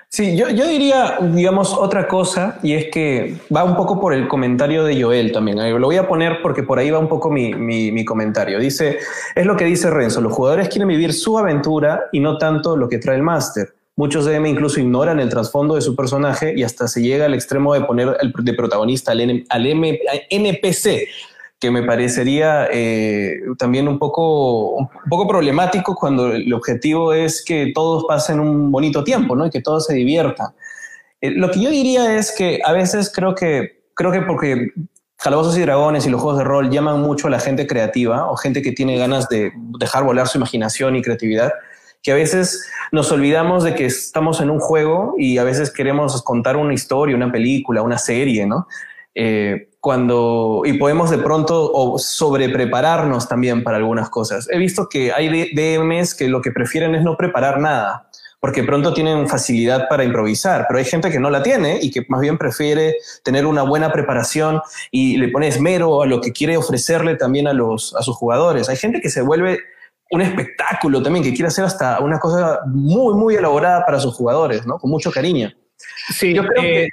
[0.09, 4.27] Sí, yo, yo diría, digamos, otra cosa, y es que va un poco por el
[4.27, 5.57] comentario de Joel también.
[5.57, 8.59] Lo voy a poner porque por ahí va un poco mi, mi, mi comentario.
[8.59, 8.99] Dice,
[9.33, 12.87] es lo que dice Renzo, los jugadores quieren vivir su aventura y no tanto lo
[12.89, 13.73] que trae el máster.
[13.95, 17.73] Muchos DM incluso ignoran el trasfondo de su personaje y hasta se llega al extremo
[17.73, 19.65] de poner de protagonista al, al
[20.29, 21.07] NPC
[21.63, 27.71] que me parecería eh, también un poco, un poco problemático cuando el objetivo es que
[27.73, 29.45] todos pasen un bonito tiempo, ¿no?
[29.45, 30.47] Y que todos se diviertan.
[31.21, 34.73] Eh, lo que yo diría es que a veces creo que, creo que porque
[35.15, 38.35] Calabozos y Dragones y los juegos de rol llaman mucho a la gente creativa o
[38.35, 41.53] gente que tiene ganas de dejar volar su imaginación y creatividad,
[42.01, 46.21] que a veces nos olvidamos de que estamos en un juego y a veces queremos
[46.23, 48.67] contar una historia, una película, una serie, ¿no?
[49.15, 54.47] Eh, cuando, y podemos de pronto o sobreprepararnos también para algunas cosas.
[54.49, 58.09] He visto que hay DMs que lo que prefieren es no preparar nada,
[58.39, 62.05] porque pronto tienen facilidad para improvisar, pero hay gente que no la tiene y que
[62.07, 66.55] más bien prefiere tener una buena preparación y le pone esmero a lo que quiere
[66.55, 68.69] ofrecerle también a, los, a sus jugadores.
[68.69, 69.59] Hay gente que se vuelve
[70.11, 74.65] un espectáculo también, que quiere hacer hasta una cosa muy, muy elaborada para sus jugadores,
[74.65, 74.77] ¿no?
[74.77, 75.51] Con mucho cariño.
[76.09, 76.89] Sí, yo creo que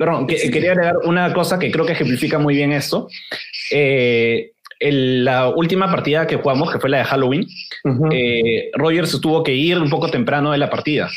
[0.00, 3.08] Perdón, quería agregar una cosa que creo que ejemplifica muy bien esto.
[3.70, 7.46] Eh, la última partida que jugamos, que fue la de Halloween,
[8.10, 11.10] eh, Rogers tuvo que ir un poco temprano de la partida.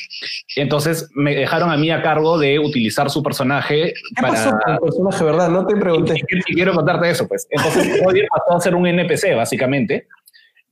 [0.57, 4.33] Entonces me dejaron a mí a cargo de utilizar su personaje ¿Qué para...
[4.33, 5.49] pasó con el personaje, verdad?
[5.49, 6.15] No te pregunté.
[6.49, 7.47] Y, quiero contarte eso, pues.
[7.51, 10.07] Entonces Rogers pasó a ser un NPC, básicamente.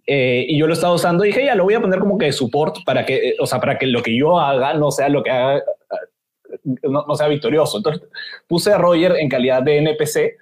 [0.05, 2.33] Eh, y yo lo estaba usando y dije, ya, lo voy a poner como que
[2.33, 5.31] support para que, o sea, para que lo que yo haga no sea lo que
[5.31, 5.63] haga
[6.63, 7.77] no, sea victorioso.
[7.77, 8.03] Entonces
[8.47, 10.37] puse a Roger en calidad de NPC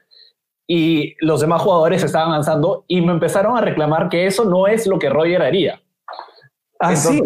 [0.67, 4.85] y los demás jugadores estaban avanzando y me empezaron a reclamar que eso no es
[4.87, 5.81] lo que Roger haría.
[6.79, 7.21] Ah, sí.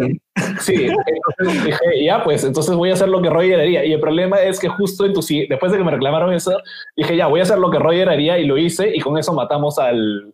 [0.60, 3.86] Sí, entonces dije, ya, pues entonces voy a hacer lo que Roger haría.
[3.86, 6.58] Y el problema es que justo en tu, después de que me reclamaron eso,
[6.96, 9.34] dije, ya, voy a hacer lo que Roger haría y lo hice y con eso
[9.34, 10.34] matamos al...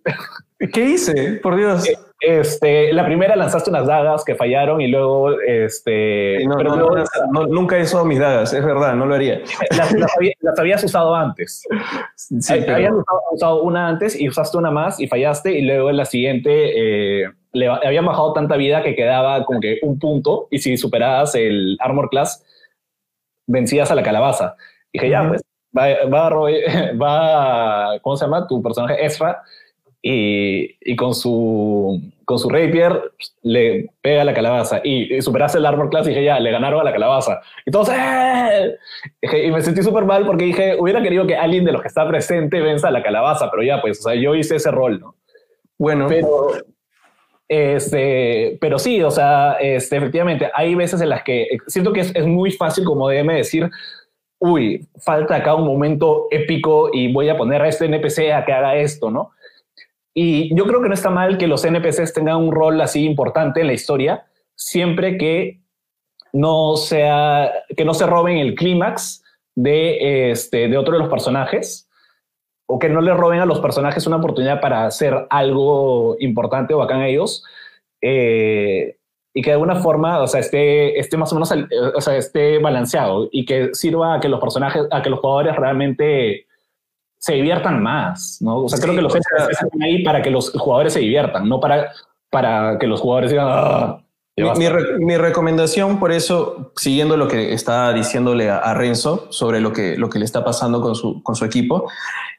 [0.74, 1.40] ¿Qué hice?
[1.42, 1.84] Por Dios.
[2.22, 8.04] Este, la primera lanzaste unas dagas que fallaron y luego, este, no, nunca he usado
[8.04, 9.42] mis dagas, es verdad, no lo haría.
[10.42, 11.66] Las, habías usado antes.
[12.16, 12.94] Sí, Habías
[13.32, 17.32] usado, una antes y usaste una más y fallaste y luego en la siguiente eh,
[17.54, 21.78] le habían bajado tanta vida que quedaba como que un punto y si superabas el
[21.80, 22.44] armor class
[23.48, 24.58] vencías a la calabaza.
[24.92, 25.42] dije, ya, pues,
[25.76, 26.30] va, va,
[27.02, 28.46] va, ¿cómo se llama?
[28.46, 29.42] Tu personaje Ezra
[30.02, 33.12] y, con su con su rapier
[33.42, 36.84] le pega la calabaza y, superaste el armor class y dije ya, le ganaron a
[36.84, 37.42] la calabaza.
[37.66, 38.78] Y todos, ¡eh!
[39.22, 42.08] Y me sentí súper mal porque dije, hubiera querido que alguien de los que está
[42.08, 45.16] presente venza a la calabaza, pero ya, pues, o sea, yo hice ese rol, ¿no?
[45.78, 46.06] Bueno.
[46.08, 46.52] Pero,
[47.48, 52.16] este, pero sí, o sea, este, efectivamente, hay veces en las que siento que es,
[52.16, 53.72] es muy fácil como DM decir,
[54.38, 58.54] uy, falta acá un momento épico y voy a poner a este NPC a que
[58.54, 59.32] haga esto, ¿no?
[60.22, 63.62] Y yo creo que no está mal que los NPCs tengan un rol así importante
[63.62, 65.62] en la historia, siempre que
[66.34, 69.24] no sea, que no se roben el clímax
[69.56, 71.90] de, este, de otro de los personajes
[72.68, 76.80] o que no le roben a los personajes una oportunidad para hacer algo importante o
[76.80, 77.46] bacán a ellos.
[78.02, 78.98] Eh,
[79.34, 81.50] y que de alguna forma, o sea, esté, esté más o menos,
[81.96, 85.56] o sea, esté balanceado y que sirva a que los personajes, a que los jugadores
[85.56, 86.49] realmente
[87.20, 88.64] se diviertan más, ¿no?
[88.64, 91.92] O sea, creo que los están ahí para que los jugadores se diviertan, no para,
[92.30, 94.00] para que los jugadores digan, ah,
[95.00, 100.10] mi, recomendación, por eso, siguiendo lo que está diciéndole a, Renzo sobre lo que, lo
[100.10, 101.90] que le está pasando con su, con su equipo,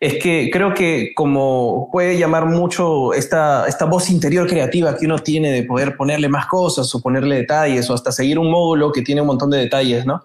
[0.01, 5.19] es que creo que como puede llamar mucho esta, esta voz interior creativa que uno
[5.19, 9.03] tiene de poder ponerle más cosas o ponerle detalles o hasta seguir un módulo que
[9.03, 10.23] tiene un montón de detalles, ¿no?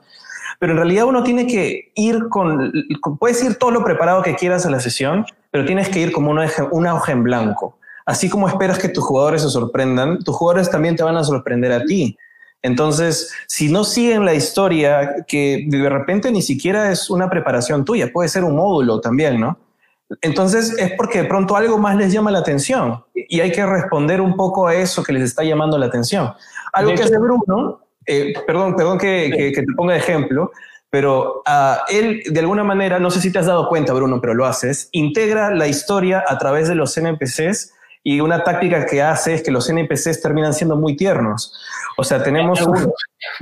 [0.59, 2.71] Pero en realidad uno tiene que ir con,
[3.19, 6.31] puedes ir todo lo preparado que quieras a la sesión, pero tienes que ir como
[6.31, 7.77] una, una hoja en blanco.
[8.05, 11.71] Así como esperas que tus jugadores se sorprendan, tus jugadores también te van a sorprender
[11.71, 12.17] a ti.
[12.61, 18.11] Entonces, si no siguen la historia, que de repente ni siquiera es una preparación tuya,
[18.11, 19.57] puede ser un módulo también, ¿no?
[20.21, 24.21] Entonces es porque de pronto algo más les llama la atención y hay que responder
[24.21, 26.33] un poco a eso que les está llamando la atención.
[26.73, 30.51] Algo que hace Bruno eh, perdón, perdón que, te ponga de ejemplo,
[30.89, 34.33] pero uh, él de alguna manera, no sé si te has dado cuenta, Bruno, pero
[34.33, 37.73] lo haces, integra la historia a través de los NPCs
[38.07, 41.51] y una táctica que hace es que los NPCs terminan siendo muy tiernos.
[41.97, 42.59] O sea, tenemos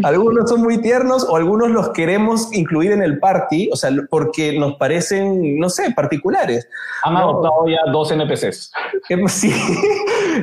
[0.02, 0.50] algunos.
[0.50, 4.76] son muy tiernos o algunos los queremos incluir en el party, o sea, porque nos
[4.76, 6.70] parecen, no sé, particulares.
[7.04, 8.72] Han adoptado ya dos NPCs.
[9.28, 9.54] Sí.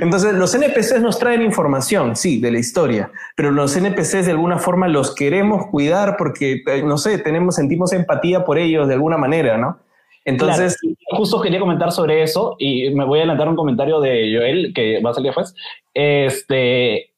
[0.03, 4.59] Entonces, los NPCs nos traen información, sí, de la historia, pero los NPCs de alguna
[4.59, 9.17] forma los queremos cuidar porque, eh, no sé, tenemos, sentimos empatía por ellos de alguna
[9.17, 9.79] manera, ¿no?
[10.25, 10.79] Entonces,
[11.11, 15.01] justo quería comentar sobre eso y me voy a adelantar un comentario de Joel que
[15.01, 15.55] va a salir después.
[15.95, 17.13] Este,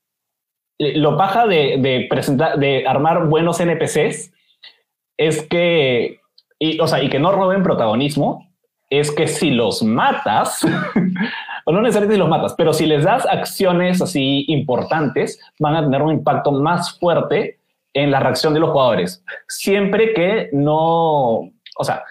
[0.79, 4.33] lo paja de, presentar, de armar buenos NPCs
[5.17, 6.21] es que,
[6.59, 8.49] y, o sea, y que no roben protagonismo,
[8.89, 10.65] es que si los matas,
[11.65, 15.83] o no necesariamente si los matas, pero si les das acciones así importantes, van a
[15.83, 17.59] tener un impacto más fuerte
[17.95, 19.25] en la reacción de los jugadores.
[19.49, 22.05] Siempre que no, o sea,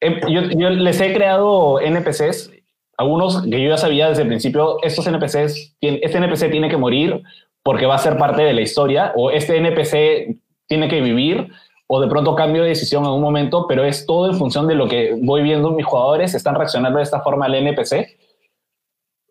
[0.00, 2.50] Em, yo, les he creado NPCs,
[2.96, 7.22] algunos que yo ya sabía desde el principio, estos NPCs, este NPC tiene que morir
[7.62, 11.48] porque va a ser parte de la historia, o este NPC tiene que vivir,
[11.86, 14.74] o de pronto cambio de decisión en un momento, pero es todo en función de
[14.74, 18.16] lo que voy viendo mis jugadores, están reaccionando de esta forma al NPC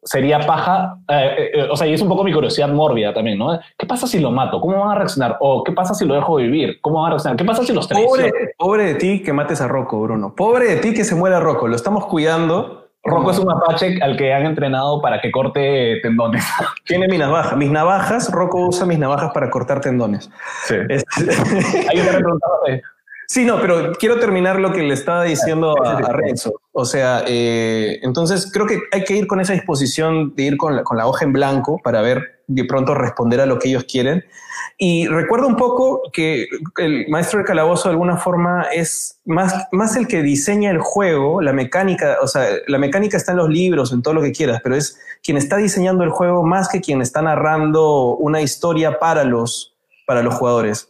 [0.08, 3.38] sería paja, eh, eh, eh, o sea, y es un poco mi curiosidad mórbida también,
[3.38, 3.60] ¿no?
[3.78, 4.62] ¿Qué pasa si lo mato?
[4.62, 5.38] ¿Cómo van a reaccionar?
[5.42, 6.80] ¿O qué pasa si lo dejo vivir?
[6.82, 7.38] ¿Cómo van a reaccionar?
[7.38, 10.34] ¿Qué pasa si los Pobre, pobre de ti que mates a Rocco, Bruno.
[10.36, 11.68] Pobre de ti que se muera Rocco.
[11.68, 12.90] Lo estamos cuidando.
[13.04, 16.46] Rocco es un mapache al que han entrenado para que corte tendones.
[16.86, 17.58] Tiene mis navajas.
[17.58, 20.30] Mis navajas, Rocco usa mis navajas para cortar tendones.
[20.66, 20.76] Sí.
[20.76, 22.48] Hay una pregunta.
[23.30, 26.62] Sí, no, pero quiero terminar lo que le estaba diciendo a, Renzo.
[26.72, 30.78] O sea, eh, entonces creo que hay que ir con esa disposición de ir con
[30.78, 33.84] la, con la, hoja en blanco para ver de pronto responder a lo que ellos
[33.84, 34.24] quieren.
[34.78, 36.48] Y recuerdo un poco que
[36.78, 41.42] el maestro de calabozo de alguna forma es más, más el que diseña el juego,
[41.42, 44.62] la mecánica, o sea, la mecánica está en los libros, en todo lo que quieras,
[44.64, 49.26] pero es quien está diseñando el juego más que quien está narrando una historia para
[49.26, 49.76] los,
[50.06, 50.90] para los jugadores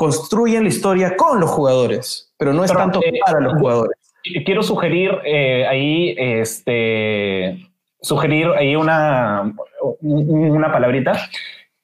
[0.00, 3.98] construyen la historia con los jugadores, pero no es tanto eh, para los jugadores.
[4.46, 7.68] Quiero sugerir eh, ahí, este,
[8.00, 9.52] sugerir ahí una,
[10.00, 11.12] una palabrita.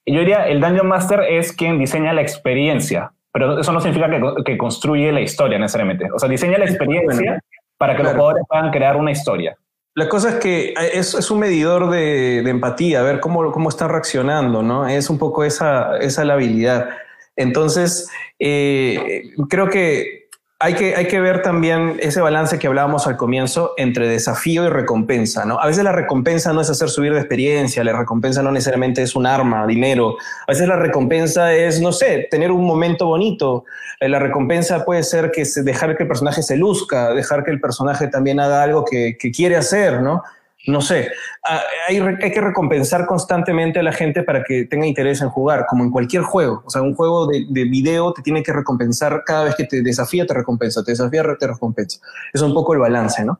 [0.06, 4.09] Yo diría, el Dungeon Master es quien diseña la experiencia, pero eso no significa
[4.47, 6.10] que, construye la historia necesariamente.
[6.10, 7.44] O sea, diseña la experiencia
[7.76, 9.59] para que los jugadores puedan crear una historia.
[9.94, 13.68] La cosa es que es, es un medidor de, de, empatía, a ver cómo, cómo
[13.68, 14.88] están reaccionando, ¿no?
[14.88, 16.88] Es un poco esa, esa la habilidad.
[17.36, 18.08] Entonces,
[18.38, 20.26] eh, creo que
[20.58, 24.68] hay, que hay que ver también ese balance que hablábamos al comienzo entre desafío y
[24.68, 25.44] recompensa.
[25.44, 25.60] ¿no?
[25.60, 29.14] A veces la recompensa no es hacer subir de experiencia, la recompensa no necesariamente es
[29.14, 30.16] un arma, dinero.
[30.46, 33.66] A veces la recompensa es, no sé, tener un momento bonito.
[34.00, 37.60] Eh, la recompensa puede ser que dejar que el personaje se luzca, dejar que el
[37.60, 40.22] personaje también haga algo que, que quiere hacer, ¿no?
[40.66, 41.10] No sé,
[41.44, 45.66] ah, hay, hay, que recompensar constantemente a la gente para que tenga interés en jugar,
[45.68, 46.62] como en cualquier juego.
[46.66, 49.82] O sea, un juego de, de, video te tiene que recompensar cada vez que te
[49.82, 52.01] desafía, te recompensa, te desafía, te recompensa.
[52.32, 53.38] Es un poco el balance, ¿no?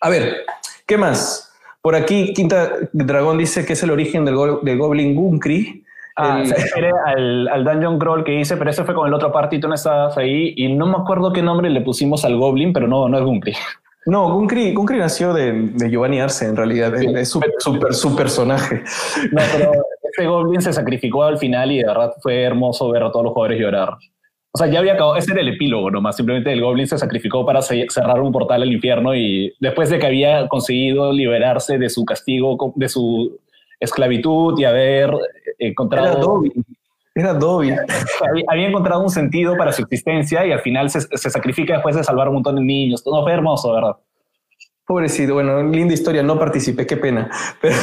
[0.00, 0.44] A ver,
[0.86, 1.52] ¿qué más?
[1.82, 5.84] Por aquí, Quinta Dragón dice que es el origen del, go del Goblin Gunkri.
[6.16, 9.14] Ah, el, se refiere al, al, Dungeon Crawl que hice, pero ese fue con el
[9.14, 12.72] otro partito, no estabas ahí, y no me acuerdo qué nombre le pusimos al Goblin,
[12.72, 13.54] pero no, no es Gunkri.
[14.06, 16.92] No, Gunkri, Gunkri nació de, de, Giovanni Arce, en realidad.
[16.96, 18.82] Sí, es su, su, su, personaje.
[19.32, 19.72] No, pero
[20.02, 23.32] ese Goblin se sacrificó al final y de verdad fue hermoso ver a todos los
[23.32, 23.96] jugadores llorar.
[24.52, 27.44] O sea, ya había acabado, ese era el epílogo nomás, simplemente el Goblin se sacrificó
[27.44, 32.04] para cerrar un portal al infierno y después de que había conseguido liberarse de su
[32.04, 33.40] castigo, de su
[33.80, 35.10] esclavitud y haber
[35.58, 36.06] encontrado...
[36.06, 36.52] Era Dobby.
[37.14, 37.74] Era Dobby.
[38.48, 42.02] Había, encontrado un sentido para su existencia y al final se, se, sacrifica después de
[42.02, 43.04] salvar un montón de niños.
[43.04, 43.96] Todo fue hermoso, ¿verdad?
[44.86, 47.30] Pobrecito, bueno, linda historia, no participé, qué pena.
[47.62, 47.76] Pero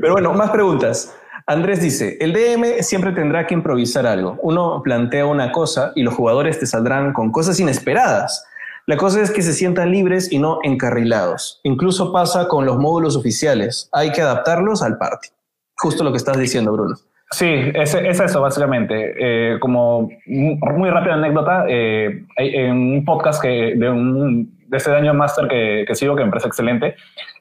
[0.12, 1.14] bueno, más preguntas.
[1.46, 4.38] Andrés dice, el DM siempre tendrá que improvisar algo.
[4.42, 8.44] Uno plantea una cosa y los jugadores te saldrán con cosas inesperadas.
[8.86, 11.60] La cosa es que se sientan libres y no encarrilados.
[11.62, 13.88] Incluso pasa con los módulos oficiales.
[13.92, 15.28] Hay que adaptarlos al party.
[15.76, 16.96] Justo lo que estás diciendo, Bruno.
[17.32, 19.14] Sí, es, es eso básicamente.
[19.18, 25.14] Eh, como muy rápida anécdota, eh, en un podcast que, de, un, de ese año
[25.14, 26.96] máster que, que sigo, que me parece excelente,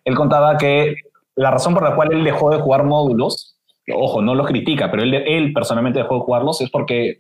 [0.06, 0.96] él contaba que
[1.36, 3.60] la razón por la cual él dejó de jugar módulos
[3.94, 7.20] ojo, no los critica, pero él, él personalmente dejó de jugarlos es porque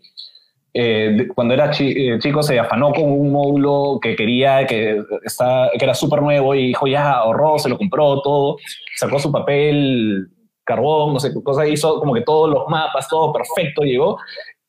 [0.73, 5.83] eh, cuando era eh, chico se afanó con un módulo que quería, que, está, que
[5.83, 8.57] era súper nuevo y dijo ya, ahorró, se lo compró todo,
[8.95, 10.29] sacó su papel,
[10.69, 14.17] carbón, no sé qué cosa, hizo como que todos los mapas, todo perfecto llegó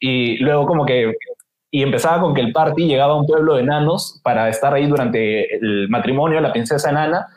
[0.00, 1.14] y luego como que
[1.70, 4.86] y empezaba con que el party llegaba a un pueblo de enanos para estar ahí
[4.86, 7.28] durante el matrimonio de la princesa enana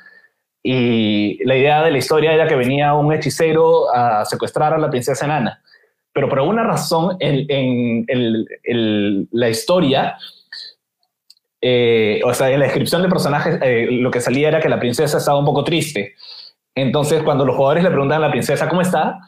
[0.63, 4.89] y la idea de la historia era que venía un hechicero a secuestrar a la
[4.89, 5.61] princesa enana.
[6.13, 8.05] Pero por alguna razón en, en,
[8.63, 10.15] en, la historia,
[11.59, 14.79] eh, o sea, en la descripción de personajes, eh, lo que salía era que la
[14.79, 16.13] princesa estaba un poco triste.
[16.75, 19.19] Entonces, cuando los jugadores le preguntan a la princesa cómo está,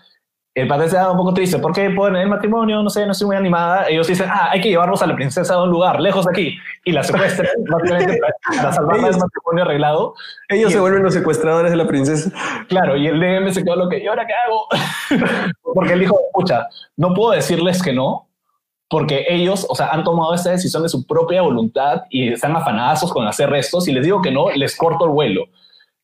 [0.56, 1.60] el padre se da un poco triste.
[1.60, 1.90] ¿Por qué?
[1.90, 3.90] Por el matrimonio, no sé, no estoy muy animada.
[3.90, 6.58] Ellos dicen, ah, hay que llevarnos a la princesa a un lugar, lejos de aquí.
[6.86, 10.14] Y la secuestran, básicamente, para salvarla del matrimonio arreglado.
[10.48, 12.32] Ellos se vuelven los secuestradores de la princesa.
[12.70, 15.52] Claro, y el DM se quedó lo que, ¿y ahora qué hago?
[15.76, 18.30] porque él dijo, escucha, no puedo decirles que no,
[18.90, 23.12] porque ellos, o sea, han tomado esta decisión de su propia voluntad y están afanazos
[23.12, 23.90] con hacer restos.
[23.90, 25.48] Y les digo que no, les corto el vuelo.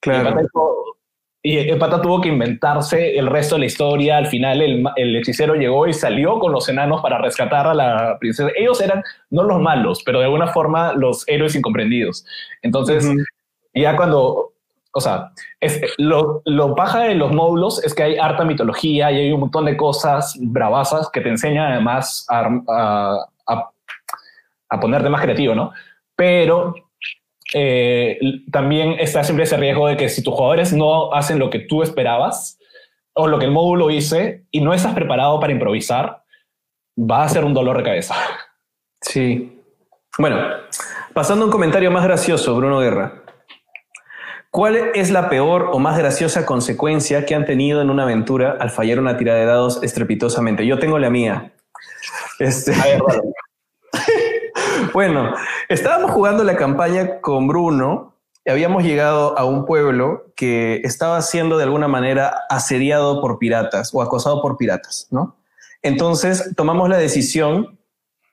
[0.02, 0.24] Claro.
[0.26, 0.48] Y el
[1.80, 4.18] pata tuvo que inventarse el resto de la historia.
[4.18, 8.18] Al final el, el, hechicero llegó y salió con los enanos para rescatar a la
[8.20, 8.52] princesa.
[8.56, 12.26] Ellos eran no los malos, pero de alguna forma los héroes incomprendidos.
[12.62, 13.26] Entonces, uh -huh.
[13.74, 14.54] ya cuando,
[14.94, 19.18] o sea, es, lo, lo paja de los módulos es que hay harta mitología y
[19.18, 23.70] hay un montón de cosas bravasas que te enseñan además a, a, a,
[24.70, 25.72] a ponerte más creativo, ¿no?
[26.16, 26.76] Pero
[27.54, 28.18] eh,
[28.52, 31.84] también está siempre ese riesgo de que si tus jugadores no hacen lo que tú
[31.84, 32.58] esperabas
[33.14, 36.24] o lo que el módulo dice y no estás preparado para improvisar,
[36.98, 38.16] va a ser un dolor de cabeza.
[39.02, 39.60] Sí.
[40.18, 40.38] Bueno,
[41.14, 43.24] pasando a un comentario más gracioso, Bruno Guerra.
[44.50, 48.70] ¿Cuál es la peor o más graciosa consecuencia que han tenido en una aventura al
[48.70, 50.66] fallar una tirada de dados estrepitosamente?
[50.66, 51.54] Yo tengo la mía.
[52.40, 52.74] Este...
[52.74, 53.02] A ver.
[54.94, 55.34] Bueno,
[55.74, 58.16] estábamos jugando la campaña con Bruno
[58.46, 63.92] y habíamos llegado a un pueblo que estaba siendo de alguna manera asediado por piratas
[63.94, 65.38] o acosado por piratas, ¿no?
[65.82, 67.80] Entonces tomamos la decisión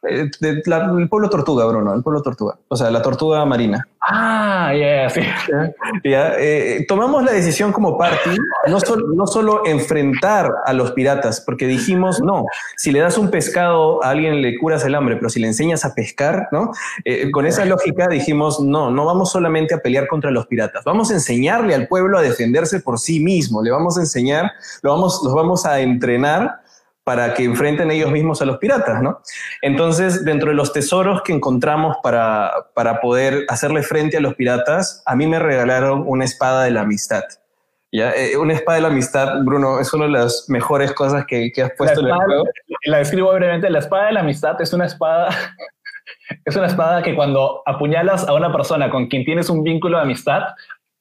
[0.09, 3.87] eh, de la, el pueblo tortuga, Bruno, el pueblo tortuga, o sea, la tortuga marina.
[4.01, 5.21] Ah, yeah, sí.
[6.05, 8.31] Yeah, eh, tomamos la decisión como party,
[8.69, 12.45] no, sol, no solo enfrentar a los piratas, porque dijimos, no,
[12.77, 15.85] si le das un pescado a alguien le curas el hambre, pero si le enseñas
[15.85, 16.73] a pescar, ¿no?
[17.05, 21.11] Eh, con esa lógica dijimos, no, no vamos solamente a pelear contra los piratas, vamos
[21.11, 24.53] a enseñarle al pueblo a defenderse por sí mismo, le vamos a enseñar,
[24.83, 26.61] lo vamos, los vamos a entrenar
[27.09, 29.23] para que enfrenten ellos mismos a los piratas, ¿no?
[29.63, 35.03] Entonces, dentro de los tesoros que encontramos para, para poder hacerle frente a los piratas,
[35.07, 37.23] a mí me regalaron una espada de la amistad.
[37.91, 38.11] ¿Ya?
[38.11, 41.63] Eh, una espada de la amistad, Bruno, es una de las mejores cosas que, que
[41.63, 42.45] has puesto espada, en el juego.
[42.85, 43.71] La describo brevemente.
[43.71, 45.31] La espada de la amistad es una espada,
[46.45, 50.03] es una espada que cuando apuñalas a una persona con quien tienes un vínculo de
[50.03, 50.43] amistad,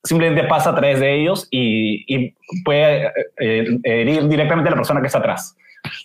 [0.05, 3.11] simplemente pasa a través de ellos y, y puede
[3.41, 5.57] eh, herir directamente a la persona que está atrás.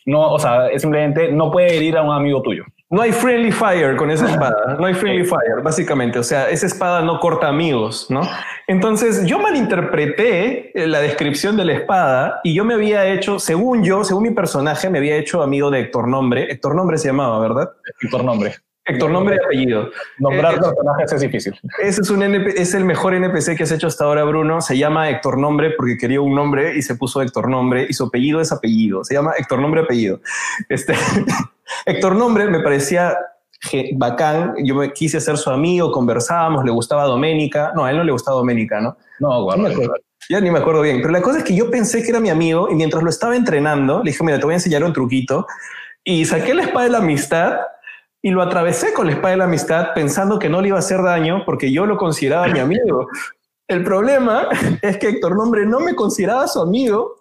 [0.06, 2.64] No, o sea, simplemente no puede herir a un amigo tuyo.
[2.90, 6.18] No hay friendly fire con esa espada, no hay friendly fire, básicamente.
[6.18, 8.20] O sea, esa espada no corta amigos, ¿no?
[8.66, 13.82] Entonces, yo malinterpreté eh, la descripción de la espada y yo me había hecho, según
[13.82, 16.52] yo, según mi personaje, me había hecho amigo de Héctor Nombre.
[16.52, 17.70] Héctor Nombre se llamaba, ¿verdad?
[18.02, 18.56] Héctor Nombre.
[18.84, 19.90] Héctor Nombre y apellido.
[20.18, 21.54] Nombrar eh, personajes es difícil.
[21.82, 24.60] Ese es, un es el mejor NPC que has hecho hasta ahora, Bruno.
[24.60, 28.04] Se llama Héctor Nombre porque quería un nombre y se puso Héctor Nombre y su
[28.04, 29.04] apellido es apellido.
[29.04, 30.20] Se llama Héctor Nombre apellido.
[30.68, 30.94] Este,
[31.86, 33.16] Héctor Nombre me parecía
[33.94, 38.04] bacán, yo me quise ser su amigo, conversábamos, le gustaba Doménica, no, a él no
[38.04, 38.96] le gustaba Doménica, ¿no?
[39.20, 39.68] No, no
[40.28, 42.30] ya ni me acuerdo bien, pero la cosa es que yo pensé que era mi
[42.30, 45.46] amigo y mientras lo estaba entrenando, le dije, mira, te voy a enseñar un truquito
[46.04, 47.59] y saqué la espada de la amistad
[48.23, 50.81] y lo atravesé con la espada de la amistad pensando que no le iba a
[50.81, 53.09] hacer daño porque yo lo consideraba mi amigo.
[53.66, 54.49] El problema
[54.82, 57.16] es que Héctor Nombre no me consideraba su amigo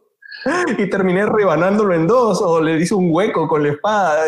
[0.78, 4.26] y terminé rebanándolo en dos o le hice un hueco con la espada.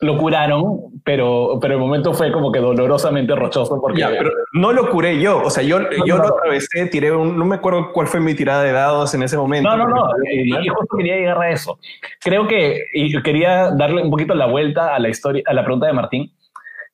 [0.00, 4.04] Lo curaron, pero, pero el momento fue como que dolorosamente rochoso porque...
[4.52, 7.36] no lo curé yo, o sea, yo, yo lo atravesé, tiré un...
[7.36, 9.68] No me acuerdo cuál fue mi tirada de dados en ese momento.
[9.68, 11.80] No, no, no, y, justo quería llegar a eso.
[12.20, 15.86] Creo que, y quería darle un poquito la vuelta a la historia, a la pregunta
[15.86, 16.32] de Martín.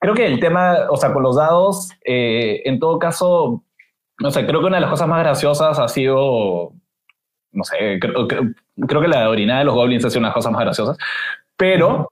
[0.01, 3.64] Creo que el tema, o sea, con los dados, eh, en todo caso,
[4.18, 6.72] no sé, creo que una de las cosas más graciosas ha sido,
[7.52, 10.52] no sé, creo, que la orina de los goblins ha sido una de las cosas
[10.52, 10.97] más graciosas,
[11.56, 12.09] pero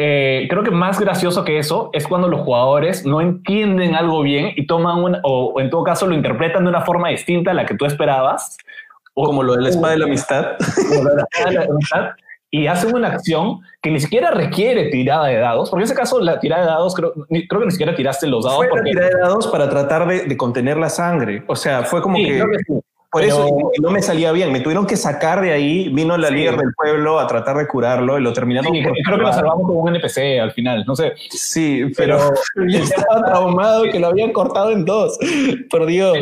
[0.00, 4.52] eh, creo que más gracioso que eso es cuando los jugadores no entienden algo bien
[4.54, 7.66] y toman un, o, en todo caso lo interpretan de una forma distinta a la
[7.66, 8.56] que tú esperabas.
[9.14, 10.52] O, como lo de la espada de la amistad.
[10.88, 12.10] Como lo de la espada de la amistad
[12.50, 16.18] y hacen una acción que ni siquiera requiere tirada de dados, porque en ese caso
[16.20, 18.58] la tirada de dados creo, creo que ni siquiera tiraste los dados.
[18.58, 18.90] Fue porque...
[18.90, 21.42] tirada de dados para tratar de, contener la sangre.
[21.46, 22.42] O sea, fue como que...
[23.10, 23.48] Por eso
[23.80, 27.18] no me salía bien, me tuvieron que sacar de ahí, vino la líder del pueblo
[27.18, 28.70] a tratar de curarlo y lo terminaron.
[28.70, 31.14] Sí, creo que lo salvamos con un NPC al final, no sé.
[31.30, 32.18] Sí, pero,
[32.68, 35.18] yo estaba traumado que lo habían cortado en dos,
[35.70, 36.18] por Dios.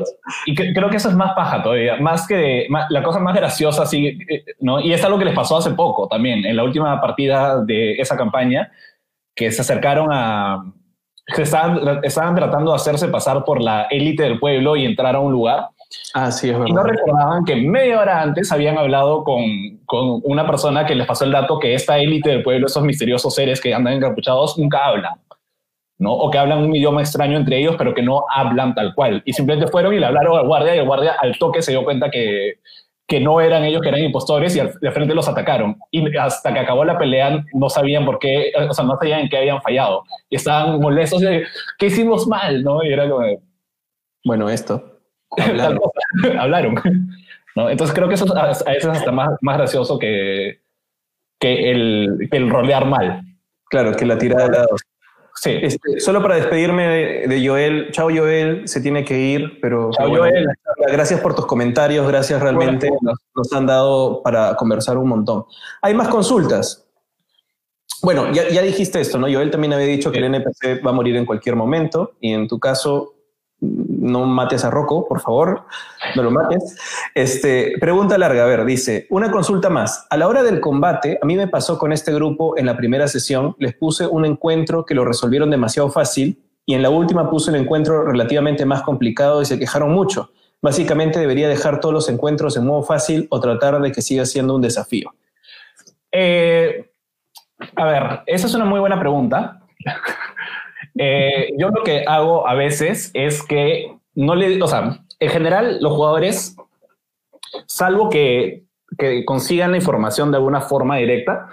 [0.47, 4.19] Y creo que eso es más paja todavía, más que la cosa más graciosa, sí,
[4.29, 4.81] eh, ¿no?
[4.81, 8.17] Y es algo que les pasó hace poco también, en la última partida de esa
[8.17, 8.71] campaña,
[9.35, 10.73] que se acercaron a...
[11.37, 15.33] estaban, estaban tratando de hacerse pasar por la élite del pueblo y entrar a un
[15.33, 15.71] lugar
[16.15, 16.69] Ah, sí, es verdad.
[16.69, 19.43] Y no recordaban que media hora antes habían hablado con,
[19.85, 23.35] con una persona que les pasó el dato que esta élite del pueblo, esos misteriosos
[23.35, 25.15] seres que andan encapuchados, nunca hablan.
[25.99, 26.13] ¿no?
[26.13, 29.23] O que hablan un idioma extraño entre ellos, pero que no hablan tal cual.
[29.25, 31.85] Y simplemente fueron y le hablaron al guardia y el guardia al toque se dio
[31.85, 32.61] cuenta que,
[33.07, 35.77] que no eran ellos, que eran impostores y de frente los atacaron.
[35.91, 39.29] Y hasta que acabó la pelea no sabían por qué, o sea, no sabían en
[39.29, 40.05] qué habían fallado.
[40.29, 41.47] Y estaban molestos de,
[41.79, 42.63] ¿qué hicimos mal?
[42.63, 42.83] ¿no?
[42.83, 43.25] Y era como...
[44.25, 44.96] Bueno, esto.
[45.31, 45.81] Hablaron.
[46.39, 46.75] Hablaron.
[47.57, 47.71] ¿no?
[47.71, 50.61] Entonces creo que eso a veces es hasta más, más gracioso que,
[51.41, 53.23] que, el, el rolear mal.
[53.69, 54.81] Claro, que la tirada de dados.
[55.35, 55.51] Sí.
[55.61, 56.87] Este, solo para despedirme
[57.29, 57.91] de, Joel.
[57.91, 58.67] Chao, Joel.
[58.69, 59.91] Se tiene que ir, pero.
[59.93, 60.47] Chao, Joel.
[60.91, 62.07] Gracias por tus comentarios.
[62.09, 62.91] Gracias, realmente.
[63.03, 65.45] Nos, nos, han dado para conversar un montón.
[65.83, 66.89] Hay más consultas.
[68.03, 69.27] Bueno, ya, ya dijiste esto, ¿no?
[69.27, 72.47] Joel también había dicho que el NPC va a morir en cualquier momento y en
[72.47, 73.16] tu caso
[74.07, 75.65] no mates a Rocco, por favor,
[76.15, 76.77] no lo mates.
[77.15, 80.07] Este, pregunta larga, a ver, dice, una consulta más.
[80.11, 83.09] A la hora del combate, a mí me pasó con este grupo en la primera
[83.09, 87.51] sesión, les puse un encuentro que lo resolvieron demasiado fácil y en la última puse
[87.51, 90.31] el encuentro relativamente más complicado y se quejaron mucho.
[90.63, 94.55] Básicamente debería dejar todos los encuentros en modo fácil o tratar de que siga siendo
[94.57, 95.15] un desafío.
[96.11, 96.91] Eh,
[97.77, 99.61] a ver, esa es una muy buena pregunta.
[100.99, 105.79] Eh, yo lo que hago a veces es que no le, o sea, en general
[105.81, 106.57] los jugadores,
[107.67, 108.65] salvo que,
[109.27, 111.51] consigan la información de alguna forma directa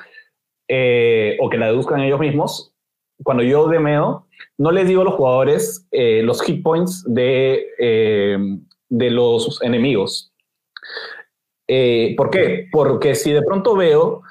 [0.70, 2.74] eh, o que la deduzcan ellos mismos,
[3.22, 7.66] cuando yo demeo, no les digo a los jugadores eh, los hit points de,
[8.88, 10.32] de los enemigos.
[12.16, 12.68] ¿Por qué?
[12.72, 14.22] Porque si de pronto veo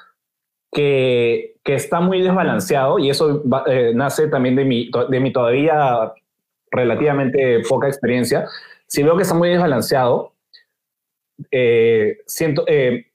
[0.71, 6.13] que que está muy desbalanceado y eso eh, nace también de mi, de mi todavía
[6.71, 8.47] relativamente poca experiencia.
[8.87, 10.33] Si veo que está muy desbalanceado,
[11.51, 13.07] eh, siento, eh,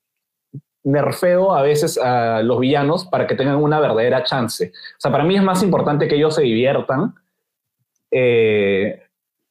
[0.82, 4.72] nerfeo a veces a los villanos para que tengan una verdadera chance.
[4.96, 7.14] O sea, para mí es más importante que ellos se diviertan,
[8.10, 9.02] que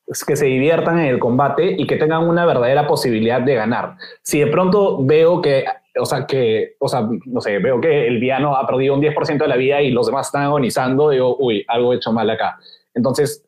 [0.07, 3.97] se diviertan en el combate y que tengan una verdadera posibilidad de ganar.
[4.23, 5.65] Si de pronto veo que
[5.99, 9.37] o sea, que, o sea, no sé, veo que el villano ha perdido un 10%
[9.37, 12.57] de la vida y los demás están agonizando, digo, uy, algo he hecho mal acá.
[12.93, 13.45] Entonces,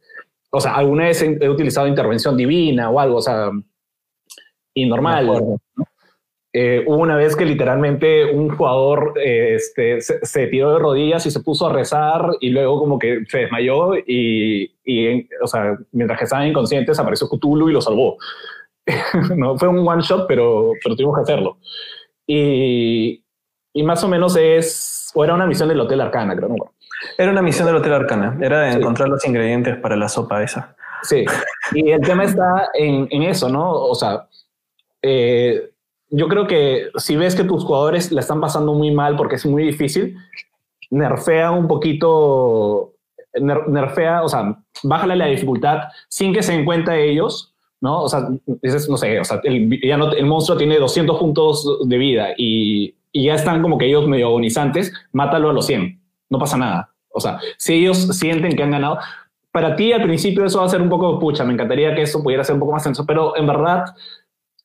[0.52, 3.52] o sea, alguna vez he, utilizado intervención divina o algo, o sea,
[4.74, 5.58] y normal.
[6.54, 11.32] eh, hubo una vez que literalmente un jugador eh, este, se, tiró de rodillas y
[11.32, 16.18] se puso a rezar y luego como que se desmayó y, y o sea, mientras
[16.18, 18.18] que estaban inconscientes apareció Cthulhu y lo salvó.
[19.36, 21.58] no fue un one shot, pero, pero tuvimos que hacerlo.
[22.32, 23.24] Y,
[23.74, 26.56] y más o menos es, o era una misión del Hotel Arcana, creo.
[27.18, 30.76] Era una misión del Hotel Arcana, era de encontrar los ingredientes para la sopa esa.
[31.02, 31.26] Sí,
[31.74, 33.72] y el tema está en, en eso, ¿no?
[33.72, 34.28] O sea,
[35.02, 35.72] eh,
[36.12, 39.46] yo creo que si ves que tus jugadores la están pasando muy mal porque es
[39.48, 40.16] muy difícil,
[40.92, 42.94] nerfea un poquito,
[43.34, 48.04] nerfea, o sea, bájale la dificultad sin que se den cuenta ellos, ¿no?
[48.04, 48.28] O sea,
[48.62, 52.30] dices, no sé, o sea, el, ya no, el monstruo tiene 200 puntos de vida
[52.38, 56.58] y, y, ya están como que ellos medio agonizantes, mátalo a los 100, no pasa
[56.58, 56.94] nada.
[57.12, 59.00] O sea, si ellos sienten que han ganado,
[59.52, 62.22] para ti al principio eso va a ser un poco pucha, me encantaría que eso
[62.22, 63.86] pudiera ser un poco más tenso, pero en verdad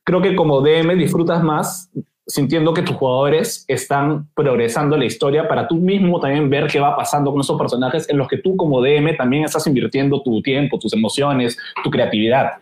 [0.04, 1.90] creo que como DM disfrutas más
[2.26, 6.96] sintiendo que tus jugadores están progresando la historia para tú mismo también ver qué va
[6.96, 10.78] pasando con esos personajes en los que tú como DM también estás invirtiendo tu tiempo,
[10.78, 12.52] tus emociones, tu creatividad.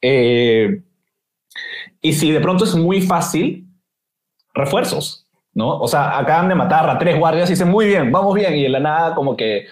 [0.00, 0.80] Eh,
[2.00, 3.66] y si de pronto es muy fácil,
[4.54, 5.78] refuerzos, ¿no?
[5.78, 8.62] O sea, acaban de matar a tres guardias y dicen, muy bien, vamos bien, y
[8.62, 9.66] de la nada como que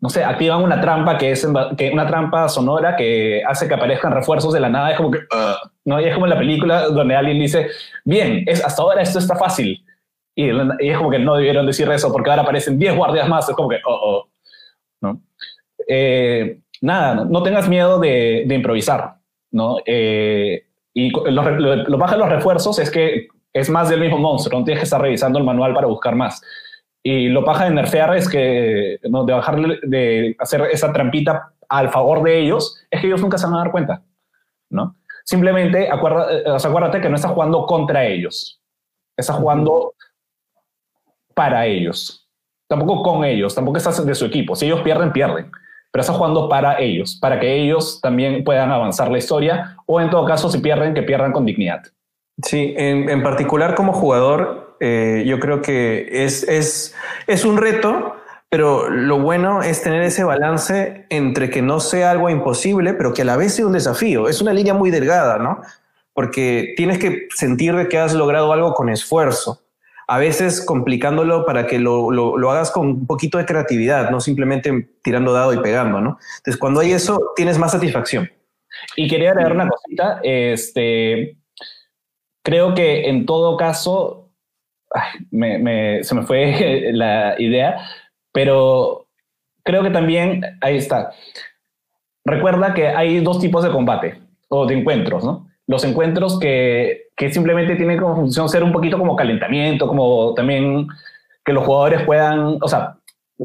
[0.00, 4.52] no sé, activan una trampa que es una trampa sonora que hace que aparezcan refuerzos
[4.52, 4.90] de la nada.
[4.90, 5.20] Es como que,
[5.84, 6.00] ¿no?
[6.00, 7.68] Y es como en la película donde alguien dice,
[8.04, 9.84] bien, es, hasta ahora esto está fácil.
[10.34, 10.50] Y,
[10.80, 13.48] es como que no debieron decir eso porque ahora aparecen 10 guardias más.
[13.48, 14.28] Es como que, oh, oh.
[15.00, 15.22] ¿no?
[15.88, 19.14] Eh, nada, no, tengas miedo de, improvisar,
[19.50, 19.78] ¿no?
[19.86, 24.18] Eh, y lo, lo, lo baja de los refuerzos es que es más del mismo
[24.18, 26.42] monstruo, no tienes que estar revisando el manual para buscar más.
[27.08, 29.24] Y lo paja de nerfear es que, ¿no?
[29.24, 33.46] de bajarle, de hacer esa trampita al favor de ellos, es que ellos nunca se
[33.46, 34.02] van a dar cuenta,
[34.70, 34.96] ¿no?
[35.22, 38.60] Simplemente acuerda, eh, acuérdate que no estás jugando contra ellos,
[39.16, 39.94] estás jugando
[41.32, 42.28] para ellos,
[42.66, 44.56] tampoco con ellos, tampoco estás de su equipo.
[44.56, 45.52] Si ellos pierden, pierden,
[45.92, 50.10] pero estás jugando para ellos, para que ellos también puedan avanzar la historia, o en
[50.10, 51.84] todo caso, si pierden, que pierdan con dignidad.
[52.42, 56.94] Sí, en, en particular como jugador, eh, yo creo que es, es,
[57.26, 58.16] es un reto,
[58.48, 63.22] pero lo bueno es tener ese balance entre que no sea algo imposible, pero que
[63.22, 64.28] a la vez sea un desafío.
[64.28, 65.60] Es una línea muy delgada, ¿no?
[66.12, 69.62] Porque tienes que sentir de que has logrado algo con esfuerzo.
[70.08, 74.20] A veces complicándolo para que lo, lo, lo hagas con un poquito de creatividad, no
[74.20, 76.18] simplemente tirando dado y pegando, ¿no?
[76.38, 78.30] Entonces, cuando hay eso, tienes más satisfacción.
[78.94, 80.20] Y quería agregar una cosita.
[80.22, 81.36] Este,
[82.42, 84.25] creo que en todo caso,
[85.30, 87.78] se me fue la idea,
[88.32, 89.06] pero
[89.62, 91.10] creo que también, ahí está.
[92.24, 95.48] Recuerda que hay dos tipos de combate o de encuentros, ¿no?
[95.66, 100.86] Los encuentros que, que simplemente tienen como función ser un poquito como calentamiento, como también
[101.44, 102.96] que los jugadores puedan, o sea,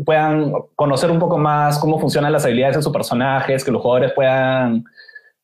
[0.06, 4.14] puedan conocer un poco más cómo funcionan las habilidades de sus personajes, que los jugadores
[4.14, 4.84] puedan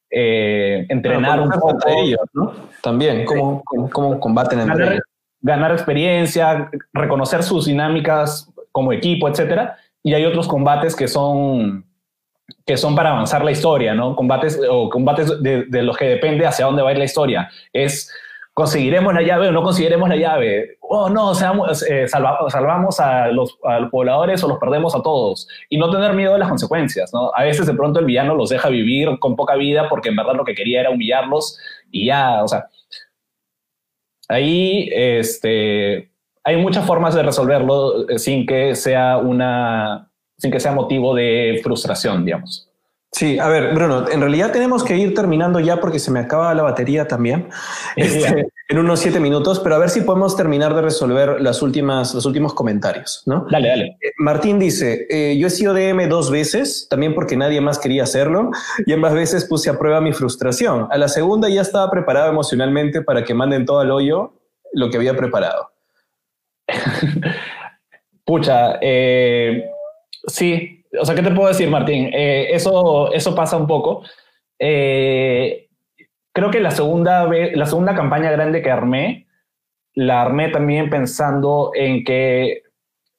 [0.10, 1.78] eh, entrenar un poco.
[1.88, 2.53] ellos, ¿no?
[2.82, 5.03] También, cómo, cómo, combaten entre ellos
[5.42, 9.78] ganar experiencia, reconocer sus dinámicas como equipo, etcétera.
[10.04, 11.86] Y hay otros combates que son
[12.66, 14.16] que son para avanzar la historia, ¿no?
[14.16, 17.50] Combates o combates de, los que depende hacia dónde va a ir la historia.
[17.74, 18.14] Es
[18.54, 20.78] conseguiremos la llave o no conseguiremos la llave.
[20.82, 25.48] Oh, no, seamos, eh, salvamos a los, a los, pobladores o los perdemos a todos.
[25.70, 27.32] Y no tener miedo de las consecuencias, ¿no?
[27.36, 30.36] A veces de pronto el villano los deja vivir con poca vida porque en verdad
[30.36, 31.60] lo que quería era humillarlos
[31.92, 32.68] y ya, o sea,
[34.28, 36.12] ahí este,
[36.44, 41.60] hay muchas formas de resolverlo eh, sin que sea una, sin que sea motivo de
[41.64, 42.70] frustración, digamos.
[43.12, 46.54] Sí, a ver, Bruno, en realidad tenemos que ir terminando ya porque se me acaba
[46.54, 47.48] la batería también
[47.96, 52.14] este, en unos siete minutos, pero a ver si podemos terminar de resolver las últimas,
[52.14, 53.48] los últimos comentarios, ¿no?
[53.50, 53.98] Dale, dale.
[54.02, 58.04] Eh, Martín dice, eh, yo he sido DM dos veces, también porque nadie más quería
[58.04, 58.52] hacerlo,
[58.86, 60.88] y ambas veces puse a prueba mi frustración.
[60.92, 64.34] A la segunda ya estaba preparado emocionalmente para que manden todo al hoyo
[64.74, 65.72] lo que había preparado.
[68.26, 69.64] Pucha, eh,
[70.28, 72.10] sí, o sea, ¿qué te puedo decir, Martín?
[72.14, 74.04] Eh, eso, eso pasa un poco.
[74.60, 75.70] Eh,
[76.34, 79.28] creo que la segunda, vez, la segunda campaña grande que armé,
[79.94, 82.64] la armé también pensando en que,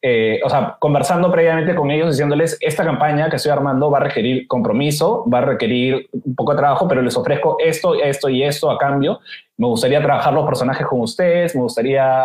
[0.01, 4.05] eh, o sea, conversando previamente con ellos, diciéndoles, esta campaña que estoy armando va a
[4.05, 8.45] requerir compromiso, va a requerir un poco de trabajo, pero les ofrezco esto, esto y
[8.45, 9.21] esto a cambio.
[9.57, 12.25] Me gustaría trabajar los personajes con ustedes, me gustaría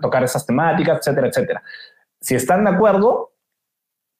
[0.00, 1.62] tocar esas temáticas, etcétera, etcétera.
[2.20, 3.32] Si están de acuerdo,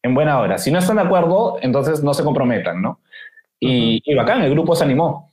[0.06, 0.58] en buena hora.
[0.58, 3.00] Si no están de acuerdo, entonces no se comprometan, ¿no?
[3.60, 5.32] Y, bacán, el grupo se animó.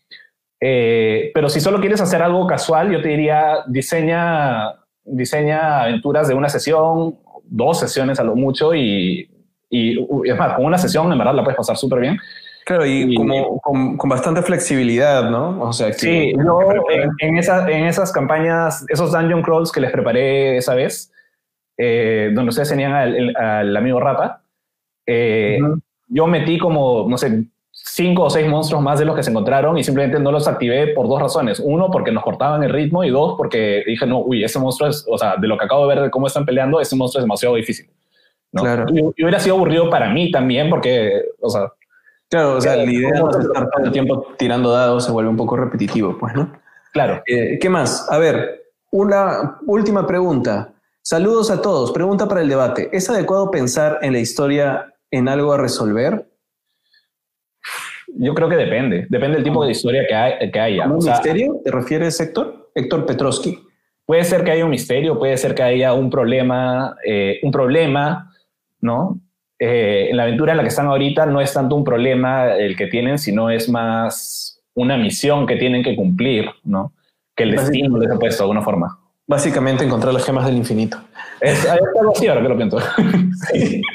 [0.59, 6.33] Eh, pero si solo quieres hacer algo casual, yo te diría, diseña, diseña aventuras de
[6.33, 9.29] una sesión, dos sesiones a lo mucho y,
[9.69, 12.17] y, es más, con una sesión en verdad la puedes pasar súper bien.
[12.65, 15.61] Claro, y, como, con, con, bastante flexibilidad, ¿no?
[15.61, 19.81] O sea, que, sí, yo en, en, esa, en, esas campañas, esos dungeon crawls que
[19.81, 21.11] les preparé esa vez,
[21.77, 24.42] eh, donde ustedes tenían al, al amigo Rata,
[25.05, 25.81] eh, uh -huh.
[26.07, 29.77] yo metí como, no sé, cinco o seis monstruos más de los que se encontraron
[29.77, 31.59] y simplemente no los activé por dos razones.
[31.63, 35.05] Uno, porque nos cortaban el ritmo y dos, porque dije, no, uy, ese monstruo es,
[35.09, 37.23] o sea, de lo que acabo de ver de cómo están peleando, ese monstruo es
[37.23, 37.89] demasiado difícil.
[38.51, 38.61] ¿no?
[38.61, 38.85] Claro.
[38.89, 41.71] Y, y, hubiera sido aburrido para mí también porque, o sea...
[42.29, 45.37] Claro, o sea, la idea de estar todo el tiempo tirando dados se vuelve un
[45.37, 46.51] poco repetitivo, pues, ¿no?
[46.91, 47.21] Claro.
[47.27, 48.09] Eh, ¿Qué más?
[48.09, 50.73] A ver, una última pregunta.
[51.01, 51.91] Saludos a todos.
[51.91, 52.89] Pregunta para el debate.
[52.91, 56.25] ¿Es adecuado pensar en la historia en algo a resolver?
[58.15, 59.05] Yo creo que depende.
[59.09, 60.85] Depende del tipo de historia que, hay, que haya.
[60.85, 61.61] ¿Un o sea, misterio?
[61.63, 62.71] ¿Te refieres, Héctor?
[62.73, 63.59] Héctor Petrovsky.
[64.05, 68.33] Puede ser que haya un misterio, puede ser que haya un problema, eh, un problema,
[68.81, 69.19] ¿no?
[69.59, 72.75] Eh, en la aventura en la que están ahorita no es tanto un problema el
[72.75, 76.91] que tienen, sino es más una misión que tienen que cumplir, ¿no?
[77.35, 78.99] Que el destino les ha puesto de alguna forma.
[79.25, 80.97] Básicamente encontrar las gemas del infinito.
[81.39, 82.79] Es, así ahora que lo pienso.
[83.51, 83.81] sí.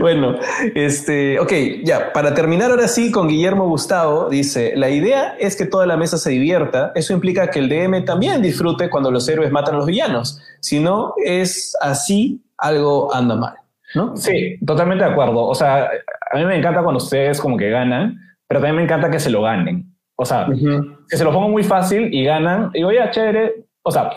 [0.00, 0.36] Bueno,
[0.74, 1.52] este, ok,
[1.82, 5.96] ya, para terminar ahora sí con Guillermo Gustavo, dice, la idea es que toda la
[5.96, 9.78] mesa se divierta, eso implica que el DM también disfrute cuando los héroes matan a
[9.78, 13.54] los villanos, si no es así, algo anda mal.
[13.94, 14.16] ¿No?
[14.16, 15.46] Sí, totalmente de acuerdo.
[15.46, 15.88] O sea,
[16.32, 18.18] a mí me encanta cuando ustedes como que ganan,
[18.48, 19.86] pero también me encanta que se lo ganen.
[20.16, 20.98] O sea, uh -huh.
[21.08, 22.70] que se lo pongan muy fácil y ganan.
[22.74, 23.66] Y digo, ya, chévere.
[23.82, 24.10] O sea,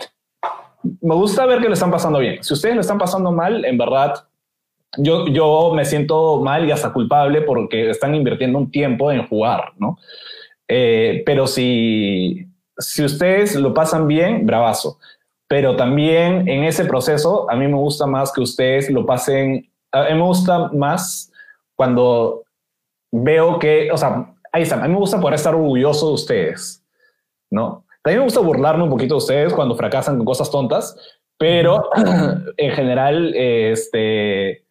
[0.82, 2.42] me gusta ver que lo están pasando bien.
[2.42, 4.14] Si ustedes lo están pasando mal, en verdad,
[4.96, 9.72] yo, yo me siento mal y hasta culpable porque están invirtiendo un tiempo en jugar,
[9.78, 9.98] ¿no?
[10.66, 12.46] Eh, pero si,
[12.76, 14.98] si ustedes lo pasan bien, bravazo
[15.48, 20.04] pero también en ese proceso a mí me gusta más que ustedes lo pasen, a
[20.04, 21.32] mí me gusta más
[21.74, 22.44] cuando
[23.10, 26.84] veo que, o sea, ahí está, a mí me gusta poder estar orgulloso de ustedes,
[27.50, 27.86] ¿no?
[28.08, 30.96] También me gusta burlarme un poquito de ustedes cuando fracasan con cosas tontas,
[31.36, 31.90] pero
[32.56, 34.64] en general, este,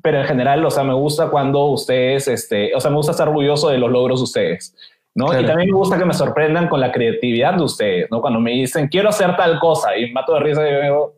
[0.00, 3.28] pero en general, o sea, me gusta cuando ustedes, este, o sea, me gusta estar
[3.28, 4.74] orgulloso de los logros de ustedes.
[5.14, 5.26] ¿no?
[5.26, 5.42] Claro.
[5.42, 8.22] Y también me gusta que me sorprendan con la creatividad de ustedes, ¿no?
[8.22, 11.16] Cuando me dicen, quiero hacer tal cosa, y mato de risa y digo,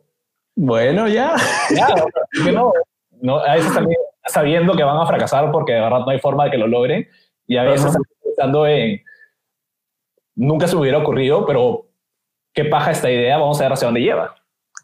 [0.57, 1.37] bueno, ya.
[1.73, 2.73] Ya, no,
[3.21, 6.43] no, a veces también sabiendo que van a fracasar porque de verdad no hay forma
[6.43, 7.07] de que lo logren,
[7.47, 8.01] y a veces -huh.
[8.21, 9.01] pensando en,
[10.35, 11.85] nunca se me hubiera ocurrido, pero
[12.53, 14.35] qué paja esta idea, vamos a ver hacia dónde lleva.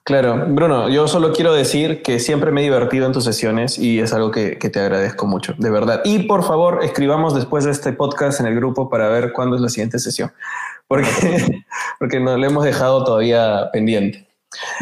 [0.04, 4.00] Claro, Bruno, yo solo quiero decir que siempre me he divertido en tus sesiones y
[4.00, 6.02] es algo que, que, te agradezco mucho, de verdad.
[6.04, 9.62] Y por favor, escribamos después de este podcast en el grupo para ver cuándo es
[9.62, 10.32] la siguiente sesión,
[10.88, 11.08] porque,
[12.00, 14.28] porque nos lo hemos dejado todavía pendiente.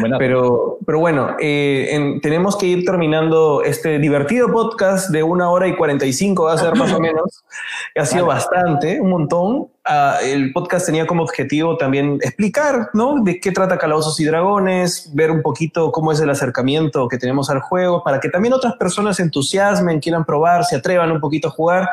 [0.00, 5.50] Bueno, pero, pero bueno, eh, en, tenemos que ir terminando este divertido podcast de una
[5.50, 7.44] hora y 45, va a ser más o menos.
[7.96, 8.40] Ha sido vale.
[8.40, 9.68] bastante, un montón.
[9.88, 13.22] Uh, el podcast tenía como objetivo también explicar, ¿no?
[13.22, 17.48] De qué trata Calabozos y Dragones, ver un poquito cómo es el acercamiento que tenemos
[17.48, 21.48] al juego, para que también otras personas se entusiasmen, quieran probar, se atrevan un poquito
[21.48, 21.88] a jugar.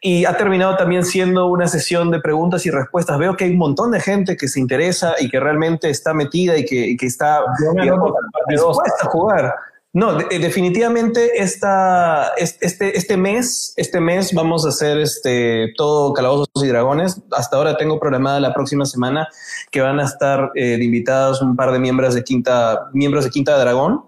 [0.00, 3.18] Y ha terminado también siendo una sesión de preguntas y respuestas.
[3.18, 6.56] Veo que hay un montón de gente que se interesa y que realmente está metida
[6.56, 7.40] y que, y que está
[7.80, 8.12] digamos,
[8.48, 9.54] dispuesta a jugar.
[9.94, 16.48] No, de, definitivamente esta, este, este mes, este mes vamos a hacer este, todo Calabozos
[16.56, 17.22] y Dragones.
[17.30, 19.28] Hasta ahora tengo programada la próxima semana
[19.70, 23.30] que van a estar eh, de invitados un par de miembros de Quinta, miembros de
[23.30, 24.02] Quinta Dragón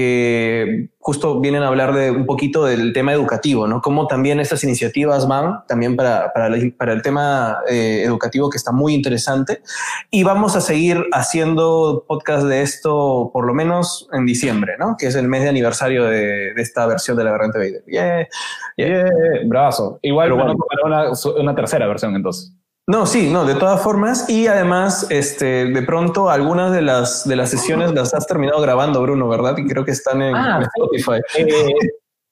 [0.00, 3.82] que justo vienen a hablar de un poquito del tema educativo, ¿no?
[3.82, 8.72] Cómo también estas iniciativas van también para, para, para el tema eh, educativo que está
[8.72, 9.60] muy interesante.
[10.10, 14.96] Y vamos a seguir haciendo podcast de esto por lo menos en diciembre, ¿no?
[14.98, 17.84] Que es el mes de aniversario de, de esta versión de la Variante Vader.
[17.86, 18.28] Yeah,
[18.76, 19.10] yeah, yeah.
[19.44, 19.98] brazo.
[20.00, 20.54] Igual bueno,
[20.84, 22.54] una, una tercera versión entonces.
[22.90, 24.28] No, sí, no, de todas formas.
[24.28, 29.00] Y además, este, de pronto, algunas de las, de las sesiones las has terminado grabando,
[29.00, 29.56] Bruno, ¿verdad?
[29.58, 31.20] Y creo que están en, ah, en Spotify.
[31.38, 31.72] Eh,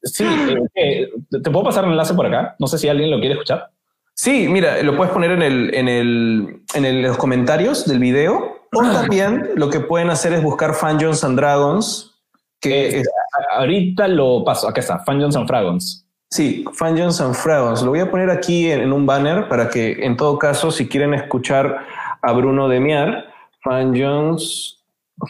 [0.02, 0.26] sí,
[0.74, 2.56] eh, ¿te puedo pasar el enlace por acá?
[2.58, 3.70] No sé si alguien lo quiere escuchar.
[4.14, 8.66] Sí, mira, lo puedes poner en, el, en, el, en el, los comentarios del video.
[8.74, 12.18] O también lo que pueden hacer es buscar Fanjones and Dragons.
[12.60, 13.08] Que eh, es,
[13.56, 14.66] ahorita lo paso.
[14.66, 16.07] Acá está, Fanjones and Dragons.
[16.30, 17.82] Sí, Fanjones and Fragons.
[17.82, 20.86] Lo voy a poner aquí en, en, un banner para que, en todo caso, si
[20.86, 21.78] quieren escuchar
[22.20, 23.26] a Bruno Demiar,
[23.62, 24.78] Fanjones,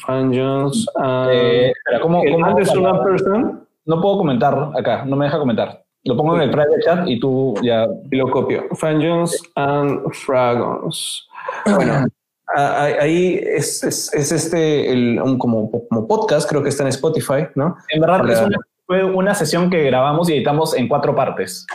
[0.05, 0.87] Fanjones.
[0.97, 1.73] Uh, eh,
[2.03, 3.65] ¿cómo, cómo es una person?
[3.85, 5.85] No puedo comentar acá, no me deja comentar.
[6.05, 7.87] Lo pongo en el private chat y tú ya...
[8.11, 8.65] Y lo copio.
[8.75, 11.29] Fanjones and Fragons.
[11.65, 12.07] Bueno,
[12.55, 17.77] ahí es, es, este, el, un, como, como podcast, creo que está en Spotify, ¿no?
[17.89, 18.49] En verdad
[18.89, 21.66] fue una sesión que grabamos y editamos en cuatro partes.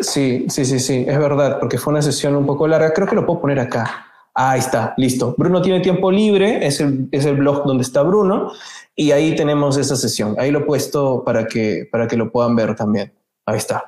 [0.00, 2.92] Sí, sí, sí, sí, es verdad, porque fue una sesión un poco larga.
[2.92, 4.06] Creo que lo puedo poner acá.
[4.34, 5.36] Ahí está, listo.
[5.38, 8.50] Bruno tiene tiempo libre, es el, es el blog donde está Bruno,
[8.96, 10.34] y ahí tenemos esa sesión.
[10.36, 13.12] Ahí lo he puesto para que, para que lo puedan ver también.
[13.46, 13.84] Ahí está.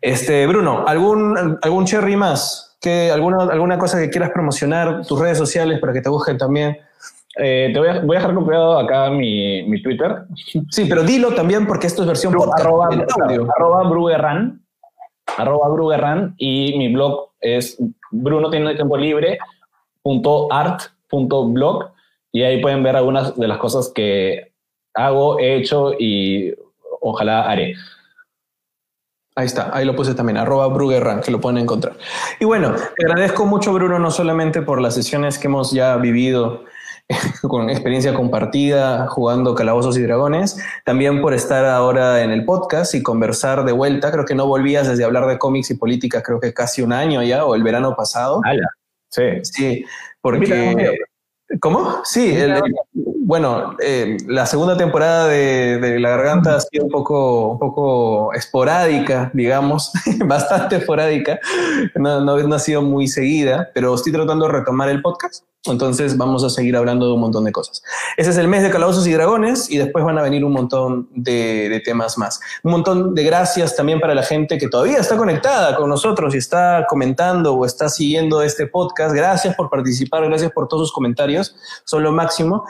[0.00, 2.78] Este, Bruno, ¿algún, algún cherry más?
[2.80, 5.06] ¿Qué, alguna, ¿Alguna cosa que quieras promocionar?
[5.06, 6.78] Tus redes sociales para que te busquen también.
[7.36, 10.24] Eh, te voy a, voy a, dejar copiado acá mi, mi, Twitter.
[10.70, 12.60] Sí, pero dilo también porque esto es versión podcast.
[12.60, 12.88] Arroba,
[13.56, 14.62] arroba Brugerran.
[15.36, 16.34] Arroba Brugerran.
[16.38, 17.76] Y mi blog es
[18.10, 19.38] Bruno tiene tiempo libre
[20.50, 21.90] .art.blog
[22.32, 24.52] y ahí pueden ver algunas de las cosas que
[24.94, 26.54] hago, he hecho y
[27.00, 27.74] ojalá haré.
[29.36, 31.96] Ahí está, ahí lo puse también, arroba Brugerran, que lo pueden encontrar.
[32.38, 36.64] Y bueno, te agradezco mucho, Bruno, no solamente por las sesiones que hemos ya vivido
[37.42, 43.02] con experiencia compartida, jugando Calabozos y Dragones, también por estar ahora en el podcast y
[43.02, 44.10] conversar de vuelta.
[44.10, 47.22] Creo que no volvías desde hablar de cómics y política, creo que casi un año
[47.22, 48.40] ya, o el verano pasado.
[49.10, 49.22] Sí.
[49.42, 49.84] Sí,
[50.20, 50.96] porque...
[51.60, 52.00] ¿Cómo?
[52.04, 52.34] Sí,
[53.26, 59.30] bueno, eh, la segunda temporada de, La Garganta ha sido un poco, un poco esporádica,
[59.32, 59.92] digamos,
[60.26, 61.40] bastante esporádica,
[61.94, 66.50] no, ha sido muy seguida, pero estoy tratando de retomar el podcast entonces vamos a
[66.50, 67.82] seguir hablando de un montón de cosas.
[68.18, 71.08] Ese es el mes de Calabozos y Dragones y después van a venir un montón
[71.14, 72.38] de, temas más.
[72.62, 76.38] Un montón de gracias también para la gente que todavía está conectada con nosotros y
[76.38, 79.14] está comentando o está siguiendo este podcast.
[79.14, 82.64] Gracias por participar, gracias por todos sus comentarios, son lo máximo.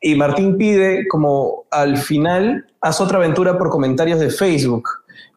[0.00, 4.88] Y Martín pide como al final, haz otra aventura por comentarios de Facebook,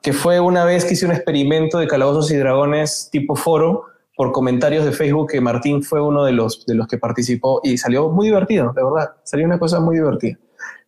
[0.02, 3.86] que fue una vez que hice un experimento de Calabozos y Dragones tipo foro
[4.16, 7.78] por comentarios de Facebook que Martín fue uno de los, de los que participó y
[7.78, 9.12] salió muy divertido, de verdad.
[9.24, 10.38] Salió una cosa muy divertida.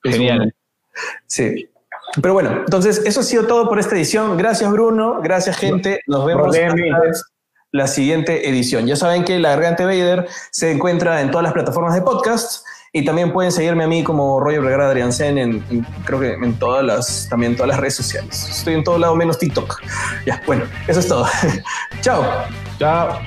[0.03, 0.53] Genial.
[1.25, 1.69] Sí.
[2.21, 4.37] Pero bueno, entonces eso ha sido todo por esta edición.
[4.37, 5.19] Gracias, Bruno.
[5.21, 5.99] Gracias, gente.
[6.07, 6.55] Nos vemos
[7.71, 8.85] la siguiente edición.
[8.85, 12.64] Ya saben que La Garganta Vader se encuentra en todas las plataformas de podcast
[12.95, 16.53] y también pueden seguirme a mí como Roger Vergara Adriansen en, en, creo que en
[16.57, 18.47] todas las, también todas las redes sociales.
[18.49, 19.81] Estoy en todo lado menos TikTok.
[20.25, 21.27] Ya, bueno, eso es todo.
[22.01, 22.23] Chao.
[22.79, 23.19] Chao.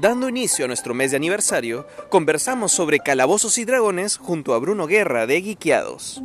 [0.00, 4.86] Dando inicio a nuestro mes de aniversario, conversamos sobre calabozos y dragones junto a Bruno
[4.86, 6.22] Guerra de Guiqueados.